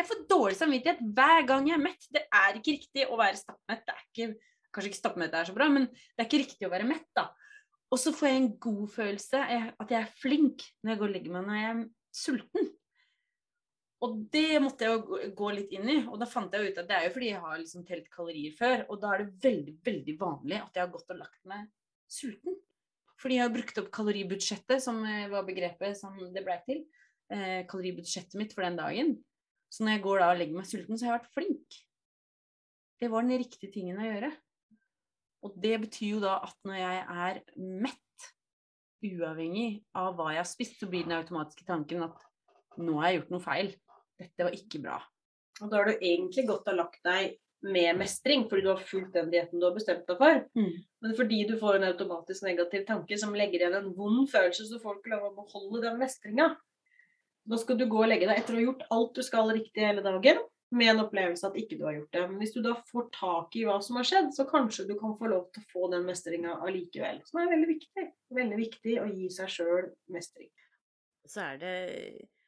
Jeg 0.00 0.08
får 0.08 0.24
dårlig 0.30 0.56
samvittighet 0.58 1.04
hver 1.14 1.44
gang 1.46 1.68
jeg 1.68 1.76
er 1.76 1.84
mett. 1.84 2.08
Det 2.10 2.24
er 2.26 2.58
ikke 2.58 2.74
riktig 2.78 3.06
å 3.06 3.18
være 3.20 3.38
stappmett. 3.38 3.84
Det 3.86 3.94
er 3.94 4.02
ikke, 4.08 4.28
kanskje 4.72 4.90
ikke 4.90 5.02
stappmett 5.02 5.36
er 5.36 5.48
så 5.48 5.56
bra, 5.56 5.68
men 5.70 5.86
det 5.92 6.24
er 6.24 6.28
ikke 6.30 6.42
riktig 6.42 6.68
å 6.68 6.72
være 6.72 6.88
mett, 6.88 7.08
da. 7.16 7.28
Og 7.92 8.00
så 8.00 8.14
får 8.16 8.30
jeg 8.30 8.40
en 8.40 8.52
god 8.64 8.84
følelse, 8.94 9.40
at 9.84 9.92
jeg 9.92 10.00
er 10.00 10.14
flink 10.16 10.64
når 10.80 10.94
jeg 10.94 11.00
går 11.02 11.10
og 11.10 11.16
legger 11.18 11.34
meg 11.34 11.44
når 11.48 11.58
jeg 11.60 11.72
er 11.74 11.82
sulten. 12.16 12.70
Og 14.02 14.16
det 14.34 14.58
måtte 14.62 14.86
jeg 14.86 14.96
jo 14.96 15.18
gå- 15.38 15.52
litt 15.54 15.70
inn 15.76 15.88
i, 15.88 15.98
og 16.10 16.18
da 16.18 16.26
fant 16.26 16.52
jeg 16.52 16.72
ut 16.72 16.78
at 16.82 16.88
det 16.88 16.96
er 16.96 17.04
jo 17.06 17.14
fordi 17.14 17.28
jeg 17.30 17.42
har 17.44 17.58
liksom 17.60 17.84
telt 17.86 18.08
kalorier 18.10 18.54
før, 18.58 18.84
og 18.90 18.98
da 19.02 19.12
er 19.12 19.22
det 19.22 19.44
veldig, 19.44 19.74
veldig 19.86 20.16
vanlig 20.18 20.58
at 20.58 20.74
jeg 20.74 20.82
har 20.82 20.90
gått 20.94 21.12
og 21.14 21.20
lagt 21.20 21.44
meg 21.46 21.68
sulten. 22.10 22.56
Fordi 23.22 23.38
jeg 23.38 23.46
har 23.46 23.54
brukt 23.54 23.78
opp 23.78 23.90
kaloribudsjettet, 23.94 24.82
som 24.82 24.98
eh, 25.06 25.28
var 25.30 25.46
begrepet 25.46 25.94
som 25.98 26.16
det 26.34 26.42
blei 26.42 26.58
til. 26.66 26.82
Eh, 27.30 27.62
kaloribudsjettet 27.70 28.34
mitt 28.40 28.56
for 28.56 28.66
den 28.66 28.80
dagen. 28.80 29.14
Så 29.70 29.86
når 29.86 29.96
jeg 29.96 30.04
går 30.08 30.18
da 30.20 30.30
og 30.32 30.40
legger 30.40 30.58
meg 30.58 30.68
sulten, 30.68 30.98
så 30.98 31.06
har 31.06 31.14
jeg 31.14 31.20
vært 31.20 31.36
flink. 31.36 31.78
Det 32.98 33.10
var 33.12 33.22
den 33.22 33.38
riktige 33.38 33.70
tingen 33.72 34.02
å 34.02 34.08
gjøre. 34.08 34.32
Og 35.46 35.54
det 35.62 35.76
betyr 35.86 36.16
jo 36.16 36.20
da 36.22 36.36
at 36.42 36.58
når 36.66 36.80
jeg 36.80 36.98
er 37.26 37.40
mett, 37.86 38.26
uavhengig 39.02 39.70
av 39.98 40.12
hva 40.14 40.28
jeg 40.30 40.42
har 40.42 40.50
spist, 40.50 40.76
så 40.78 40.86
blir 40.90 41.06
den 41.06 41.16
automatiske 41.16 41.66
tanken 41.66 42.04
at 42.06 42.20
nå 42.78 43.00
har 43.00 43.10
jeg 43.10 43.20
gjort 43.20 43.32
noe 43.34 43.42
feil. 43.42 43.72
Dette 44.22 44.48
var 44.48 44.56
ikke 44.56 44.80
bra. 44.82 44.98
Og 45.60 45.70
da 45.70 45.78
har 45.78 45.90
du 45.90 45.96
egentlig 45.98 46.46
godt 46.48 46.70
ha 46.70 46.76
lagt 46.76 47.02
deg 47.06 47.36
med 47.62 47.94
mestring, 47.96 48.48
fordi 48.50 48.64
du 48.64 48.72
har 48.72 48.82
fulgt 48.82 49.14
den 49.14 49.30
dietten 49.30 49.60
du 49.60 49.68
har 49.68 49.74
bestemt 49.76 50.08
deg 50.08 50.18
for. 50.18 50.40
Mm. 50.58 50.72
Men 51.04 51.16
fordi 51.18 51.42
du 51.46 51.54
får 51.60 51.78
en 51.78 51.88
automatisk 51.92 52.46
negativ 52.46 52.86
tanke 52.88 53.18
som 53.20 53.34
legger 53.38 53.62
igjen 53.62 53.78
en 53.78 53.92
vond 53.94 54.26
følelse, 54.30 54.66
så 54.66 54.80
får 54.82 54.96
du 54.96 55.02
ikke 55.02 55.12
lov 55.14 55.28
å 55.28 55.36
beholde 55.36 55.84
den 55.84 56.00
mestringa. 56.00 56.48
Da 57.42 57.58
skal 57.58 57.78
du 57.78 57.86
gå 57.90 58.02
og 58.02 58.10
legge 58.10 58.26
deg 58.26 58.40
etter 58.40 58.56
å 58.56 58.58
ha 58.58 58.64
gjort 58.66 58.82
alt 58.94 59.14
du 59.18 59.22
skal 59.26 59.54
riktig 59.54 59.86
hele 59.86 60.02
dagen, 60.04 60.42
med 60.72 60.88
en 60.88 61.02
opplevelse 61.02 61.44
at 61.46 61.56
ikke 61.60 61.76
du 61.78 61.84
har 61.84 61.96
gjort 61.98 62.14
det. 62.16 62.24
Men 62.30 62.38
hvis 62.40 62.54
du 62.54 62.60
da 62.64 62.74
får 62.88 63.08
tak 63.14 63.56
i 63.60 63.64
hva 63.68 63.76
som 63.84 63.98
har 64.00 64.08
skjedd, 64.08 64.30
så 64.34 64.46
kanskje 64.48 64.86
du 64.88 64.94
kan 64.98 65.14
få 65.18 65.28
lov 65.30 65.50
til 65.52 65.62
å 65.62 65.70
få 65.70 65.90
den 65.92 66.06
mestringa 66.08 66.56
allikevel. 66.64 67.20
Som 67.28 67.42
er 67.42 67.50
veldig 67.52 67.68
viktig. 67.74 68.06
Veldig 68.38 68.60
viktig 68.62 68.94
å 69.02 69.08
gi 69.10 69.28
seg 69.34 69.52
sjøl 69.52 69.90
mestring. 70.14 70.48
Så 71.28 71.44
er 71.44 71.60
det 71.60 71.74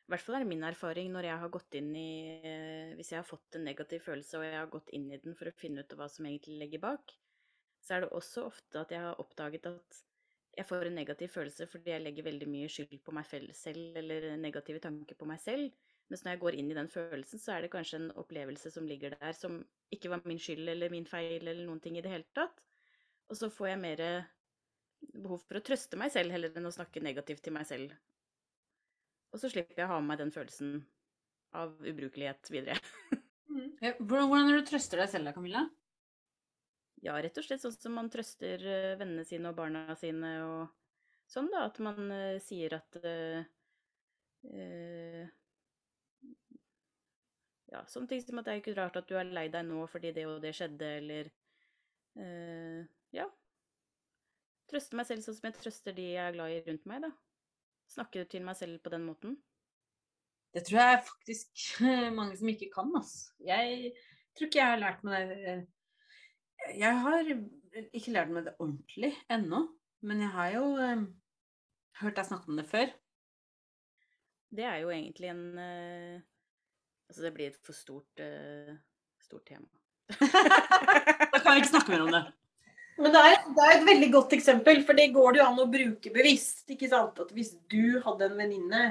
I 0.04 0.12
hvert 0.12 0.20
fall 0.20 0.36
er 0.36 0.42
det 0.44 0.50
min 0.50 0.66
erfaring 0.68 1.12
når 1.12 1.26
jeg 1.30 1.40
har 1.40 1.50
gått 1.52 1.76
inn 1.78 1.92
i 1.96 2.08
eh, 2.44 2.90
Hvis 2.98 3.14
jeg 3.14 3.22
har 3.22 3.28
fått 3.28 3.56
en 3.56 3.64
negativ 3.64 4.02
følelse, 4.04 4.36
og 4.36 4.44
jeg 4.44 4.58
har 4.58 4.72
gått 4.72 4.90
inn 4.96 5.06
i 5.08 5.20
den 5.22 5.36
for 5.38 5.48
å 5.48 5.56
finne 5.56 5.84
ut 5.84 5.94
hva 5.96 6.10
som 6.12 6.28
egentlig 6.28 6.58
ligger 6.60 6.82
bak, 6.82 7.14
så 7.84 7.96
er 7.96 8.04
det 8.04 8.10
også 8.16 8.44
ofte 8.50 8.82
at 8.82 8.92
jeg 8.92 9.00
har 9.00 9.20
oppdaget 9.20 9.70
at 9.70 10.02
jeg 10.54 10.68
får 10.68 10.88
en 10.88 10.98
negativ 11.00 11.32
følelse 11.34 11.66
fordi 11.66 11.90
jeg 11.94 12.04
legger 12.04 12.28
veldig 12.28 12.50
mye 12.52 12.68
skyld 12.70 13.00
på 13.04 13.14
meg 13.16 13.26
selv, 13.56 13.96
eller 13.98 14.28
negative 14.40 14.84
tanker 14.84 15.18
på 15.18 15.28
meg 15.28 15.40
selv. 15.42 15.72
Mens 16.12 16.22
når 16.24 16.34
jeg 16.34 16.42
går 16.44 16.58
inn 16.60 16.70
i 16.70 16.76
den 16.76 16.90
følelsen, 16.92 17.40
så 17.40 17.56
er 17.56 17.64
det 17.64 17.72
kanskje 17.72 18.02
en 18.02 18.10
opplevelse 18.20 18.70
som 18.70 18.86
ligger 18.86 19.16
der 19.16 19.36
som 19.36 19.62
ikke 19.94 20.12
var 20.12 20.24
min 20.28 20.40
skyld 20.40 20.68
eller 20.68 20.92
min 20.92 21.08
feil 21.08 21.40
eller 21.40 21.64
noen 21.64 21.80
ting 21.80 21.96
i 21.96 22.04
det 22.04 22.12
hele 22.12 22.28
tatt. 22.36 22.60
Og 23.32 23.40
så 23.40 23.48
får 23.50 23.72
jeg 23.72 23.82
mer 23.82 24.02
behov 25.14 25.40
for 25.48 25.58
å 25.58 25.64
trøste 25.64 25.98
meg 26.00 26.12
selv 26.12 26.34
heller 26.34 26.52
enn 26.54 26.68
å 26.68 26.74
snakke 26.74 27.02
negativt 27.02 27.44
til 27.46 27.56
meg 27.56 27.66
selv. 27.68 27.96
Og 29.34 29.40
så 29.42 29.50
slipper 29.50 29.82
jeg 29.82 29.88
å 29.88 29.96
ha 29.96 30.00
med 30.00 30.12
meg 30.12 30.20
den 30.22 30.32
følelsen 30.34 30.76
av 31.58 31.74
ubrukelighet 31.82 32.50
videre. 32.54 32.78
Hvordan, 33.50 34.28
hvordan 34.30 34.48
er 34.48 34.54
det 34.54 34.60
du 34.62 34.68
trøster 34.70 35.00
deg 35.02 35.10
selv 35.10 35.28
da, 35.28 35.32
Camilla? 35.34 35.60
Ja, 37.04 37.16
rett 37.20 37.36
og 37.38 37.44
slett 37.44 37.62
sånn 37.62 37.74
som 37.74 37.94
man 37.98 38.08
trøster 38.10 38.62
eh, 38.62 38.94
vennene 38.98 39.26
sine 39.28 39.50
og 39.50 39.58
barna 39.58 39.94
sine 39.98 40.30
og 40.46 40.72
sånn, 41.30 41.50
da. 41.52 41.66
At 41.68 41.80
man 41.84 42.08
uh, 42.08 42.38
sier 42.42 42.78
at 42.78 42.98
uh, 43.02 43.42
Ja, 47.74 47.82
sånne 47.90 48.10
ting 48.10 48.22
som 48.22 48.38
at 48.40 48.46
det 48.46 48.54
er 48.54 48.62
ikke 48.62 48.76
rart 48.78 48.96
at 49.00 49.10
du 49.10 49.16
er 49.18 49.26
lei 49.26 49.48
deg 49.52 49.66
nå 49.66 49.84
fordi 49.90 50.14
det 50.14 50.26
og 50.30 50.38
det 50.44 50.54
skjedde, 50.56 50.90
eller 51.02 51.30
Ja. 53.14 53.26
Trøste 54.70 54.96
meg 54.98 55.08
selv 55.08 55.24
sånn 55.24 55.36
som 55.38 55.48
jeg 55.48 55.56
trøster 55.58 55.96
de 55.96 56.04
jeg 56.12 56.22
er 56.22 56.36
glad 56.36 56.52
i 56.54 56.60
rundt 56.68 56.86
meg, 56.88 57.02
da. 57.08 57.10
Snakke 57.90 58.24
til 58.30 58.44
meg 58.46 58.56
selv 58.58 58.80
på 58.82 58.92
den 58.92 59.04
måten. 59.06 59.36
Det 60.54 60.62
tror 60.66 60.80
jeg 60.80 61.04
faktisk 61.08 61.80
mange 62.18 62.36
som 62.38 62.50
ikke 62.50 62.70
kan, 62.74 62.92
altså. 62.96 63.32
Jeg 63.44 63.92
tror 64.34 64.48
ikke 64.48 64.60
jeg 64.60 64.72
har 64.72 64.82
lært 64.82 65.06
meg 65.06 65.30
det 65.30 65.56
Jeg 66.78 67.00
har 67.04 67.32
ikke 67.92 68.14
lært 68.14 68.30
meg 68.32 68.46
det 68.46 68.54
ordentlig 68.58 69.12
ennå, 69.30 69.66
men 70.06 70.20
jeg 70.22 70.30
har 70.32 70.52
jo 70.54 70.68
eh, 70.80 71.02
hørt 72.00 72.16
deg 72.16 72.28
snakke 72.28 72.48
om 72.50 72.60
det 72.60 72.68
før. 72.70 72.92
Det 74.54 74.64
er 74.64 74.78
jo 74.84 74.94
egentlig 74.94 75.32
en 75.32 75.44
eh, 75.58 76.22
Altså, 77.04 77.20
det 77.20 77.34
blir 77.34 77.50
et 77.50 77.58
for 77.60 77.76
stort, 77.76 78.20
eh, 78.22 78.72
stort 79.20 79.44
tema. 79.46 79.68
Da 80.14 81.38
kan 81.42 81.52
vi 81.52 81.60
ikke 81.60 81.68
snakke 81.74 81.92
mer 81.92 82.06
om 82.06 82.12
det. 82.14 82.22
Men 83.00 83.14
det 83.14 83.22
er, 83.26 83.38
det 83.56 83.64
er 83.64 83.72
et 83.76 83.86
veldig 83.88 84.10
godt 84.12 84.34
eksempel, 84.36 84.82
for 84.86 84.98
det 84.98 85.12
går 85.14 85.34
det 85.34 85.40
jo 85.40 85.46
an 85.48 85.62
å 85.64 85.70
bruke 85.70 86.12
bevisst. 86.14 86.64
ikke 86.70 86.90
sant? 86.90 87.18
At 87.20 87.32
hvis 87.34 87.54
du 87.70 87.98
hadde 88.04 88.28
en 88.28 88.36
venninne 88.38 88.84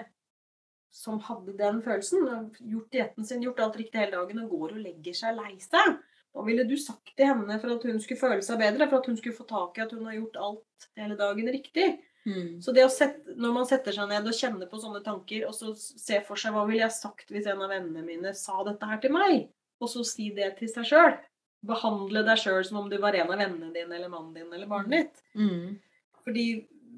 som 0.94 1.22
hadde 1.26 1.56
den 1.58 1.80
følelsen, 1.82 2.50
gjort 2.60 2.90
dietten 2.94 3.26
sin, 3.26 3.44
gjort 3.46 3.62
alt 3.64 3.78
riktig 3.80 4.02
hele 4.02 4.18
dagen, 4.18 4.44
og 4.44 4.52
går 4.54 4.76
og 4.76 4.82
legger 4.84 5.16
seg 5.18 5.38
lei 5.40 5.56
seg, 5.64 5.96
hva 6.34 6.44
ville 6.46 6.66
du 6.66 6.76
sagt 6.82 7.14
til 7.18 7.30
henne 7.30 7.60
for 7.62 7.76
at 7.76 7.86
hun 7.86 8.00
skulle 8.02 8.22
føle 8.22 8.46
seg 8.46 8.60
bedre, 8.62 8.88
for 8.90 9.00
at 9.00 9.10
hun 9.10 9.18
skulle 9.20 9.38
få 9.38 9.46
tak 9.50 9.78
i 9.78 9.86
at 9.86 9.94
hun 9.94 10.06
har 10.10 10.18
gjort 10.18 10.40
alt 10.48 10.88
hele 11.00 11.18
dagen 11.18 11.52
riktig. 11.56 11.88
Mm. 12.26 12.62
Så 12.64 12.72
det 12.76 12.86
å 12.86 12.92
sette, 12.92 13.36
når 13.38 13.56
man 13.58 13.68
setter 13.70 13.96
seg 13.96 14.08
ned 14.10 14.28
og 14.30 14.38
kjenner 14.38 14.70
på 14.70 14.80
sånne 14.82 15.04
tanker, 15.06 15.46
og 15.50 15.56
så 15.58 15.74
se 15.78 16.22
for 16.28 16.40
seg 16.40 16.56
hva 16.56 16.64
ville 16.70 16.86
jeg 16.86 16.96
sagt 16.96 17.34
hvis 17.34 17.50
en 17.52 17.62
av 17.66 17.74
vennene 17.74 18.06
mine 18.06 18.34
sa 18.38 18.64
dette 18.68 18.90
her 18.90 19.02
til 19.04 19.14
meg, 19.16 19.48
og 19.84 19.92
så 19.92 20.06
si 20.08 20.30
det 20.36 20.54
til 20.60 20.72
seg 20.72 20.90
sjøl. 20.90 21.18
Behandle 21.64 22.26
deg 22.28 22.40
sjøl 22.42 22.64
som 22.68 22.82
om 22.82 22.90
du 22.92 22.98
var 23.00 23.16
en 23.16 23.32
av 23.32 23.40
vennene 23.40 23.72
dine 23.76 23.96
eller 23.96 24.12
mannen 24.12 24.34
din 24.36 24.52
eller 24.54 24.68
barnet 24.68 24.92
ditt. 24.98 25.24
Mm. 25.40 25.80
Fordi 26.26 26.46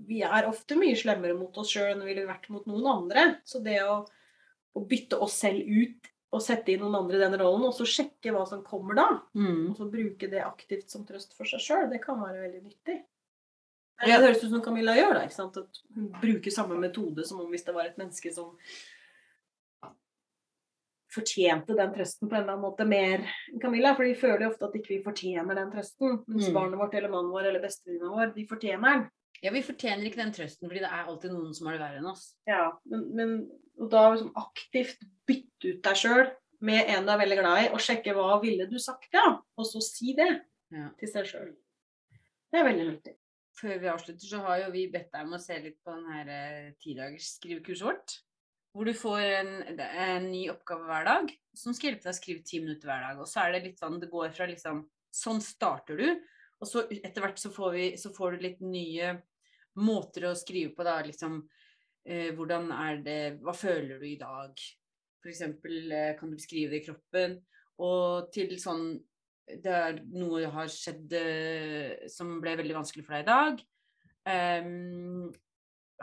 vi 0.07 0.19
er 0.25 0.47
ofte 0.49 0.77
mye 0.77 0.97
slemmere 0.97 1.37
mot 1.37 1.55
oss 1.61 1.69
sjøl 1.73 1.91
enn 1.93 2.01
vi 2.03 2.11
ville 2.13 2.27
vært 2.29 2.49
mot 2.53 2.65
noen 2.69 2.87
andre. 2.89 3.27
Så 3.45 3.61
det 3.65 3.77
å, 3.85 4.01
å 4.75 4.83
bytte 4.89 5.19
oss 5.21 5.37
selv 5.45 5.65
ut 5.69 6.11
og 6.35 6.41
sette 6.43 6.73
inn 6.73 6.81
noen 6.83 6.97
andre 6.99 7.15
i 7.15 7.21
den 7.21 7.37
rollen, 7.39 7.63
og 7.69 7.75
så 7.77 7.85
sjekke 7.87 8.33
hva 8.35 8.41
som 8.49 8.63
kommer 8.65 8.97
da, 8.97 9.05
Mm. 9.37 9.69
og 9.71 9.77
så 9.77 9.85
bruke 9.87 10.27
det 10.27 10.41
aktivt 10.43 10.89
som 10.91 11.05
trøst 11.07 11.31
for 11.37 11.47
seg 11.47 11.61
sjøl, 11.63 11.85
det 11.93 12.01
kan 12.03 12.19
være 12.19 12.41
veldig 12.41 12.63
nyttig. 12.65 12.97
Det 14.03 14.17
høres 14.19 14.41
ut 14.43 14.49
som 14.51 14.61
Camilla 14.65 14.91
gjør, 14.97 15.13
da. 15.15 15.21
At 15.45 15.79
hun 15.95 16.09
bruker 16.19 16.51
samme 16.51 16.75
metode 16.81 17.23
som 17.23 17.39
om 17.39 17.47
hvis 17.53 17.63
det 17.63 17.75
var 17.77 17.87
et 17.87 17.95
menneske 18.01 18.33
som 18.35 18.57
fortjente 21.15 21.75
den 21.77 21.93
trøsten 21.95 22.29
på 22.29 22.35
en 22.35 22.43
eller 22.43 22.53
annen 22.55 22.65
måte 22.65 22.85
mer 22.87 23.23
enn 23.51 23.59
Camilla. 23.63 23.95
For 23.97 24.05
vi 24.07 24.15
føler 24.19 24.45
jo 24.45 24.51
ofte 24.53 24.67
at 24.69 24.75
ikke 24.79 24.93
vi 24.93 25.03
fortjener 25.05 25.55
den 25.57 25.71
trøsten. 25.73 26.19
Mens 26.27 26.49
Mm. 26.49 26.53
barnet 26.59 26.79
vårt 26.79 26.93
eller 26.99 27.09
mannen 27.13 27.31
vår 27.33 27.49
eller 27.49 27.63
bestevenninna 27.63 28.11
vår, 28.15 28.33
de 28.35 28.45
fortjener 28.47 28.91
den. 28.93 29.05
Ja, 29.43 29.51
vi 29.51 29.61
fortjener 29.67 30.05
ikke 30.07 30.21
den 30.23 30.31
trøsten, 30.33 30.67
fordi 30.69 30.79
det 30.79 30.89
er 30.91 31.05
alltid 31.11 31.31
noen 31.33 31.53
som 31.53 31.67
har 31.67 31.75
det 31.75 31.81
verre 31.83 31.97
enn 31.99 32.07
oss. 32.11 32.35
Ja, 32.47 32.71
men, 32.85 33.03
men 33.15 33.33
og 33.79 33.89
da 33.91 34.05
liksom 34.13 34.31
aktivt 34.39 35.03
bytte 35.27 35.73
ut 35.75 35.81
deg 35.83 35.95
sjøl 35.99 36.29
med 36.61 36.87
en 36.87 37.05
du 37.05 37.11
er 37.11 37.19
veldig 37.19 37.37
glad 37.41 37.65
i, 37.65 37.67
og 37.75 37.79
sjekke 37.83 38.13
hva 38.15 38.39
ville 38.41 38.65
du 38.71 38.77
sagt, 38.79 39.09
ja. 39.13 39.25
Og 39.57 39.65
så 39.67 39.81
si 39.83 40.13
det 40.15 40.29
Ja. 40.71 40.89
til 40.97 41.07
seg 41.11 41.25
sjøl. 41.29 41.51
Det 42.51 42.59
er 42.61 42.63
veldig 42.69 42.85
nyttig. 42.93 43.15
Før 43.59 43.79
vi 43.79 43.87
avslutter, 43.87 44.27
så 44.27 44.39
har 44.43 44.57
jo 44.65 44.71
vi 44.71 44.87
bedt 44.91 45.11
deg 45.13 45.27
om 45.27 45.35
å 45.35 45.39
se 45.39 45.59
litt 45.61 45.77
på 45.85 45.93
den 45.93 46.07
her 46.11 46.27
eh, 46.31 46.71
tidagers 46.81 47.35
skrivekurset 47.37 47.85
vårt. 47.87 48.15
Hvor 48.75 48.87
du 48.87 48.91
får 48.97 49.21
en, 49.23 49.51
en 49.79 50.25
ny 50.27 50.49
oppgave 50.51 50.83
hver 50.89 51.05
dag 51.07 51.29
som 51.55 51.75
skal 51.75 51.93
hjelpe 51.93 52.03
deg 52.03 52.11
å 52.11 52.17
skrive 52.17 52.43
ti 52.43 52.59
minutter 52.59 52.89
hver 52.89 53.05
dag. 53.05 53.21
Og 53.23 53.29
så 53.31 53.45
er 53.45 53.55
det 53.55 53.61
litt 53.69 53.79
sånn, 53.79 54.01
det 54.01 54.11
går 54.11 54.35
fra 54.35 54.49
liksom 54.51 54.85
Sånn 55.15 55.37
starter 55.39 55.95
du. 55.95 56.09
Og 56.59 56.67
så 56.67 56.81
etter 56.91 57.23
hvert 57.23 57.37
så 57.39 57.47
får, 57.55 57.69
vi, 57.71 57.83
så 57.95 58.09
får 58.11 58.33
du 58.33 58.41
litt 58.43 58.57
nye 58.59 59.13
måter 59.79 60.25
å 60.27 60.33
skrive 60.35 60.73
på, 60.75 60.83
da. 60.83 60.97
Liksom 61.07 61.37
eh, 62.03 62.33
hvordan 62.35 62.67
er 62.75 62.99
det 63.05 63.19
Hva 63.39 63.53
føler 63.55 64.01
du 64.01 64.03
i 64.09 64.17
dag? 64.19 64.59
Eksempel 65.23 65.87
eh, 65.95 66.11
kan 66.19 66.27
du 66.27 66.35
beskrive 66.35 66.73
det 66.73 66.81
i 66.81 66.85
kroppen. 66.89 67.37
Og 67.79 68.27
til 68.35 68.51
sånn 68.59 68.89
det 69.45 69.71
er 69.71 70.01
noe 70.09 70.49
har 70.51 70.69
skjedd 70.73 71.15
eh, 71.15 72.05
som 72.11 72.35
ble 72.41 72.57
veldig 72.59 72.75
vanskelig 72.79 73.05
for 73.05 73.15
deg 73.15 73.23
i 73.23 73.29
dag. 73.29 73.63
Ehm, 74.25 75.27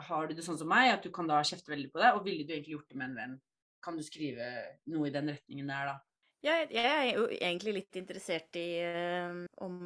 har 0.07 0.27
du 0.27 0.33
det 0.37 0.45
sånn 0.45 0.57
som 0.59 0.69
meg, 0.69 0.91
at 0.93 1.05
du 1.05 1.11
kan 1.13 1.27
da 1.29 1.41
kjefte 1.45 1.73
veldig 1.73 1.91
på 1.93 2.01
det? 2.01 2.13
Og 2.17 2.25
ville 2.25 2.47
du 2.47 2.53
egentlig 2.53 2.77
gjort 2.77 2.89
det 2.89 2.99
med 2.99 3.11
en 3.11 3.19
venn? 3.19 3.37
Kan 3.83 3.99
du 3.99 4.03
skrive 4.05 4.49
noe 4.91 5.09
i 5.09 5.13
den 5.13 5.31
retningen 5.33 5.69
der, 5.69 5.91
da? 5.91 5.95
Jeg, 6.43 6.67
jeg 6.75 6.91
er 6.91 7.09
jo 7.15 7.27
egentlig 7.31 7.73
litt 7.77 7.97
interessert 8.01 8.57
i 8.59 8.67
eh, 8.83 9.43
om 9.63 9.77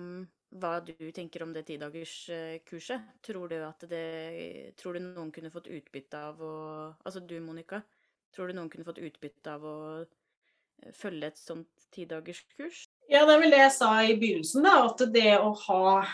hva 0.58 0.78
du 0.82 0.93
tenker 1.14 1.43
om 1.43 1.51
det 1.53 1.68
tidagerskurset. 1.68 3.10
Tror 3.26 3.51
du 3.51 3.58
at 3.62 3.84
det 3.91 4.74
Tror 4.80 4.97
du 4.97 5.03
noen 5.03 5.32
kunne 5.36 5.51
fått 5.53 5.70
utbytte 5.70 6.22
av 6.30 6.41
å 6.41 6.53
Altså 7.03 7.22
du, 7.22 7.36
Monica. 7.43 7.84
Tror 8.34 8.49
du 8.49 8.58
noen 8.58 8.72
kunne 8.74 8.88
fått 8.88 9.03
utbytte 9.03 9.53
av 9.53 9.66
å 9.68 9.78
eh, 10.01 10.93
følge 10.95 11.30
et 11.30 11.41
sånt 11.41 11.89
tidagerskurs? 11.93 12.88
Ja, 13.12 13.26
det 13.28 13.36
er 13.36 13.43
vel 13.43 13.53
det 13.53 13.62
jeg 13.62 13.76
sa 13.78 13.91
i 14.03 14.18
begynnelsen, 14.18 14.66
da. 14.66 14.80
At 14.88 15.05
det 15.14 15.38
å 15.38 15.53
ha 15.68 16.08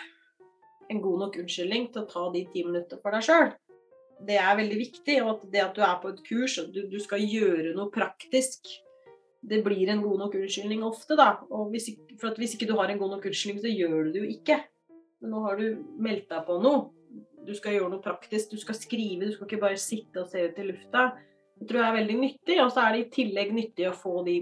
en 0.92 1.02
god 1.02 1.24
nok 1.26 1.40
unnskyldning 1.42 1.88
til 1.94 2.04
å 2.04 2.10
ta 2.10 2.26
de 2.34 2.44
ti 2.52 2.64
minutter 2.68 3.00
for 3.02 3.16
deg 3.16 3.26
sjøl, 3.26 3.54
det 4.28 4.40
er 4.40 4.58
veldig 4.60 4.80
viktig. 4.80 5.20
Og 5.24 5.30
at 5.36 5.46
det 5.54 5.62
at 5.64 5.78
du 5.78 5.84
er 5.86 6.00
på 6.02 6.14
et 6.14 6.24
kurs, 6.28 6.58
og 6.62 6.72
du, 6.76 6.84
du 6.92 7.00
skal 7.04 7.24
gjøre 7.24 7.76
noe 7.78 7.92
praktisk, 7.94 8.72
det 9.44 9.60
blir 9.66 9.90
en 9.92 10.04
god 10.04 10.22
nok 10.24 10.38
unnskyldning 10.40 10.84
ofte, 10.88 11.18
da. 11.20 11.34
Hvis, 11.72 11.90
for 12.16 12.32
at 12.32 12.40
hvis 12.40 12.56
ikke 12.56 12.70
du 12.70 12.78
har 12.80 12.92
en 12.92 13.02
god 13.02 13.18
nok 13.18 13.28
unnskyldning, 13.28 13.60
så 13.64 13.72
gjør 13.72 14.08
du 14.08 14.14
det 14.14 14.24
jo 14.24 14.32
ikke. 14.38 14.60
Men 15.24 15.36
nå 15.36 15.44
har 15.48 15.60
du 15.60 15.68
meldt 16.04 16.30
deg 16.32 16.46
på 16.48 16.60
noe. 16.64 16.86
Du 17.44 17.52
skal 17.56 17.76
gjøre 17.76 17.92
noe 17.92 18.04
praktisk, 18.04 18.54
du 18.54 18.62
skal 18.62 18.78
skrive, 18.80 19.28
du 19.28 19.34
skal 19.36 19.50
ikke 19.50 19.64
bare 19.66 19.80
sitte 19.80 20.24
og 20.24 20.32
se 20.32 20.46
ut 20.48 20.60
i 20.60 20.68
lufta. 20.70 21.10
Det 21.60 21.68
tror 21.68 21.82
jeg 21.82 21.92
er 21.92 21.98
veldig 22.00 22.20
nyttig. 22.22 22.60
Og 22.64 22.72
så 22.72 22.86
er 22.86 22.96
det 22.96 23.02
i 23.04 23.10
tillegg 23.20 23.52
nyttig 23.56 23.90
å 23.90 23.98
få 23.98 24.22
de 24.28 24.38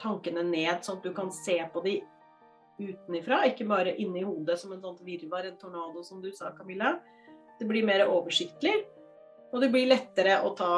tankene 0.00 0.42
ned, 0.46 0.80
sånn 0.82 0.98
at 0.98 1.06
du 1.06 1.12
kan 1.14 1.30
se 1.34 1.58
på 1.70 1.82
de 1.84 2.00
utenifra, 2.80 3.42
ikke 3.50 3.66
bare 3.68 3.92
inni 4.00 4.22
hodet 4.24 4.56
som 4.60 4.72
en 4.72 4.80
sånn 4.80 4.96
virvar, 5.04 5.44
en 5.44 5.58
tornado, 5.60 6.02
som 6.06 6.22
du 6.22 6.30
sa, 6.32 6.54
Camilla. 6.56 6.94
Det 7.60 7.68
blir 7.68 7.84
mer 7.84 8.06
oversiktlig, 8.08 8.72
og 9.50 9.58
det 9.62 9.70
blir 9.72 9.90
lettere 9.90 10.34
å 10.46 10.48
ta 10.58 10.72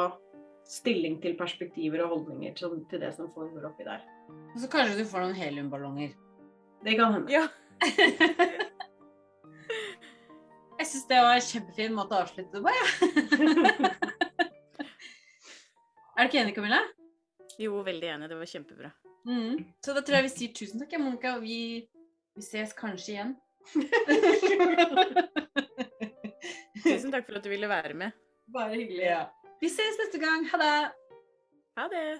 stilling 0.67 1.15
til 1.21 1.33
perspektiver 1.37 1.99
og 2.05 2.11
holdninger 2.15 2.51
til, 2.57 2.69
til 2.89 2.99
det 3.03 3.11
som 3.17 3.25
foregår 3.35 3.63
oppi 3.69 3.83
der. 3.87 4.01
Og 4.53 4.57
så 4.61 4.67
kanskje 4.71 4.99
du 5.01 5.05
får 5.09 5.19
noen 5.25 5.37
heliumballonger. 5.37 6.11
Det 6.83 6.93
kan 6.99 7.13
hende. 7.17 7.29
Ja. 7.31 7.43
jeg 10.79 10.87
syns 10.89 11.07
det 11.09 11.25
var 11.27 11.35
en 11.35 11.49
kjempefin 11.49 11.95
måte 11.95 12.15
å 12.15 12.21
avslutte 12.23 12.53
det 12.57 12.63
på, 12.63 12.69
jeg. 12.79 12.87
Er 16.13 16.27
du 16.27 16.29
ikke 16.29 16.43
enig, 16.43 16.53
Camilla? 16.53 16.77
Jo, 17.57 17.79
veldig 17.85 18.09
enig. 18.13 18.27
Det 18.29 18.37
var 18.37 18.45
kjempebra. 18.51 18.89
Mm. 19.25 19.55
Så 19.81 19.93
da 19.95 20.01
tror 20.05 20.15
jeg 20.19 20.27
vi 20.27 20.33
sier 20.33 20.51
tusen 20.59 20.81
takk, 20.81 20.93
Monica. 21.01 21.29
Vi, 21.41 21.57
vi 22.37 22.43
ses 22.45 22.71
kanskje 22.77 23.11
igjen. 23.15 23.31
tusen 26.83 27.11
takk 27.13 27.25
for 27.25 27.35
at 27.39 27.45
du 27.45 27.49
ville 27.49 27.69
være 27.71 27.93
med. 27.97 28.09
Bare 28.53 28.75
hyggelig. 28.75 29.03
Ja. 29.03 29.25
Vi 29.61 29.69
ses 29.69 29.99
neste 29.99 30.19
gang. 30.19 30.49
Ha 30.51 30.57
det. 30.57 30.91
Ha 31.77 31.87
det. 31.87 32.19